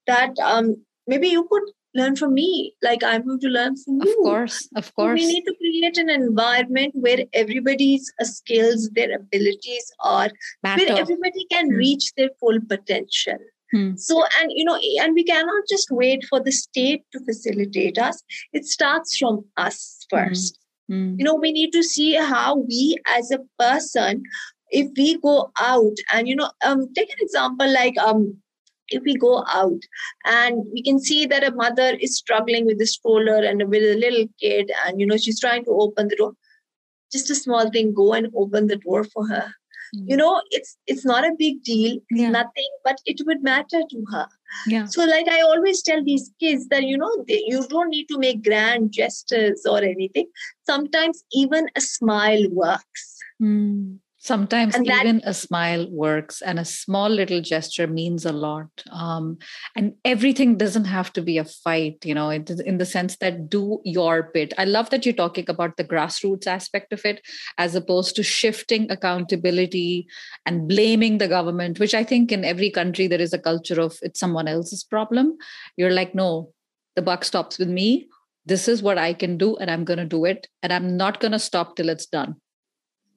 that 0.06 0.38
um 0.40 0.74
maybe 1.06 1.28
you 1.28 1.46
could 1.50 1.62
learn 1.98 2.16
from 2.20 2.34
me 2.34 2.48
like 2.82 3.02
i'm 3.10 3.24
going 3.26 3.40
to 3.40 3.48
learn 3.56 3.76
from 3.82 4.00
Of 4.00 4.08
you 4.08 4.20
course, 4.22 4.68
of 4.76 4.84
so 4.86 4.92
course. 4.96 5.20
we 5.20 5.26
need 5.32 5.44
to 5.48 5.54
create 5.60 5.98
an 6.04 6.10
environment 6.10 6.94
where 7.06 7.24
everybody's 7.42 8.12
uh, 8.20 8.24
skills 8.24 8.88
their 8.98 9.14
abilities 9.16 9.92
are 10.00 10.28
where 10.62 10.90
everybody 11.02 11.46
can 11.56 11.70
Hmm. 11.70 11.76
reach 11.84 12.12
their 12.16 12.30
full 12.40 12.58
potential 12.74 13.38
Hmm. 13.72 13.86
so 13.96 14.22
and 14.40 14.52
you 14.58 14.64
know 14.64 14.78
and 15.04 15.14
we 15.20 15.24
cannot 15.30 15.62
just 15.70 15.88
wait 16.02 16.24
for 16.28 16.38
the 16.48 16.52
state 16.52 17.02
to 17.14 17.22
facilitate 17.30 17.98
us 18.10 18.22
it 18.52 18.64
starts 18.76 19.16
from 19.22 19.44
us 19.68 19.82
first 20.16 20.62
Mm. 20.94 21.06
you 21.20 21.24
know 21.26 21.34
we 21.44 21.50
need 21.54 21.72
to 21.74 21.80
see 21.82 22.10
how 22.32 22.50
we 22.58 22.82
as 23.12 23.30
a 23.36 23.38
person 23.62 24.20
if 24.80 24.90
we 24.98 25.06
go 25.24 25.32
out 25.70 26.02
and 26.12 26.28
you 26.32 26.36
know 26.40 26.50
um 26.68 26.84
take 26.98 27.10
an 27.14 27.22
example 27.24 27.72
like 27.76 27.98
um 27.98 28.20
if 28.88 29.02
we 29.04 29.16
go 29.16 29.44
out 29.52 29.80
and 30.24 30.64
we 30.72 30.82
can 30.82 30.98
see 31.00 31.26
that 31.26 31.44
a 31.44 31.54
mother 31.54 31.96
is 32.00 32.16
struggling 32.16 32.66
with 32.66 32.78
the 32.78 32.86
stroller 32.86 33.42
and 33.42 33.62
with 33.68 33.82
a 33.82 33.96
little 33.98 34.26
kid 34.40 34.70
and 34.86 35.00
you 35.00 35.06
know 35.06 35.16
she's 35.16 35.40
trying 35.40 35.64
to 35.64 35.70
open 35.70 36.08
the 36.08 36.16
door 36.16 36.32
just 37.12 37.30
a 37.30 37.34
small 37.34 37.70
thing 37.70 37.92
go 37.94 38.12
and 38.12 38.28
open 38.34 38.66
the 38.66 38.76
door 38.76 39.04
for 39.04 39.26
her 39.28 39.46
you 39.92 40.16
know 40.16 40.42
it's 40.50 40.76
it's 40.86 41.04
not 41.04 41.24
a 41.24 41.34
big 41.38 41.62
deal 41.62 41.98
Yeah. 42.10 42.30
nothing 42.30 42.70
but 42.84 42.96
it 43.06 43.20
would 43.26 43.42
matter 43.42 43.82
to 43.90 44.04
her 44.12 44.26
Yeah. 44.66 44.84
so 44.84 45.04
like 45.04 45.28
i 45.28 45.40
always 45.40 45.82
tell 45.82 46.02
these 46.04 46.30
kids 46.40 46.66
that 46.68 46.82
you 46.82 46.98
know 46.98 47.24
they, 47.28 47.42
you 47.46 47.66
don't 47.68 47.88
need 47.90 48.06
to 48.08 48.18
make 48.18 48.42
grand 48.44 48.92
gestures 48.92 49.64
or 49.64 49.78
anything 49.78 50.26
sometimes 50.66 51.22
even 51.32 51.68
a 51.76 51.80
smile 51.80 52.44
works 52.50 53.12
Mm. 53.42 53.98
Sometimes 54.26 54.74
and 54.74 54.84
even 54.84 55.18
that, 55.18 55.28
a 55.28 55.32
smile 55.32 55.86
works, 55.88 56.42
and 56.42 56.58
a 56.58 56.64
small 56.64 57.08
little 57.08 57.40
gesture 57.40 57.86
means 57.86 58.26
a 58.26 58.32
lot. 58.32 58.66
Um, 58.90 59.38
and 59.76 59.94
everything 60.04 60.56
doesn't 60.56 60.86
have 60.86 61.12
to 61.12 61.22
be 61.22 61.38
a 61.38 61.44
fight, 61.44 62.04
you 62.04 62.12
know, 62.12 62.30
in 62.30 62.78
the 62.78 62.84
sense 62.84 63.18
that 63.18 63.48
do 63.48 63.80
your 63.84 64.32
bit. 64.34 64.52
I 64.58 64.64
love 64.64 64.90
that 64.90 65.06
you're 65.06 65.14
talking 65.14 65.48
about 65.48 65.76
the 65.76 65.84
grassroots 65.84 66.48
aspect 66.48 66.92
of 66.92 67.04
it, 67.04 67.24
as 67.56 67.76
opposed 67.76 68.16
to 68.16 68.24
shifting 68.24 68.90
accountability 68.90 70.08
and 70.44 70.66
blaming 70.66 71.18
the 71.18 71.28
government, 71.28 71.78
which 71.78 71.94
I 71.94 72.02
think 72.02 72.32
in 72.32 72.44
every 72.44 72.72
country 72.72 73.06
there 73.06 73.20
is 73.20 73.32
a 73.32 73.38
culture 73.38 73.80
of 73.80 73.96
it's 74.02 74.18
someone 74.18 74.48
else's 74.48 74.82
problem. 74.82 75.36
You're 75.76 75.92
like, 75.92 76.16
no, 76.16 76.52
the 76.96 77.02
buck 77.02 77.24
stops 77.24 77.60
with 77.60 77.68
me. 77.68 78.08
This 78.44 78.66
is 78.66 78.82
what 78.82 78.98
I 78.98 79.14
can 79.14 79.38
do, 79.38 79.56
and 79.58 79.70
I'm 79.70 79.84
going 79.84 80.00
to 80.00 80.04
do 80.04 80.24
it. 80.24 80.48
And 80.64 80.72
I'm 80.72 80.96
not 80.96 81.20
going 81.20 81.30
to 81.30 81.38
stop 81.38 81.76
till 81.76 81.88
it's 81.88 82.06
done 82.06 82.40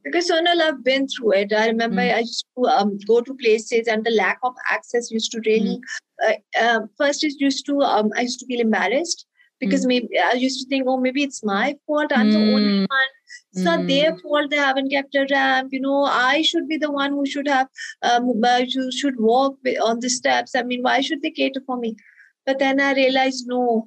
because 0.03 0.29
Sonal, 0.29 0.61
I've 0.61 0.83
been 0.83 1.07
through 1.07 1.33
it. 1.33 1.53
I 1.53 1.67
remember 1.67 2.01
mm. 2.01 2.15
I 2.15 2.19
used 2.19 2.45
to 2.57 2.65
um, 2.65 2.97
go 3.07 3.21
to 3.21 3.33
places, 3.35 3.87
and 3.87 4.05
the 4.05 4.11
lack 4.11 4.39
of 4.43 4.53
access 4.71 5.11
used 5.11 5.31
to 5.31 5.41
really. 5.45 5.79
Mm. 5.79 5.81
Uh, 6.27 6.61
uh, 6.61 6.79
first, 6.97 7.23
it 7.23 7.33
used 7.39 7.65
to 7.65 7.79
um, 7.81 8.11
I 8.15 8.21
used 8.21 8.39
to 8.39 8.45
feel 8.45 8.61
embarrassed 8.61 9.25
because 9.59 9.85
mm. 9.85 9.89
maybe 9.89 10.19
I 10.19 10.33
used 10.33 10.61
to 10.61 10.69
think, 10.69 10.85
oh, 10.87 10.97
maybe 10.97 11.23
it's 11.23 11.43
my 11.43 11.75
fault. 11.85 12.11
I'm 12.15 12.31
the 12.31 12.37
only 12.37 12.79
hmm. 12.79 12.85
one. 12.85 13.11
It's 13.51 13.63
not 13.63 13.87
their 13.87 14.13
hmm. 14.13 14.19
fault. 14.19 14.49
They 14.49 14.57
haven't 14.57 14.89
kept 14.89 15.15
a 15.15 15.27
ramp. 15.29 15.69
You 15.71 15.81
know, 15.81 16.03
I 16.03 16.41
should 16.43 16.67
be 16.67 16.77
the 16.77 16.91
one 16.91 17.11
who 17.11 17.25
should 17.25 17.47
have, 17.47 17.67
um, 18.01 18.31
uh, 18.43 18.61
should 18.91 19.19
walk 19.19 19.57
on 19.83 19.99
the 19.99 20.09
steps. 20.09 20.55
I 20.55 20.63
mean, 20.63 20.81
why 20.81 21.01
should 21.01 21.21
they 21.21 21.31
cater 21.31 21.61
for 21.65 21.77
me? 21.77 21.95
But 22.45 22.59
then 22.59 22.79
I 22.79 22.93
realized, 22.93 23.45
no, 23.47 23.85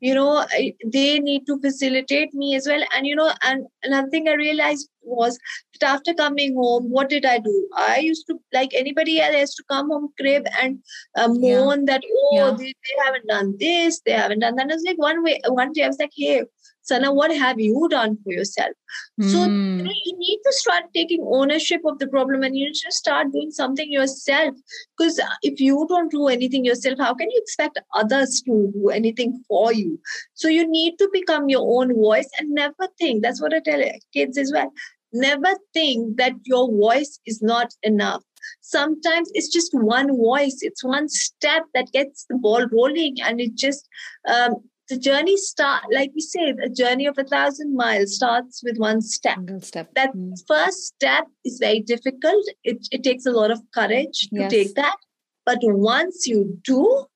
you 0.00 0.14
know 0.14 0.44
they 0.86 1.18
need 1.18 1.46
to 1.46 1.58
facilitate 1.60 2.32
me 2.34 2.54
as 2.54 2.66
well 2.66 2.82
and 2.94 3.06
you 3.06 3.16
know 3.16 3.32
and 3.42 3.66
another 3.82 4.08
thing 4.10 4.28
i 4.28 4.34
realized 4.34 4.88
was 5.02 5.38
that 5.80 5.88
after 5.88 6.14
coming 6.14 6.54
home 6.54 6.88
what 6.90 7.08
did 7.08 7.24
i 7.24 7.38
do 7.38 7.68
i 7.76 7.98
used 7.98 8.26
to 8.26 8.38
like 8.52 8.72
anybody 8.74 9.20
else 9.20 9.54
to 9.54 9.64
come 9.68 9.88
home 9.88 10.08
crib 10.20 10.46
and 10.60 10.78
uh, 11.16 11.28
moan 11.28 11.80
yeah. 11.80 11.84
that 11.86 12.02
oh 12.04 12.30
yeah. 12.32 12.50
they, 12.50 12.64
they, 12.64 13.04
haven't 13.04 13.26
done 13.26 13.54
this 13.58 14.00
they 14.04 14.12
haven't 14.12 14.40
done 14.40 14.54
that 14.56 14.62
and 14.62 14.72
it's 14.72 14.84
like 14.84 14.98
one 14.98 15.22
way 15.22 15.40
one 15.48 15.72
day 15.72 15.84
i 15.84 15.88
was 15.88 15.98
like 15.98 16.12
hey 16.14 16.42
Sana, 16.88 17.12
what 17.12 17.36
have 17.36 17.60
you 17.60 17.86
done 17.90 18.16
for 18.24 18.32
yourself? 18.32 18.72
Mm. 19.20 19.30
So 19.30 19.38
you, 19.38 19.44
hmm. 19.44 19.84
know, 19.84 19.92
you 20.04 20.18
need 20.18 20.38
to 20.44 20.52
start 20.52 20.84
taking 20.94 21.22
ownership 21.30 21.82
of 21.84 21.98
the 21.98 22.08
problem 22.08 22.42
and 22.42 22.56
you 22.56 22.72
just 22.72 22.96
start 22.96 23.30
doing 23.30 23.50
something 23.50 23.92
yourself. 23.92 24.54
Because 24.96 25.20
if 25.42 25.60
you 25.60 25.86
don't 25.88 26.10
do 26.10 26.28
anything 26.28 26.64
yourself, 26.64 26.98
how 26.98 27.12
can 27.14 27.30
you 27.30 27.38
expect 27.42 27.78
others 27.94 28.40
to 28.46 28.72
do 28.72 28.88
anything 28.88 29.42
for 29.46 29.72
you? 29.72 30.00
So 30.32 30.48
you 30.48 30.66
need 30.66 30.96
to 30.98 31.10
become 31.12 31.50
your 31.50 31.66
own 31.78 31.94
voice 31.94 32.30
and 32.38 32.50
never 32.50 32.88
think. 32.98 33.22
That's 33.22 33.42
what 33.42 33.52
I 33.52 33.60
tell 33.60 33.82
kids 34.14 34.38
as 34.38 34.50
well. 34.50 34.72
Never 35.12 35.54
think 35.74 36.16
that 36.16 36.32
your 36.44 36.70
voice 36.70 37.20
is 37.26 37.42
not 37.42 37.74
enough 37.82 38.22
sometimes 38.60 39.30
it's 39.34 39.48
just 39.48 39.74
one 39.74 40.16
voice 40.16 40.58
it's 40.60 40.84
one 40.84 41.08
step 41.08 41.64
that 41.74 41.90
gets 41.92 42.24
the 42.30 42.36
ball 42.36 42.66
rolling 42.70 43.16
and 43.20 43.40
it 43.40 43.54
just 43.54 43.86
um, 44.28 44.54
the 44.88 44.98
journey 44.98 45.36
start 45.36 45.84
like 45.92 46.10
we 46.14 46.20
say 46.20 46.54
a 46.62 46.68
journey 46.68 47.06
of 47.06 47.18
a 47.18 47.24
thousand 47.24 47.76
miles 47.76 48.14
starts 48.16 48.62
with 48.62 48.78
one 48.78 49.02
step. 49.02 49.36
Single 49.36 49.60
step. 49.60 49.94
That 49.94 50.14
mm. 50.14 50.32
first 50.46 50.86
step 50.86 51.24
is 51.44 51.58
very 51.58 51.80
difficult. 51.80 52.44
It, 52.64 52.88
it 52.90 53.02
takes 53.02 53.26
a 53.26 53.30
lot 53.30 53.50
of 53.50 53.60
courage 53.74 54.28
to 54.32 54.40
yes. 54.40 54.50
take 54.50 54.74
that. 54.74 54.96
But 55.44 55.58
once 55.62 56.26
you 56.26 56.58
do 56.62 57.06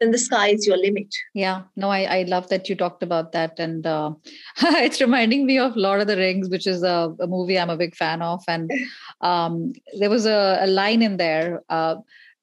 then 0.00 0.10
the 0.10 0.18
sky 0.18 0.48
is 0.48 0.66
your 0.66 0.76
limit. 0.76 1.08
Yeah. 1.34 1.62
No 1.74 1.88
i, 1.88 2.02
I 2.02 2.22
love 2.24 2.48
that 2.50 2.68
you 2.68 2.76
talked 2.76 3.02
about 3.02 3.32
that. 3.32 3.58
And 3.58 3.86
uh, 3.86 4.12
it's 4.60 5.00
reminding 5.00 5.46
me 5.46 5.58
of 5.58 5.76
lord 5.76 6.00
of 6.00 6.06
the 6.06 6.16
rings 6.16 6.48
which 6.50 6.66
is 6.66 6.82
a, 6.82 7.14
a 7.20 7.26
movie 7.26 7.58
i'm 7.58 7.70
a 7.70 7.76
big 7.76 7.96
fan 7.96 8.22
of. 8.22 8.42
And 8.46 8.70
um, 9.20 9.72
there 9.98 10.10
was 10.10 10.26
a, 10.26 10.58
a 10.60 10.66
line 10.66 11.02
in 11.02 11.16
there 11.16 11.62
uh, 11.68 11.96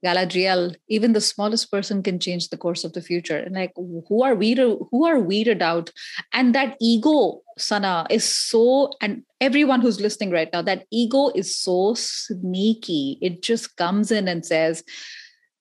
Galadriel, 0.04 0.76
even 0.89 1.14
the 1.14 1.22
smallest 1.22 1.72
person 1.72 2.04
can 2.04 2.20
change 2.20 2.49
the 2.49 2.58
course 2.58 2.84
of 2.84 2.93
the 2.93 3.01
future. 3.01 3.38
And 3.38 3.56
like, 3.56 3.72
who 3.76 4.24
are 4.24 4.36
we 4.36 4.54
to 4.56 4.88
who 4.91 5.06
are 5.06 5.20
we 5.20 5.43
to 5.43 5.56
doubt? 5.56 5.91
And 6.34 6.54
that 6.54 6.76
ego, 6.82 7.41
Sana, 7.58 8.06
is 8.10 8.26
so, 8.26 8.91
and 9.01 9.24
everyone 9.39 9.82
who's 9.82 10.01
listening 10.01 10.32
right 10.32 10.49
now, 10.51 10.62
that 10.64 10.86
ego 10.91 11.30
is 11.34 11.58
so 11.58 11.93
sneaky. 11.93 13.18
It 13.22 13.41
just 13.41 13.78
comes 13.78 14.12
in 14.12 14.28
and 14.28 14.45
says, 14.45 14.84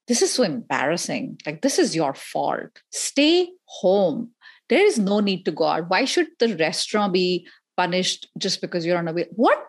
This 0.08 0.22
is 0.22 0.32
so 0.32 0.42
embarrassing. 0.42 1.38
Like, 1.46 1.62
this 1.62 1.78
is 1.78 1.94
your 1.94 2.14
fault. 2.14 2.82
Stay 2.90 3.50
home. 3.66 4.32
There 4.68 4.84
is 4.84 4.98
no 4.98 5.20
need 5.20 5.44
to 5.44 5.52
go 5.52 5.64
out. 5.64 5.88
Why 5.88 6.04
should 6.04 6.28
the 6.40 6.56
restaurant 6.56 7.12
be 7.12 7.46
punished 7.76 8.28
just 8.38 8.60
because 8.60 8.84
you're 8.84 8.98
on 8.98 9.08
a 9.08 9.12
way? 9.12 9.26
What 9.30 9.62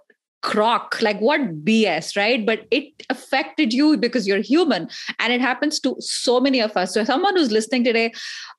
crock 0.43 1.01
like 1.01 1.19
what 1.19 1.63
bs 1.63 2.17
right? 2.17 2.45
But 2.45 2.67
it 2.69 3.05
affected 3.09 3.73
you 3.73 3.97
because 3.97 4.27
you're 4.27 4.41
human. 4.41 4.89
And 5.19 5.31
it 5.31 5.39
happens 5.39 5.79
to 5.81 5.95
so 5.99 6.39
many 6.39 6.59
of 6.59 6.75
us. 6.75 6.93
So 6.93 7.03
someone 7.05 7.35
who's 7.35 7.51
listening 7.51 7.85
today 7.85 8.11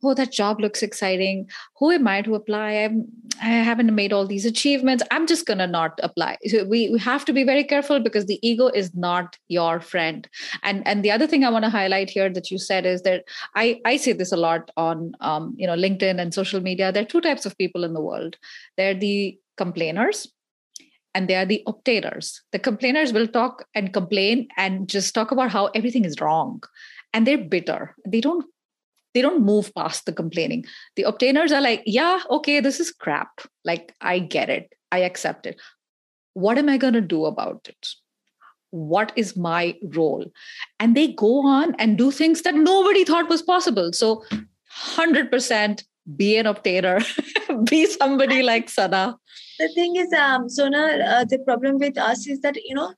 oh 0.03 0.15
that 0.15 0.33
job 0.33 0.61
looks 0.61 0.83
exciting. 0.83 1.49
Who 1.79 1.91
am 1.91 2.09
i 2.09 2.23
to 2.23 2.35
apply? 2.35 2.71
I'm, 2.73 3.07
i 3.43 3.49
haven't 3.49 3.95
made 3.95 4.13
all 4.13 4.27
these 4.27 4.47
achievements. 4.47 5.05
I'm 5.11 5.27
just 5.27 5.47
to 5.47 5.67
not 5.67 6.01
apply. 6.03 6.39
So 6.47 6.65
we, 6.65 6.89
we 6.89 6.99
have 6.99 7.25
to 7.27 7.33
be 7.33 7.45
very 7.45 7.65
careful 7.65 8.01
because 8.01 8.27
the 8.27 8.39
ego 8.43 8.69
is 8.69 8.95
not 8.95 9.37
your 9.49 9.79
friend. 9.81 10.27
And 10.63 10.87
and 10.87 11.05
the 11.05 11.11
other 11.11 11.27
thing 11.27 11.45
i 11.45 11.51
want 11.51 11.65
to 11.65 11.71
highlight 11.71 12.09
here 12.09 12.31
that 12.31 12.51
you 12.51 12.59
said 12.59 12.87
is 12.87 13.03
that 13.03 13.25
i 13.55 13.81
i 13.85 13.99
say 13.99 14.13
this 14.13 14.33
a 14.33 14.37
lot 14.37 14.71
on 14.77 15.13
um, 15.21 15.55
you 15.59 15.67
know 15.67 15.77
linkedin 15.77 16.19
and 16.19 16.33
social 16.33 16.61
media. 16.61 16.91
There 16.91 17.03
are 17.03 17.15
two 17.15 17.21
types 17.21 17.45
of 17.45 17.59
people 17.59 17.85
in 17.85 17.93
the 17.93 18.01
world. 18.01 18.39
They're 18.79 18.95
the 18.95 19.39
complainers 19.57 20.27
and 21.15 21.29
they 21.29 21.35
are 21.35 21.47
the 21.47 21.63
obtainers. 21.67 22.43
The 22.53 22.59
complainers 22.59 23.13
will 23.13 23.29
talk 23.29 23.65
and 23.75 23.93
complain 23.93 24.49
and 24.57 24.89
just 24.89 25.15
talk 25.15 25.31
about 25.31 25.51
how 25.51 25.67
everything 25.67 26.05
is 26.05 26.21
wrong. 26.21 26.63
And 27.13 27.27
they're 27.27 27.39
bitter. 27.39 27.95
They 28.07 28.21
don't 28.21 28.45
they 29.15 29.23
don't 29.23 29.45
move 29.45 29.73
past 29.75 30.07
the 30.07 30.13
complaining. 30.13 30.65
The 30.97 31.05
obtainers 31.05 31.53
are 31.53 31.61
like, 31.61 31.85
yeah, 31.87 32.21
okay, 32.31 32.59
this 32.59 32.81
is 32.81 32.91
crap. 32.91 33.43
Like, 33.65 33.95
I 34.01 34.19
get 34.19 34.51
it. 34.51 34.75
I 34.91 34.99
accept 34.99 35.47
it. 35.47 35.61
What 36.33 36.59
am 36.59 36.69
I 36.69 36.77
going 36.77 36.95
to 36.95 37.01
do 37.01 37.25
about 37.27 37.67
it? 37.69 37.89
What 38.71 39.13
is 39.15 39.37
my 39.37 39.77
role? 39.85 40.27
And 40.81 40.97
they 40.97 41.13
go 41.13 41.47
on 41.47 41.77
and 41.77 41.97
do 41.97 42.11
things 42.11 42.43
that 42.43 42.57
nobody 42.57 43.05
thought 43.05 43.29
was 43.29 43.41
possible. 43.41 43.93
So, 43.93 44.25
100% 44.97 45.85
be 46.17 46.37
an 46.37 46.47
obtainer, 46.47 47.01
be 47.71 47.87
somebody 47.87 48.43
like 48.43 48.69
Sana 48.69 49.19
the 49.59 49.69
thing 49.69 49.97
is, 49.97 50.13
um, 50.13 50.49
Sonal, 50.49 51.07
uh, 51.07 51.25
the 51.25 51.39
problem 51.39 51.79
with 51.79 51.99
us 51.99 52.27
is 52.27 52.41
that 52.41 52.57
you 52.65 52.75
know, 52.75 52.95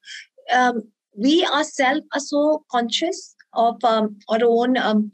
um, 0.52 0.82
we 1.16 1.44
ourselves 1.46 2.02
are 2.12 2.20
so 2.20 2.64
conscious 2.70 3.34
of 3.52 3.82
um, 3.84 4.18
our 4.28 4.40
own. 4.42 4.76
Um, 4.76 5.12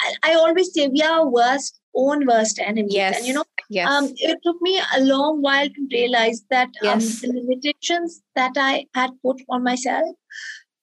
I, 0.00 0.32
I 0.32 0.34
always 0.34 0.72
say 0.74 0.88
we 0.88 1.02
are 1.02 1.28
worst 1.28 1.80
own 1.94 2.26
worst 2.26 2.58
enemies. 2.58 2.94
Yes. 2.94 3.18
And 3.18 3.26
you 3.26 3.34
know, 3.34 3.44
yes. 3.70 3.88
um, 3.88 4.12
it 4.16 4.38
took 4.44 4.60
me 4.60 4.80
a 4.96 5.00
long 5.00 5.40
while 5.40 5.68
to 5.68 5.88
realize 5.92 6.42
that 6.50 6.68
um, 6.82 6.98
the 6.98 7.32
limitations 7.32 8.22
that 8.34 8.52
I 8.56 8.86
had 8.94 9.10
put 9.22 9.40
on 9.48 9.62
myself, 9.62 10.16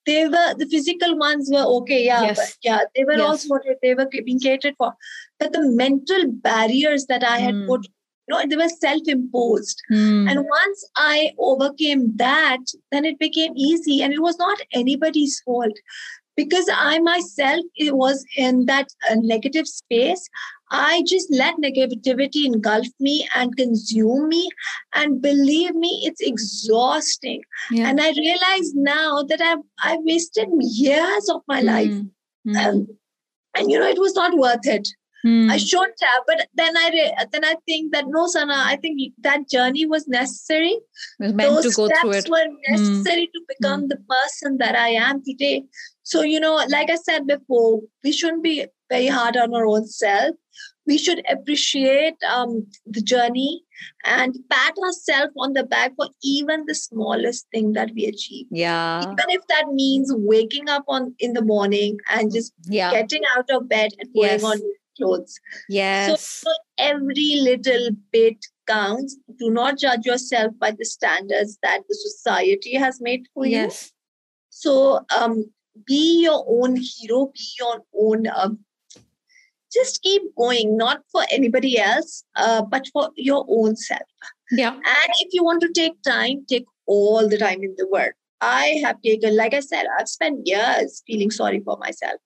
they 0.06 0.28
were 0.28 0.54
the 0.58 0.68
physical 0.70 1.18
ones 1.18 1.50
were 1.52 1.66
okay, 1.80 2.06
yeah, 2.06 2.24
yes. 2.24 2.38
but 2.38 2.58
yeah, 2.64 2.80
they 2.96 3.04
were 3.04 3.14
yes. 3.14 3.22
also 3.22 3.48
what 3.50 3.64
they 3.82 3.94
were 3.94 4.08
being 4.26 4.40
catered 4.40 4.76
for. 4.78 4.94
But 5.40 5.54
the 5.54 5.68
mental 5.70 6.32
barriers 6.32 7.06
that 7.08 7.24
I 7.24 7.40
had 7.40 7.56
mm. 7.56 7.68
put 7.68 7.88
know, 8.32 8.42
they 8.50 8.56
were 8.56 8.70
self-imposed. 8.70 9.82
Mm. 9.92 10.30
And 10.30 10.40
once 10.40 10.90
I 10.96 11.32
overcame 11.38 12.16
that, 12.18 12.60
then 12.92 13.06
it 13.06 13.20
became 13.20 13.54
easy. 13.56 14.02
And 14.02 14.14
it 14.14 14.22
was 14.22 14.38
not 14.40 14.60
anybody's 14.74 15.40
fault. 15.42 15.74
Because 16.38 16.68
I 16.74 17.00
myself 17.00 17.64
it 17.76 17.96
was 17.96 18.26
in 18.38 18.66
that 18.66 18.88
uh, 19.10 19.16
negative 19.16 19.68
space, 19.68 20.30
I 20.72 21.04
just 21.06 21.28
let 21.32 21.56
negativity 21.58 22.46
engulf 22.46 22.88
me 23.00 23.28
and 23.36 23.56
consume 23.56 24.30
me. 24.30 24.50
And 24.94 25.22
believe 25.22 25.76
me, 25.76 26.02
it's 26.06 26.22
exhausting. 26.22 27.42
Yeah. 27.70 27.90
And 27.90 28.00
I 28.00 28.12
realize 28.12 28.74
now 28.74 29.24
that 29.24 29.42
I've, 29.42 29.60
I've 29.84 30.04
wasted 30.04 30.48
years 30.60 31.30
of 31.30 31.42
my 31.48 31.62
mm. 31.62 31.66
life. 31.66 32.02
Mm. 32.48 32.66
Um, 32.66 32.88
and, 33.56 33.70
you 33.70 33.80
know, 33.80 33.88
it 33.88 34.00
was 34.00 34.16
not 34.16 34.38
worth 34.38 34.66
it. 34.66 34.88
Hmm. 35.24 35.52
I 35.52 35.58
should 35.58 35.90
have, 36.02 36.24
but 36.26 36.48
then 36.56 36.76
I 36.76 36.90
re- 36.92 37.26
then 37.32 37.46
I 37.46 37.56
think 37.68 37.92
that 37.92 38.06
no, 38.08 38.26
Sana. 38.26 38.56
I 38.56 38.76
think 38.78 39.14
that 39.20 39.48
journey 39.48 39.86
was 39.86 40.08
necessary. 40.08 40.72
It 40.72 40.82
was 41.20 41.34
meant 41.34 41.52
Those 41.52 41.76
to 41.76 41.76
go 41.76 41.90
through 42.02 42.14
it. 42.14 42.30
were 42.30 42.44
hmm. 42.44 42.72
necessary 42.74 43.30
to 43.32 43.42
become 43.48 43.82
hmm. 43.82 43.88
the 43.88 43.98
person 43.98 44.58
that 44.58 44.76
I 44.76 44.90
am 44.90 45.22
today. 45.24 45.66
So 46.04 46.22
you 46.22 46.40
know, 46.40 46.56
like 46.70 46.90
I 46.90 46.96
said 46.96 47.28
before, 47.28 47.82
we 48.04 48.12
shouldn't 48.12 48.44
be 48.44 48.66
very 48.90 49.08
hard 49.08 49.38
on 49.38 49.54
our 49.54 49.66
own 49.66 49.88
self. 49.88 50.36
We 50.88 50.98
should 50.98 51.24
appreciate 51.30 52.16
um, 52.28 52.66
the 52.86 53.02
journey 53.02 53.62
and 54.04 54.36
pat 54.50 54.74
ourselves 54.84 55.32
on 55.38 55.54
the 55.54 55.64
back 55.64 55.94
for 55.96 56.10
even 56.24 56.66
the 56.66 56.76
smallest 56.76 57.46
thing 57.52 57.74
that 57.74 57.92
we 57.96 58.06
achieve. 58.06 58.48
Yeah. 58.50 59.02
Even 59.04 59.30
if 59.30 59.42
that 59.48 59.68
means 59.72 60.12
waking 60.14 60.70
up 60.70 60.84
on 60.88 61.16
in 61.20 61.34
the 61.34 61.44
morning 61.44 61.98
and 62.10 62.34
just 62.34 62.52
yeah. 62.64 62.92
getting 62.92 63.22
out 63.38 63.50
of 63.52 63.70
bed 63.70 63.92
and 64.00 64.12
putting 64.14 64.32
yes. 64.32 64.44
on 64.44 64.60
clothes. 64.98 65.40
Yes. 65.70 66.28
So 66.28 66.52
every 66.80 67.40
little 67.42 67.90
bit 68.12 68.38
counts. 68.68 69.18
Do 69.40 69.50
not 69.50 69.78
judge 69.78 70.06
yourself 70.06 70.54
by 70.60 70.72
the 70.72 70.86
standards 70.86 71.58
that 71.64 71.82
the 71.88 71.96
society 71.96 72.76
has 72.76 73.00
made 73.02 73.28
for 73.34 73.46
you. 73.46 73.58
Yes. 73.58 73.92
So 74.50 75.02
um, 75.16 75.46
be 75.86 76.24
your 76.24 76.44
own 76.48 76.76
hero, 76.76 77.32
be 77.34 77.48
your 77.60 77.84
own. 77.98 78.28
Um, 78.36 78.60
just 79.72 80.02
keep 80.02 80.22
going, 80.36 80.76
not 80.78 81.02
for 81.12 81.24
anybody 81.32 81.80
else, 81.80 82.24
uh, 82.36 82.62
but 82.62 82.88
for 82.92 83.10
your 83.16 83.46
own 83.48 83.76
self. 83.76 84.02
Yeah. 84.52 84.74
And 84.74 85.12
if 85.20 85.34
you 85.34 85.44
want 85.44 85.62
to 85.62 85.72
take 85.72 86.02
time, 86.04 86.46
take 86.50 86.66
all 86.88 87.28
the 87.28 87.38
time 87.38 87.64
in 87.64 87.74
the 87.78 87.88
world. 87.88 88.12
I 88.42 88.82
have 88.84 89.02
taken, 89.02 89.38
like 89.38 89.54
I 89.54 89.62
said, 89.62 89.86
I've 89.98 90.10
spent 90.10 90.46
years 90.46 91.04
feeling 91.08 91.32
sorry 91.32 91.62
for 91.64 91.78
myself. 91.78 92.20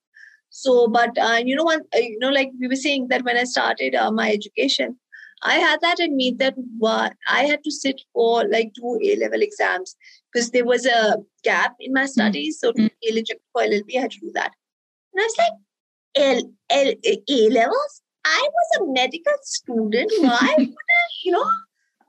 So, 0.50 0.88
but 0.88 1.18
uh, 1.18 1.42
you 1.44 1.56
know 1.56 1.66
what? 1.66 1.82
Uh, 1.94 2.00
you 2.00 2.18
know, 2.20 2.30
like 2.30 2.50
we 2.60 2.68
were 2.68 2.78
saying 2.78 3.10
that 3.10 3.26
when 3.26 3.38
I 3.38 3.44
started 3.44 3.94
uh, 3.94 4.12
my 4.12 4.32
education, 4.32 4.98
I 5.46 5.56
had 5.56 5.80
that 5.82 6.00
in 6.00 6.16
me 6.18 6.36
that 6.40 6.56
what 6.80 7.14
I 7.28 7.44
had 7.44 7.64
to 7.64 7.72
sit 7.72 8.02
for 8.14 8.46
like 8.48 8.74
two 8.74 9.00
A 9.04 9.16
level 9.18 9.42
exams 9.42 9.96
because 10.32 10.50
there 10.52 10.66
was 10.66 10.86
a 10.86 11.18
gap 11.44 11.76
in 11.80 11.94
my 11.94 12.02
hmm. 12.02 12.08
studies. 12.08 12.60
So 12.60 12.72
to 12.72 12.90
be 12.90 13.10
eligible 13.10 13.42
for 13.54 13.62
LLB, 13.62 13.98
I 13.98 14.02
had 14.02 14.12
to 14.12 14.20
do 14.20 14.32
that. 14.34 14.52
And 15.14 15.22
I 15.22 15.24
was 15.24 15.36
like, 15.38 15.54
L, 16.18 16.42
L, 16.72 16.94
A 17.30 17.50
levels? 17.50 18.02
I 18.26 18.50
was 18.52 18.82
a 18.82 18.92
medical 18.92 19.34
student. 19.44 20.12
Why 20.20 20.56
would 20.58 20.68
I, 20.68 21.08
you 21.24 21.32
know? 21.32 21.50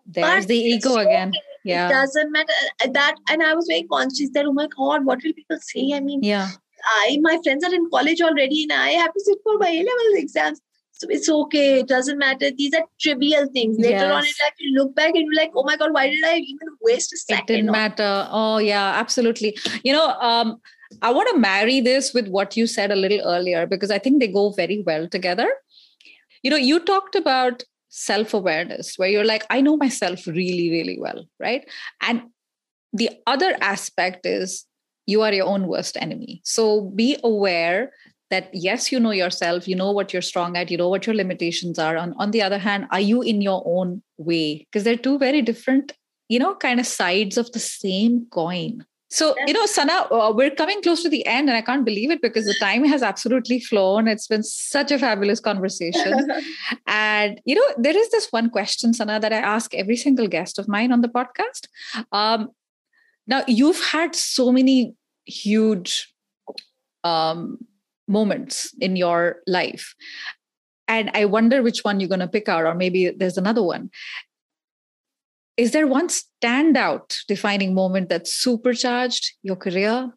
There's 0.07 0.45
but 0.45 0.49
the 0.49 0.57
ego 0.57 0.91
so, 0.91 0.99
again. 0.99 1.33
Yeah. 1.65 1.89
It 1.89 1.93
doesn't 1.93 2.33
matter 2.33 2.53
uh, 2.85 2.89
that. 2.93 3.17
And 3.29 3.43
I 3.43 3.55
was 3.55 3.67
very 3.69 3.83
conscious 3.83 4.31
that, 4.33 4.47
oh 4.47 4.53
my 4.53 4.69
God, 4.69 5.05
what 5.05 5.21
will 5.23 5.35
people 5.35 5.59
say? 5.61 5.93
I 5.93 6.01
mean, 6.01 6.23
yeah. 6.23 6.51
I, 7.01 7.19
my 7.21 7.39
friends 7.43 7.65
are 7.65 7.75
in 7.75 7.91
college 7.91 8.21
already 8.21 8.63
and 8.63 8.73
I 8.73 8.91
have 8.91 9.13
to 9.13 9.21
sit 9.21 9.39
for 9.43 9.59
my 9.59 9.69
A 9.69 9.79
level 9.79 10.15
exams. 10.15 10.61
So 10.99 11.07
it's 11.11 11.29
okay. 11.29 11.81
It 11.81 11.89
doesn't 11.89 12.19
matter. 12.19 12.51
These 12.51 12.73
are 12.75 12.85
trivial 12.99 13.47
things. 13.53 13.77
Later 13.79 13.91
yes. 13.91 14.13
on 14.13 14.25
in 14.25 14.35
life, 14.45 14.55
you 14.59 14.79
look 14.79 14.95
back 14.95 15.15
and 15.15 15.27
you're 15.27 15.35
like, 15.35 15.53
oh 15.55 15.63
my 15.63 15.77
God, 15.77 15.93
why 15.93 16.09
did 16.09 16.25
I 16.25 16.39
even 16.39 16.69
waste 16.81 17.13
a 17.13 17.19
second? 17.19 17.45
It 17.45 17.57
didn't 17.57 17.71
matter. 17.71 18.27
Oh, 18.31 18.57
yeah, 18.59 18.93
absolutely. 18.97 19.59
You 19.85 19.93
know, 19.93 20.09
um, 20.21 20.59
I 21.03 21.13
want 21.13 21.29
to 21.31 21.39
marry 21.39 21.81
this 21.81 22.15
with 22.15 22.29
what 22.29 22.57
you 22.57 22.67
said 22.67 22.91
a 22.91 22.97
little 22.97 23.21
earlier 23.27 23.67
because 23.67 23.91
I 23.91 23.99
think 23.99 24.21
they 24.21 24.29
go 24.29 24.51
very 24.51 24.83
well 24.87 25.07
together. 25.07 25.51
You 26.43 26.51
know, 26.51 26.57
you 26.57 26.81
talked 26.81 27.15
about 27.15 27.63
self 27.91 28.33
awareness 28.33 28.95
where 28.97 29.09
you're 29.09 29.25
like, 29.25 29.45
I 29.51 29.61
know 29.61 29.77
myself 29.77 30.27
really, 30.27 30.71
really 30.71 30.99
well, 30.99 31.27
right? 31.39 31.69
And 32.01 32.23
the 32.95 33.11
other 33.27 33.55
aspect 33.61 34.25
is 34.25 34.65
you 35.07 35.21
are 35.21 35.33
your 35.33 35.47
own 35.47 35.67
worst 35.67 35.99
enemy. 36.01 36.41
So 36.45 36.83
be 36.83 37.19
aware 37.23 37.93
that 38.31 38.51
yes 38.53 38.91
you 38.91 38.99
know 38.99 39.13
yourself 39.13 39.69
you 39.69 39.77
know 39.77 39.93
what 39.93 40.13
you're 40.13 40.23
strong 40.23 40.57
at 40.57 40.71
you 40.71 40.77
know 40.77 40.89
what 40.89 41.07
your 41.07 41.15
limitations 41.15 41.79
are. 41.79 41.97
On 41.97 42.15
on 42.19 42.31
the 42.31 42.43
other 42.43 42.59
hand 42.59 42.87
are 42.91 43.01
you 43.01 43.23
in 43.23 43.41
your 43.41 43.63
own 43.67 44.03
way? 44.17 44.67
Because 44.67 44.85
they're 44.85 44.97
two 44.97 45.19
very 45.19 45.43
different 45.43 45.93
you 46.29 46.39
know 46.39 46.55
kind 46.55 46.81
of 46.81 46.87
sides 46.87 47.39
of 47.39 47.51
the 47.53 47.59
same 47.59 48.27
coin. 48.31 48.85
So 49.09 49.35
you 49.47 49.53
know 49.53 49.67
sana 49.67 49.93
uh, 50.11 50.33
we're 50.35 50.51
coming 50.51 50.83
close 50.83 51.03
to 51.05 51.09
the 51.09 51.25
end 51.27 51.49
and 51.49 51.57
i 51.57 51.63
can't 51.63 51.85
believe 51.85 52.11
it 52.11 52.21
because 52.21 52.45
the 52.45 52.57
time 52.59 52.85
has 52.85 53.03
absolutely 53.03 53.61
flown. 53.61 54.09
It's 54.09 54.27
been 54.27 54.43
such 54.43 54.91
a 54.91 54.99
fabulous 54.99 55.41
conversation. 55.41 56.29
And 56.87 57.41
you 57.45 57.55
know 57.55 57.67
there 57.79 57.97
is 57.97 58.11
this 58.11 58.29
one 58.31 58.51
question 58.51 58.93
sana 58.93 59.21
that 59.21 59.33
i 59.33 59.39
ask 59.39 59.75
every 59.75 59.97
single 59.97 60.27
guest 60.27 60.59
of 60.59 60.69
mine 60.69 60.93
on 60.93 61.03
the 61.03 61.09
podcast. 61.09 61.69
Um, 62.11 62.51
now 63.27 63.45
you've 63.47 63.83
had 63.85 64.15
so 64.15 64.51
many 64.53 64.95
huge 65.25 66.13
um, 67.05 67.59
moments 68.09 68.75
in 68.81 68.97
your 68.97 69.41
life. 69.47 69.95
And 70.89 71.11
i 71.15 71.25
wonder 71.25 71.63
which 71.63 71.81
one 71.83 71.99
you're 71.99 72.09
going 72.09 72.21
to 72.21 72.29
pick 72.29 72.49
out 72.49 72.65
or 72.65 72.75
maybe 72.75 73.11
there's 73.11 73.39
another 73.39 73.63
one. 73.63 73.91
Is 75.57 75.73
there 75.73 75.87
one 75.87 76.09
standout 76.09 77.17
defining 77.27 77.75
moment 77.75 78.09
that 78.11 78.29
supercharged 78.29 79.33
your 79.43 79.57
career 79.57 80.13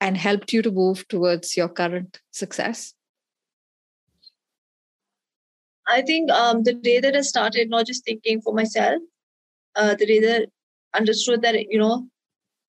and 0.00 0.16
helped 0.16 0.52
you 0.52 0.60
to 0.62 0.70
move 0.70 1.08
towards 1.08 1.56
your 1.56 1.68
current 1.68 2.20
success? 2.30 2.92
I 5.88 6.02
think 6.02 6.30
um, 6.30 6.64
the 6.64 6.74
day 6.74 7.00
that 7.00 7.16
i 7.16 7.20
started 7.20 7.70
not 7.70 7.86
just 7.86 8.04
thinking 8.04 8.40
for 8.42 8.52
myself 8.52 9.00
uh, 9.76 9.94
the 9.94 10.06
day 10.06 10.18
that 10.20 10.48
I 10.94 10.98
understood 10.98 11.42
that 11.42 11.54
you 11.70 11.78
know 11.78 12.08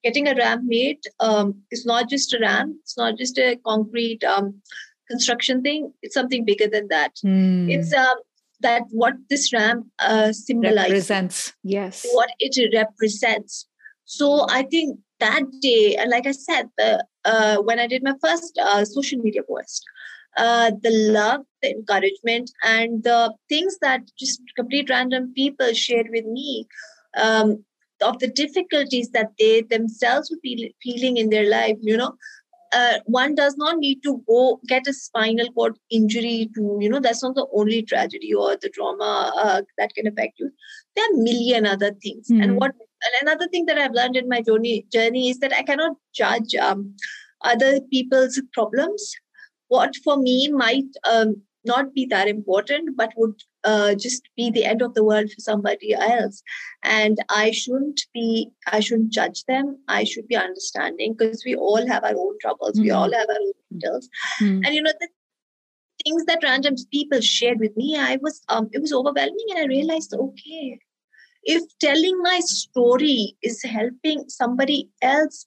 getting 0.08 0.28
a 0.28 0.36
ramp 0.36 0.64
made 0.66 1.00
um, 1.20 1.56
is 1.72 1.86
not 1.86 2.10
just 2.10 2.34
a 2.34 2.40
ramp, 2.40 2.76
it's 2.82 2.98
not 2.98 3.18
just 3.18 3.38
a 3.38 3.58
concrete 3.66 4.24
um, 4.24 4.62
construction 5.10 5.62
thing, 5.62 5.92
it's 6.02 6.14
something 6.14 6.46
bigger 6.46 6.68
than 6.68 6.88
that. 6.90 7.14
Mm. 7.26 7.70
It's 7.70 7.94
um, 7.94 8.18
that 8.62 8.84
what 8.92 9.16
this 9.30 9.52
ramp 9.54 9.88
uh, 10.00 10.32
symbolizes. 10.32 10.92
Represents, 10.92 11.54
yes. 11.64 12.06
What 12.14 12.30
it 12.40 12.54
represents. 12.74 13.68
So 14.06 14.48
I 14.50 14.64
think 14.64 15.00
that 15.20 15.44
day, 15.62 15.96
and 15.98 16.10
like 16.10 16.28
I 16.28 16.32
said, 16.32 16.70
the, 16.78 17.06
uh, 17.26 17.58
when 17.58 17.80
I 17.80 17.88
did 17.88 18.04
my 18.04 18.16
first 18.24 18.58
uh, 18.58 18.86
social 18.86 19.20
media 19.20 19.44
post, 19.44 19.84
uh, 20.38 20.72
the 20.82 20.92
love, 21.12 21.42
the 21.62 21.72
encouragement, 21.72 22.52
and 22.64 23.04
the 23.04 23.34
things 23.50 23.78
that 23.82 24.02
just 24.18 24.40
complete 24.56 24.90
random 24.90 25.34
people 25.36 25.74
shared 25.74 26.08
with 26.12 26.26
me 26.26 26.68
um, 27.18 27.66
of 28.02 28.20
the 28.20 28.28
difficulties 28.28 29.10
that 29.12 29.32
they 29.40 29.62
themselves 29.62 30.30
were 30.30 30.38
feel, 30.42 30.70
feeling 30.82 31.18
in 31.18 31.30
their 31.30 31.50
life 31.50 31.78
you 31.82 31.98
know 31.98 32.14
uh, 32.74 33.00
one 33.06 33.34
does 33.34 33.56
not 33.56 33.78
need 33.78 34.04
to 34.04 34.22
go 34.28 34.60
get 34.68 34.88
a 34.88 34.94
spinal 34.94 35.50
cord 35.54 35.78
injury 35.90 36.50
to 36.54 36.78
you 36.82 36.90
know 36.90 37.00
that's 37.00 37.24
not 37.24 37.36
the 37.36 37.48
only 37.54 37.82
tragedy 37.82 38.34
or 38.34 38.58
the 38.58 38.70
trauma 38.70 39.34
uh, 39.38 39.62
that 39.78 39.94
can 39.94 40.08
affect 40.08 40.40
you 40.40 40.52
there 40.96 41.06
are 41.06 41.20
a 41.20 41.24
million 41.24 41.66
other 41.66 41.92
things 42.04 42.28
mm. 42.30 42.42
and 42.42 42.52
hmm. 42.52 42.58
what 42.58 42.72
and 42.72 43.28
another 43.28 43.48
thing 43.48 43.66
that 43.66 43.78
i've 43.78 43.94
learned 43.94 44.18
in 44.18 44.28
my 44.28 44.42
journey 44.42 44.86
journey 44.92 45.30
is 45.30 45.40
that 45.40 45.54
i 45.54 45.64
cannot 45.64 45.96
judge 46.14 46.56
um, 46.56 46.94
other 47.42 47.80
people's 47.82 48.42
problems 48.54 49.14
what 49.70 49.96
for 50.04 50.18
me 50.18 50.50
might 50.50 50.86
um, 51.10 51.42
not 51.68 51.94
be 51.94 52.06
that 52.08 52.28
important, 52.28 52.98
but 52.98 53.12
would 53.18 53.36
uh, 53.68 53.94
just 53.96 54.30
be 54.38 54.50
the 54.50 54.64
end 54.64 54.82
of 54.82 54.94
the 54.94 55.04
world 55.04 55.30
for 55.30 55.42
somebody 55.42 55.94
else. 55.94 56.42
And 56.84 57.18
I 57.30 57.52
shouldn't 57.52 58.02
be, 58.14 58.50
I 58.72 58.80
shouldn't 58.80 59.12
judge 59.12 59.44
them. 59.44 59.78
I 59.90 60.06
should 60.06 60.28
be 60.28 60.38
understanding 60.38 61.16
because 61.18 61.44
we 61.46 61.56
all 61.56 61.86
have 61.86 62.06
our 62.06 62.16
own 62.16 62.38
troubles. 62.40 62.74
Mm-hmm. 62.74 62.84
We 62.84 62.92
all 62.92 63.12
have 63.12 63.30
our 63.30 63.42
own 63.42 63.52
battles. 63.72 64.10
Mm-hmm. 64.42 64.64
And 64.64 64.74
you 64.74 64.82
know, 64.82 64.94
the 65.02 65.10
things 66.06 66.24
that 66.26 66.40
random 66.44 66.76
people 66.94 67.20
shared 67.20 67.60
with 67.60 67.76
me, 67.76 67.98
I 68.00 68.18
was, 68.22 68.42
um, 68.48 68.70
it 68.72 68.82
was 68.82 68.94
overwhelming. 68.94 69.48
And 69.50 69.60
I 69.60 69.66
realized, 69.66 70.14
okay, 70.14 70.80
if 71.44 71.64
telling 71.80 72.22
my 72.22 72.40
story 72.40 73.36
is 73.44 73.62
helping 73.64 74.30
somebody 74.30 74.90
else 75.02 75.46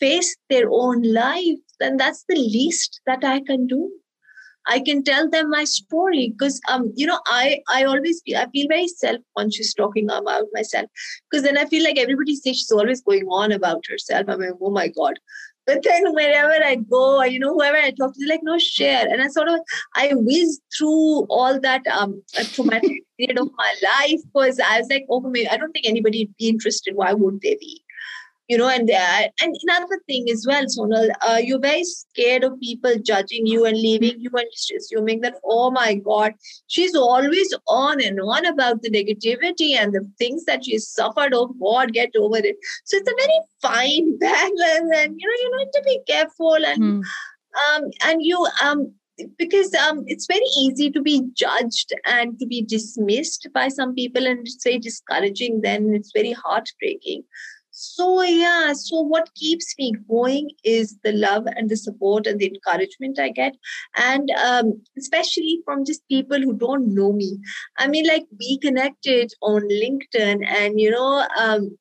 face 0.00 0.36
their 0.48 0.68
own 0.70 1.02
life, 1.04 1.58
then 1.78 1.98
that's 1.98 2.24
the 2.28 2.36
least 2.36 3.00
that 3.06 3.22
I 3.22 3.40
can 3.40 3.68
do. 3.68 3.92
I 4.66 4.80
can 4.80 5.02
tell 5.02 5.28
them 5.28 5.50
my 5.50 5.64
story 5.64 6.34
because 6.36 6.60
um 6.68 6.92
you 6.94 7.06
know 7.06 7.20
I 7.26 7.60
I 7.68 7.84
always 7.84 8.22
feel 8.24 8.38
I 8.38 8.46
feel 8.50 8.68
very 8.68 8.88
self 8.88 9.20
conscious 9.36 9.74
talking 9.74 10.10
about 10.10 10.44
myself 10.52 10.86
because 11.30 11.44
then 11.44 11.58
I 11.58 11.66
feel 11.66 11.84
like 11.84 11.98
everybody 11.98 12.36
says 12.36 12.58
she's 12.58 12.72
always 12.72 13.02
going 13.02 13.26
on 13.26 13.52
about 13.52 13.84
herself. 13.88 14.26
I'm 14.28 14.40
like 14.40 14.50
oh 14.60 14.70
my 14.70 14.88
god. 14.88 15.18
But 15.66 15.84
then 15.84 16.14
wherever 16.14 16.64
I 16.64 16.76
go, 16.76 17.22
you 17.22 17.38
know, 17.38 17.52
whoever 17.52 17.76
I 17.76 17.90
talk 17.92 18.14
to, 18.14 18.26
like, 18.26 18.40
no, 18.42 18.58
share. 18.58 19.06
And 19.08 19.22
I 19.22 19.28
sort 19.28 19.48
of, 19.48 19.60
I 19.94 20.10
whiz 20.14 20.60
through 20.76 21.26
all 21.28 21.60
that 21.60 21.86
um, 21.86 22.22
traumatic 22.54 23.02
period 23.18 23.38
of 23.38 23.50
my 23.56 23.74
life 23.82 24.20
because 24.32 24.58
I 24.58 24.80
was 24.80 24.88
like, 24.90 25.06
oh, 25.08 25.22
I 25.50 25.56
don't 25.56 25.70
think 25.70 25.86
anybody 25.86 26.24
would 26.24 26.36
be 26.38 26.48
interested. 26.48 26.96
Why 26.96 27.12
would 27.12 27.40
they 27.42 27.56
be? 27.60 27.84
You 28.50 28.58
know, 28.58 28.68
and 28.68 28.88
there. 28.88 29.30
And 29.40 29.56
another 29.62 30.00
thing 30.08 30.28
as 30.28 30.44
well, 30.44 30.64
Sonal, 30.64 31.08
uh, 31.24 31.38
you're 31.40 31.60
very 31.60 31.84
scared 31.84 32.42
of 32.42 32.58
people 32.58 32.96
judging 33.00 33.46
you 33.46 33.64
and 33.64 33.76
leaving 33.76 34.18
you 34.18 34.28
and 34.34 34.46
just 34.52 34.72
assuming 34.76 35.20
that, 35.20 35.34
oh 35.44 35.70
my 35.70 35.94
God, 35.94 36.32
she's 36.66 36.96
always 36.96 37.54
on 37.68 38.02
and 38.02 38.18
on 38.20 38.44
about 38.46 38.82
the 38.82 38.90
negativity 38.90 39.76
and 39.76 39.92
the 39.92 40.04
things 40.18 40.46
that 40.46 40.64
she's 40.64 40.88
suffered. 40.88 41.32
Oh 41.32 41.54
God, 41.62 41.92
get 41.92 42.10
over 42.18 42.38
it. 42.38 42.56
So 42.86 42.96
it's 42.96 43.08
a 43.08 43.14
very 43.14 43.40
fine 43.62 44.18
balance, 44.18 44.90
and 44.96 45.14
you 45.16 45.28
know, 45.28 45.38
you 45.42 45.56
need 45.58 45.70
to 45.72 45.82
be 45.84 46.00
careful 46.08 46.58
and. 46.66 46.82
Mm. 46.82 47.02
Um, 47.74 47.90
and 48.04 48.24
you 48.24 48.46
um, 48.62 48.94
because 49.36 49.74
um, 49.74 50.04
it's 50.06 50.28
very 50.28 50.46
easy 50.56 50.88
to 50.88 51.02
be 51.02 51.24
judged 51.34 51.92
and 52.06 52.38
to 52.38 52.46
be 52.46 52.62
dismissed 52.62 53.48
by 53.52 53.66
some 53.66 53.92
people 53.92 54.24
and 54.24 54.48
say 54.48 54.78
discouraging 54.78 55.60
then 55.62 55.92
it's 55.92 56.12
very 56.14 56.30
heartbreaking 56.30 57.24
so, 57.80 58.22
yeah, 58.22 58.74
so 58.74 59.00
what 59.00 59.34
keeps 59.34 59.74
me 59.78 59.94
going 60.08 60.50
is 60.64 60.98
the 61.02 61.12
love 61.12 61.46
and 61.56 61.70
the 61.70 61.76
support 61.76 62.26
and 62.26 62.38
the 62.38 62.46
encouragement 62.46 63.18
I 63.18 63.30
get. 63.30 63.56
And 63.96 64.30
um, 64.32 64.82
especially 64.98 65.60
from 65.64 65.86
just 65.86 66.06
people 66.08 66.38
who 66.38 66.52
don't 66.52 66.94
know 66.94 67.12
me. 67.12 67.38
I 67.78 67.88
mean, 67.88 68.06
like, 68.06 68.26
we 68.38 68.58
connected 68.58 69.32
on 69.40 69.62
LinkedIn, 69.62 70.46
and 70.46 70.78
you 70.78 70.90
know, 70.90 71.26
um, 71.38 71.78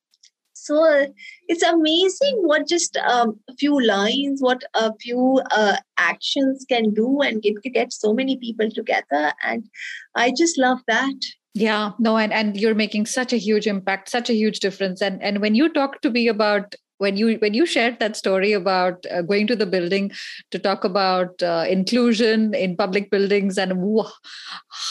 so 0.66 1.07
it's 1.47 1.64
amazing 1.64 2.39
what 2.41 2.68
just 2.68 2.97
um, 2.97 3.39
a 3.49 3.53
few 3.55 3.82
lines, 3.86 4.41
what 4.41 4.64
a 4.74 4.93
few 4.97 5.41
uh, 5.51 5.78
actions 5.97 6.66
can 6.68 6.93
do 6.93 7.22
and 7.22 7.41
get, 7.41 7.62
get 7.74 7.93
so 7.93 8.14
many 8.14 8.38
people 8.38 8.70
together. 8.70 9.34
And 9.43 9.68
I 10.16 10.32
just 10.36 10.57
love 10.57 10.80
that 10.88 11.16
yeah 11.55 11.93
no 11.97 12.16
and 12.16 12.32
and 12.32 12.55
you're 12.57 12.76
making 12.76 13.07
such 13.07 13.34
a 13.34 13.38
huge 13.38 13.66
impact 13.66 14.07
such 14.07 14.30
a 14.30 14.36
huge 14.36 14.60
difference 14.60 15.01
and 15.01 15.20
and 15.24 15.41
when 15.41 15.55
you 15.55 15.68
talk 15.68 15.99
to 15.99 16.12
me 16.12 16.28
about 16.28 16.76
when 17.00 17.18
you 17.18 17.38
when 17.38 17.54
you 17.54 17.66
shared 17.66 18.00
that 18.00 18.16
story 18.16 18.52
about 18.54 19.06
uh, 19.12 19.22
going 19.22 19.47
to 19.47 19.56
the 19.56 19.66
building 19.66 20.12
to 20.52 20.60
talk 20.60 20.84
about 20.84 21.41
uh, 21.41 21.66
inclusion 21.68 22.54
in 22.54 22.76
public 22.76 23.10
buildings 23.10 23.58
and 23.58 23.74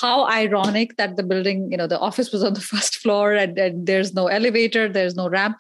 how 0.01 0.27
ironic 0.27 0.97
that 0.97 1.17
the 1.17 1.23
building 1.23 1.71
you 1.71 1.77
know 1.77 1.87
the 1.87 1.99
office 1.99 2.33
was 2.33 2.43
on 2.43 2.55
the 2.55 2.61
first 2.73 2.97
floor 2.97 3.35
and, 3.35 3.59
and 3.59 3.87
there's 3.87 4.15
no 4.15 4.27
elevator 4.27 4.89
there's 4.89 5.15
no 5.15 5.29
ramp. 5.29 5.57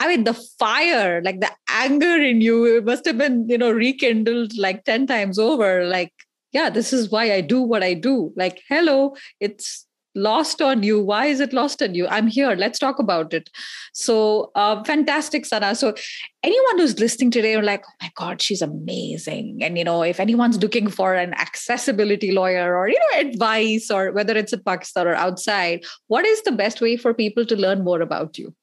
I 0.00 0.08
mean 0.08 0.24
the 0.24 0.34
fire 0.58 1.22
like 1.22 1.40
the 1.40 1.52
anger 1.68 2.16
in 2.16 2.40
you 2.40 2.76
it 2.76 2.84
must 2.84 3.04
have 3.04 3.18
been 3.18 3.48
you 3.48 3.58
know 3.58 3.70
rekindled 3.70 4.56
like 4.56 4.84
10 4.84 5.06
times 5.06 5.38
over 5.38 5.84
like 5.84 6.12
yeah 6.52 6.70
this 6.70 6.92
is 6.92 7.10
why 7.10 7.32
i 7.32 7.40
do 7.40 7.60
what 7.60 7.82
i 7.82 7.94
do. 7.94 8.32
Like 8.36 8.62
hello 8.68 9.14
it's 9.38 9.86
lost 10.14 10.60
on 10.60 10.82
you? 10.82 11.02
Why 11.02 11.26
is 11.26 11.40
it 11.40 11.52
lost 11.52 11.82
on 11.82 11.94
you? 11.94 12.06
I'm 12.08 12.26
here. 12.26 12.54
Let's 12.54 12.78
talk 12.78 12.98
about 12.98 13.32
it. 13.32 13.50
So 13.92 14.50
uh, 14.54 14.82
fantastic 14.84 15.46
sana. 15.46 15.74
So 15.74 15.94
anyone 16.42 16.78
who's 16.78 16.98
listening 16.98 17.30
today 17.30 17.54
are 17.54 17.62
like 17.62 17.84
oh 17.86 17.92
my 18.02 18.10
god 18.16 18.42
she's 18.42 18.62
amazing. 18.62 19.62
And 19.62 19.78
you 19.78 19.84
know 19.84 20.02
if 20.02 20.20
anyone's 20.20 20.58
looking 20.58 20.88
for 20.88 21.14
an 21.14 21.34
accessibility 21.34 22.32
lawyer 22.32 22.76
or 22.76 22.88
you 22.88 22.98
know 22.98 23.20
advice 23.20 23.90
or 23.90 24.12
whether 24.12 24.36
it's 24.36 24.52
in 24.52 24.62
pakistan 24.62 25.06
or 25.06 25.14
outside 25.14 25.84
what 26.08 26.24
is 26.24 26.42
the 26.42 26.52
best 26.52 26.80
way 26.80 26.96
for 26.96 27.14
people 27.14 27.44
to 27.46 27.56
learn 27.56 27.84
more 27.84 28.00
about 28.00 28.38
you? 28.38 28.54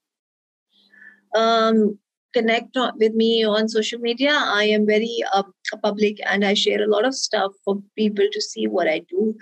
Um 1.34 1.98
connect 2.38 2.76
with 3.02 3.14
me 3.14 3.44
on 3.44 3.68
social 3.68 4.00
media. 4.08 4.32
I 4.32 4.64
am 4.64 4.86
very 4.86 5.16
uh, 5.32 5.42
public 5.82 6.18
and 6.24 6.44
I 6.44 6.54
share 6.54 6.82
a 6.82 6.90
lot 6.94 7.06
of 7.06 7.14
stuff 7.14 7.52
for 7.64 7.76
people 7.96 8.26
to 8.32 8.40
see 8.40 8.66
what 8.66 8.88
I 8.88 9.00
do. 9.08 9.34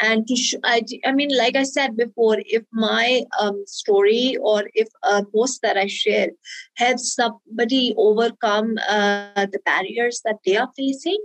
And 0.00 0.26
to, 0.26 0.36
sh- 0.36 0.62
I, 0.64 0.82
I 1.04 1.12
mean, 1.12 1.36
like 1.36 1.56
I 1.56 1.62
said 1.62 1.96
before, 1.96 2.38
if 2.46 2.62
my 2.72 3.22
um, 3.40 3.62
story 3.66 4.36
or 4.40 4.64
if 4.74 4.88
a 5.02 5.24
post 5.24 5.60
that 5.62 5.76
I 5.76 5.86
share 5.86 6.28
helps 6.76 7.14
somebody 7.14 7.94
overcome 7.96 8.78
uh, 8.88 9.46
the 9.54 9.60
barriers 9.64 10.20
that 10.24 10.38
they 10.44 10.56
are 10.56 10.70
facing, 10.76 11.22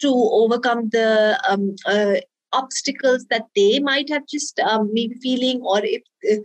to 0.00 0.12
overcome 0.12 0.90
the 0.90 1.40
um, 1.48 1.74
uh, 1.86 2.16
obstacles 2.52 3.26
that 3.30 3.46
they 3.54 3.78
might 3.80 4.08
have 4.08 4.26
just 4.26 4.58
um, 4.60 4.90
maybe 4.92 5.14
feeling 5.22 5.60
or 5.62 5.80
if 5.82 6.02
uh, 6.30 6.36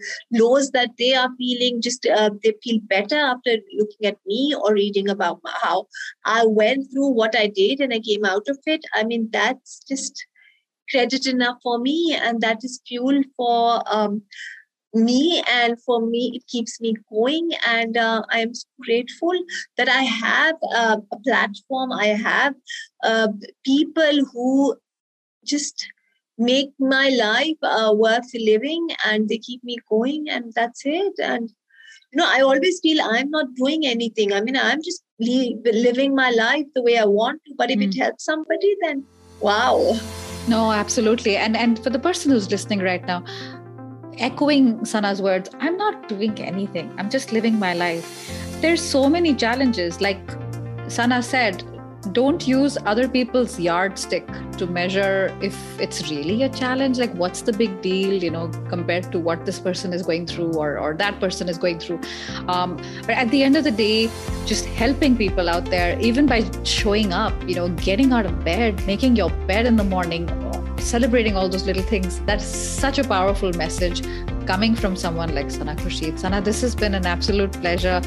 that 0.73 0.91
they 0.97 1.13
are 1.13 1.29
feeling 1.37 1.81
just 1.81 2.05
uh, 2.05 2.29
they 2.43 2.53
feel 2.63 2.79
better 2.87 3.17
after 3.17 3.57
looking 3.77 4.05
at 4.05 4.17
me 4.25 4.55
or 4.63 4.73
reading 4.73 5.09
about 5.09 5.39
how 5.61 5.85
i 6.25 6.45
went 6.45 6.85
through 6.91 7.09
what 7.09 7.35
i 7.35 7.47
did 7.47 7.79
and 7.79 7.93
i 7.93 7.99
came 7.99 8.25
out 8.25 8.47
of 8.47 8.57
it. 8.65 8.81
I 8.93 9.03
mean 9.03 9.29
that's 9.31 9.83
just 9.87 10.25
credit 10.89 11.25
enough 11.25 11.57
for 11.63 11.79
me 11.79 12.17
and 12.21 12.41
that 12.41 12.63
is 12.63 12.81
fuel 12.87 13.21
for 13.37 13.81
um, 13.87 14.23
me 14.93 15.41
and 15.49 15.81
for 15.83 16.05
me 16.05 16.33
it 16.35 16.45
keeps 16.47 16.81
me 16.81 16.95
going. 17.11 17.51
And 17.65 17.97
uh, 17.97 18.23
i 18.29 18.39
am 18.39 18.51
grateful 18.81 19.37
that 19.77 19.89
i 19.89 20.03
have 20.03 20.55
uh, 20.75 20.97
a 21.11 21.19
platform. 21.19 21.91
I 21.91 22.07
have 22.07 22.55
uh, 23.03 23.29
people 23.65 24.25
who 24.33 24.75
just 25.55 25.87
make 26.37 26.71
my 26.79 27.07
life 27.09 27.61
uh, 27.61 27.93
worth 28.03 28.31
living 28.33 28.87
and 29.05 29.29
they 29.29 29.37
keep 29.37 29.63
me 29.63 29.77
going 29.89 30.29
and 30.29 30.53
that's 30.55 30.81
it. 30.85 31.13
And 31.31 31.51
you 32.11 32.17
know 32.17 32.27
i 32.27 32.41
always 32.41 32.79
feel 32.81 33.01
i'm 33.01 33.29
not 33.29 33.53
doing 33.55 33.85
anything. 33.85 34.33
I 34.33 34.41
mean 34.41 34.57
i'm 34.57 34.81
just 34.83 35.03
li- 35.19 35.57
living 35.65 36.15
my 36.15 36.29
life 36.31 36.65
the 36.75 36.81
way 36.81 36.97
i 36.97 37.05
want 37.05 37.41
to 37.45 37.53
but 37.57 37.71
if 37.71 37.79
mm. 37.79 37.83
it 37.83 37.93
hmm. 37.93 38.01
helps 38.01 38.25
somebody 38.25 38.75
then 38.81 39.03
wow. 39.39 39.97
No 40.47 40.71
absolutely. 40.71 41.37
And 41.37 41.55
and 41.55 41.81
for 41.83 41.89
the 41.89 41.99
person 41.99 42.31
who's 42.31 42.49
listening 42.51 42.79
right 42.79 43.05
now 43.05 43.23
echoing 44.17 44.83
sana's 44.83 45.21
words 45.21 45.49
i'm 45.59 45.77
not 45.77 46.07
doing 46.09 46.37
anything. 46.39 46.93
I'm 46.97 47.09
just 47.09 47.31
living 47.31 47.59
my 47.59 47.73
life. 47.73 48.07
There's 48.61 48.81
so 48.81 49.09
many 49.09 49.33
challenges. 49.33 50.01
Like 50.01 50.35
sana 50.87 51.23
said 51.23 51.63
don't 52.11 52.47
use 52.47 52.77
other 52.85 53.07
people's 53.07 53.59
yardstick 53.59 54.27
to 54.57 54.65
measure 54.65 55.35
if 55.41 55.55
it's 55.79 56.09
really 56.09 56.43
a 56.43 56.49
challenge 56.49 56.97
like 56.97 57.13
what's 57.13 57.41
the 57.41 57.53
big 57.53 57.81
deal 57.81 58.23
you 58.23 58.31
know 58.31 58.47
compared 58.69 59.11
to 59.11 59.19
what 59.19 59.45
this 59.45 59.59
person 59.59 59.93
is 59.93 60.01
going 60.01 60.25
through 60.25 60.51
or, 60.53 60.79
or 60.79 60.95
that 60.95 61.19
person 61.19 61.47
is 61.47 61.57
going 61.57 61.79
through. 61.79 61.99
Um, 62.47 62.77
but 63.01 63.11
at 63.11 63.29
the 63.29 63.43
end 63.43 63.55
of 63.55 63.63
the 63.63 63.71
day 63.71 64.09
just 64.45 64.65
helping 64.65 65.15
people 65.15 65.47
out 65.47 65.65
there 65.65 65.99
even 65.99 66.25
by 66.25 66.43
showing 66.63 67.13
up 67.13 67.33
you 67.47 67.55
know 67.55 67.69
getting 67.69 68.11
out 68.11 68.25
of 68.25 68.43
bed 68.43 68.85
making 68.87 69.15
your 69.15 69.29
bed 69.45 69.65
in 69.65 69.75
the 69.75 69.83
morning 69.83 70.27
celebrating 70.79 71.37
all 71.37 71.47
those 71.47 71.65
little 71.65 71.83
things 71.83 72.19
that's 72.21 72.45
such 72.45 72.97
a 72.97 73.03
powerful 73.03 73.51
message 73.53 74.01
coming 74.47 74.75
from 74.75 74.95
someone 74.95 75.35
like 75.35 75.51
sana 75.51 75.75
khurshid. 75.75 76.17
Sana 76.17 76.41
this 76.41 76.61
has 76.61 76.75
been 76.75 76.95
an 76.95 77.05
absolute 77.05 77.51
pleasure. 77.51 78.01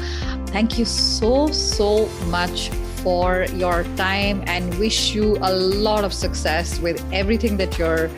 Thank 0.47 0.77
you 0.77 0.83
so 0.83 1.47
so 1.47 2.07
much 2.27 2.69
for 3.05 3.45
your 3.53 3.83
time 3.97 4.43
and 4.47 4.73
wish 4.79 5.13
you 5.13 5.37
a 5.43 5.53
lot 5.53 6.03
of 6.03 6.11
success 6.11 6.79
with 6.79 6.97
everything 7.13 7.55
that 7.55 7.77
you're 7.77 8.09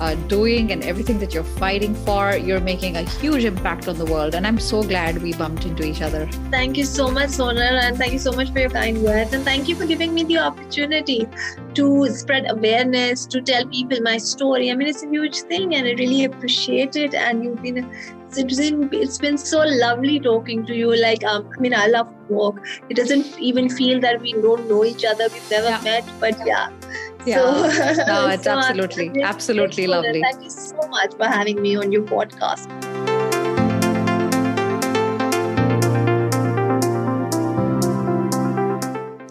uh, 0.00 0.14
doing 0.28 0.72
and 0.72 0.82
everything 0.82 1.18
that 1.18 1.34
you're 1.34 1.44
fighting 1.44 1.94
for. 1.94 2.36
You're 2.36 2.60
making 2.60 2.96
a 2.96 3.02
huge 3.02 3.44
impact 3.44 3.88
on 3.88 3.98
the 3.98 4.06
world. 4.06 4.34
And 4.34 4.46
I'm 4.46 4.58
so 4.58 4.82
glad 4.82 5.22
we 5.22 5.32
bumped 5.34 5.64
into 5.64 5.84
each 5.84 6.02
other. 6.02 6.26
Thank 6.50 6.76
you 6.76 6.84
so 6.84 7.10
much, 7.10 7.30
Sonal. 7.30 7.80
And 7.82 7.96
thank 7.96 8.12
you 8.12 8.18
so 8.18 8.32
much 8.32 8.50
for 8.50 8.60
your 8.60 8.70
kind 8.70 9.02
words. 9.02 9.32
And 9.32 9.44
thank 9.44 9.68
you 9.68 9.76
for 9.76 9.86
giving 9.86 10.14
me 10.14 10.24
the 10.24 10.38
opportunity 10.38 11.26
to 11.74 12.08
spread 12.08 12.50
awareness, 12.50 13.26
to 13.26 13.40
tell 13.40 13.66
people 13.66 14.00
my 14.00 14.16
story. 14.18 14.70
I 14.70 14.74
mean, 14.74 14.88
it's 14.88 15.02
a 15.02 15.08
huge 15.08 15.40
thing 15.42 15.74
and 15.74 15.86
I 15.86 15.92
really 15.92 16.24
appreciate 16.24 16.96
it. 16.96 17.14
And 17.14 17.44
you've 17.44 17.62
been 17.62 17.90
it's 18.32 18.58
been, 18.58 18.88
it's 18.92 19.18
been 19.18 19.36
so 19.36 19.64
lovely 19.64 20.20
talking 20.20 20.64
to 20.66 20.74
you. 20.74 20.94
Like, 20.94 21.24
um, 21.24 21.50
I 21.56 21.60
mean, 21.60 21.74
I 21.74 21.86
love 21.86 22.08
walk. 22.28 22.60
It 22.88 22.94
doesn't 22.94 23.38
even 23.40 23.68
feel 23.68 24.00
that 24.00 24.20
we 24.20 24.32
don't 24.34 24.68
know 24.68 24.84
each 24.84 25.04
other. 25.04 25.26
We've 25.32 25.50
never 25.50 25.68
yeah. 25.68 25.80
met, 25.82 26.04
but 26.20 26.38
yeah. 26.46 26.70
Yeah. 26.70 27.09
So, 27.26 27.62
no, 28.06 28.28
it's 28.28 28.44
so 28.44 28.50
absolutely, 28.52 29.22
absolutely 29.22 29.86
lovely. 29.86 30.22
Thank 30.22 30.42
you 30.42 30.50
so 30.50 30.76
much 30.88 31.14
for 31.14 31.26
having 31.26 31.60
me 31.60 31.76
on 31.76 31.92
your 31.92 32.02
podcast. 32.02 32.66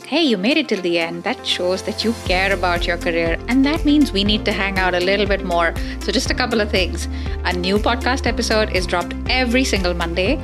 Hey, 0.06 0.24
you 0.24 0.38
made 0.38 0.58
it 0.58 0.68
till 0.68 0.82
the 0.82 1.00
end. 1.00 1.24
That 1.24 1.46
shows 1.46 1.82
that 1.84 2.04
you 2.04 2.14
care 2.26 2.54
about 2.54 2.86
your 2.86 2.98
career, 2.98 3.40
and 3.48 3.66
that 3.66 3.86
means 3.86 4.12
we 4.12 4.24
need 4.24 4.46
to 4.46 4.52
hang 4.52 4.78
out 4.78 4.94
a 4.94 5.00
little 5.00 5.26
bit 5.26 5.44
more. 5.44 5.74
So, 6.02 6.12
just 6.12 6.30
a 6.30 6.36
couple 6.36 6.62
of 6.62 6.70
things. 6.70 7.08
A 7.46 7.54
new 7.54 7.78
podcast 7.78 8.28
episode 8.28 8.76
is 8.76 8.86
dropped 8.86 9.16
every 9.30 9.64
single 9.64 9.96
Monday. 9.96 10.38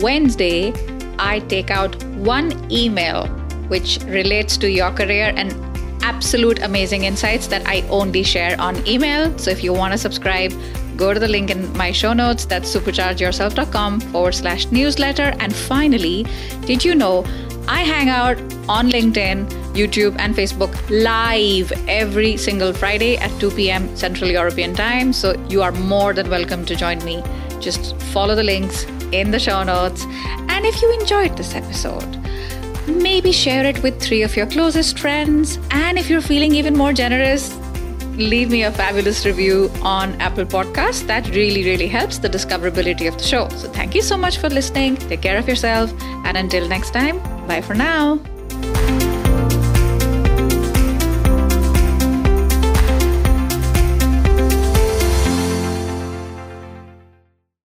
Wednesday, 0.00 0.72
I 1.18 1.40
take 1.40 1.70
out 1.70 2.02
one 2.16 2.52
email 2.72 3.26
which 3.68 3.98
relates 4.06 4.56
to 4.56 4.70
your 4.70 4.90
career 4.90 5.34
and 5.36 5.67
absolute 6.02 6.60
amazing 6.62 7.04
insights 7.04 7.46
that 7.48 7.66
I 7.66 7.82
only 7.88 8.22
share 8.22 8.60
on 8.60 8.86
email. 8.86 9.36
So, 9.38 9.50
if 9.50 9.62
you 9.64 9.72
want 9.72 9.92
to 9.92 9.98
subscribe, 9.98 10.52
go 10.96 11.14
to 11.14 11.20
the 11.20 11.28
link 11.28 11.50
in 11.50 11.76
my 11.76 11.92
show 11.92 12.12
notes. 12.12 12.44
That's 12.44 12.74
superchargeyourself.com 12.74 14.00
forward 14.00 14.34
slash 14.34 14.66
newsletter. 14.66 15.34
And 15.38 15.54
finally, 15.54 16.26
did 16.66 16.84
you 16.84 16.94
know 16.94 17.24
I 17.68 17.82
hang 17.82 18.08
out 18.08 18.38
on 18.66 18.88
LinkedIn, 18.88 19.46
YouTube, 19.74 20.16
and 20.18 20.34
Facebook 20.34 20.74
live 20.88 21.70
every 21.86 22.38
single 22.38 22.72
Friday 22.72 23.18
at 23.18 23.30
2 23.40 23.50
p.m. 23.50 23.94
Central 23.94 24.30
European 24.30 24.74
Time. 24.74 25.12
So 25.12 25.38
you 25.50 25.60
are 25.60 25.72
more 25.72 26.14
than 26.14 26.30
welcome 26.30 26.64
to 26.64 26.74
join 26.74 27.04
me. 27.04 27.22
Just 27.60 27.94
follow 28.14 28.34
the 28.34 28.42
links 28.42 28.84
in 29.12 29.32
the 29.32 29.38
show 29.38 29.62
notes. 29.64 30.06
And 30.48 30.64
if 30.64 30.80
you 30.80 30.98
enjoyed 30.98 31.36
this 31.36 31.54
episode, 31.54 32.16
maybe 32.88 33.32
share 33.32 33.64
it 33.64 33.82
with 33.82 34.00
three 34.00 34.22
of 34.22 34.36
your 34.36 34.46
closest 34.46 34.98
friends. 34.98 35.58
And 35.70 35.98
if 35.98 36.08
you're 36.10 36.20
feeling 36.20 36.54
even 36.54 36.76
more 36.76 36.92
generous, 36.92 37.56
leave 38.16 38.50
me 38.50 38.64
a 38.64 38.72
fabulous 38.72 39.24
review 39.24 39.70
on 39.82 40.20
Apple 40.20 40.44
Podcasts. 40.44 41.06
That 41.06 41.28
really, 41.28 41.64
really 41.64 41.86
helps 41.86 42.18
the 42.18 42.28
discoverability 42.28 43.06
of 43.08 43.16
the 43.16 43.24
show. 43.24 43.48
So 43.50 43.68
thank 43.68 43.94
you 43.94 44.02
so 44.02 44.16
much 44.16 44.38
for 44.38 44.48
listening. 44.48 44.96
Take 44.96 45.22
care 45.22 45.38
of 45.38 45.48
yourself. 45.48 45.92
And 46.24 46.36
until 46.36 46.68
next 46.68 46.90
time, 46.92 47.18
bye 47.46 47.60
for 47.60 47.74
now. 47.74 48.20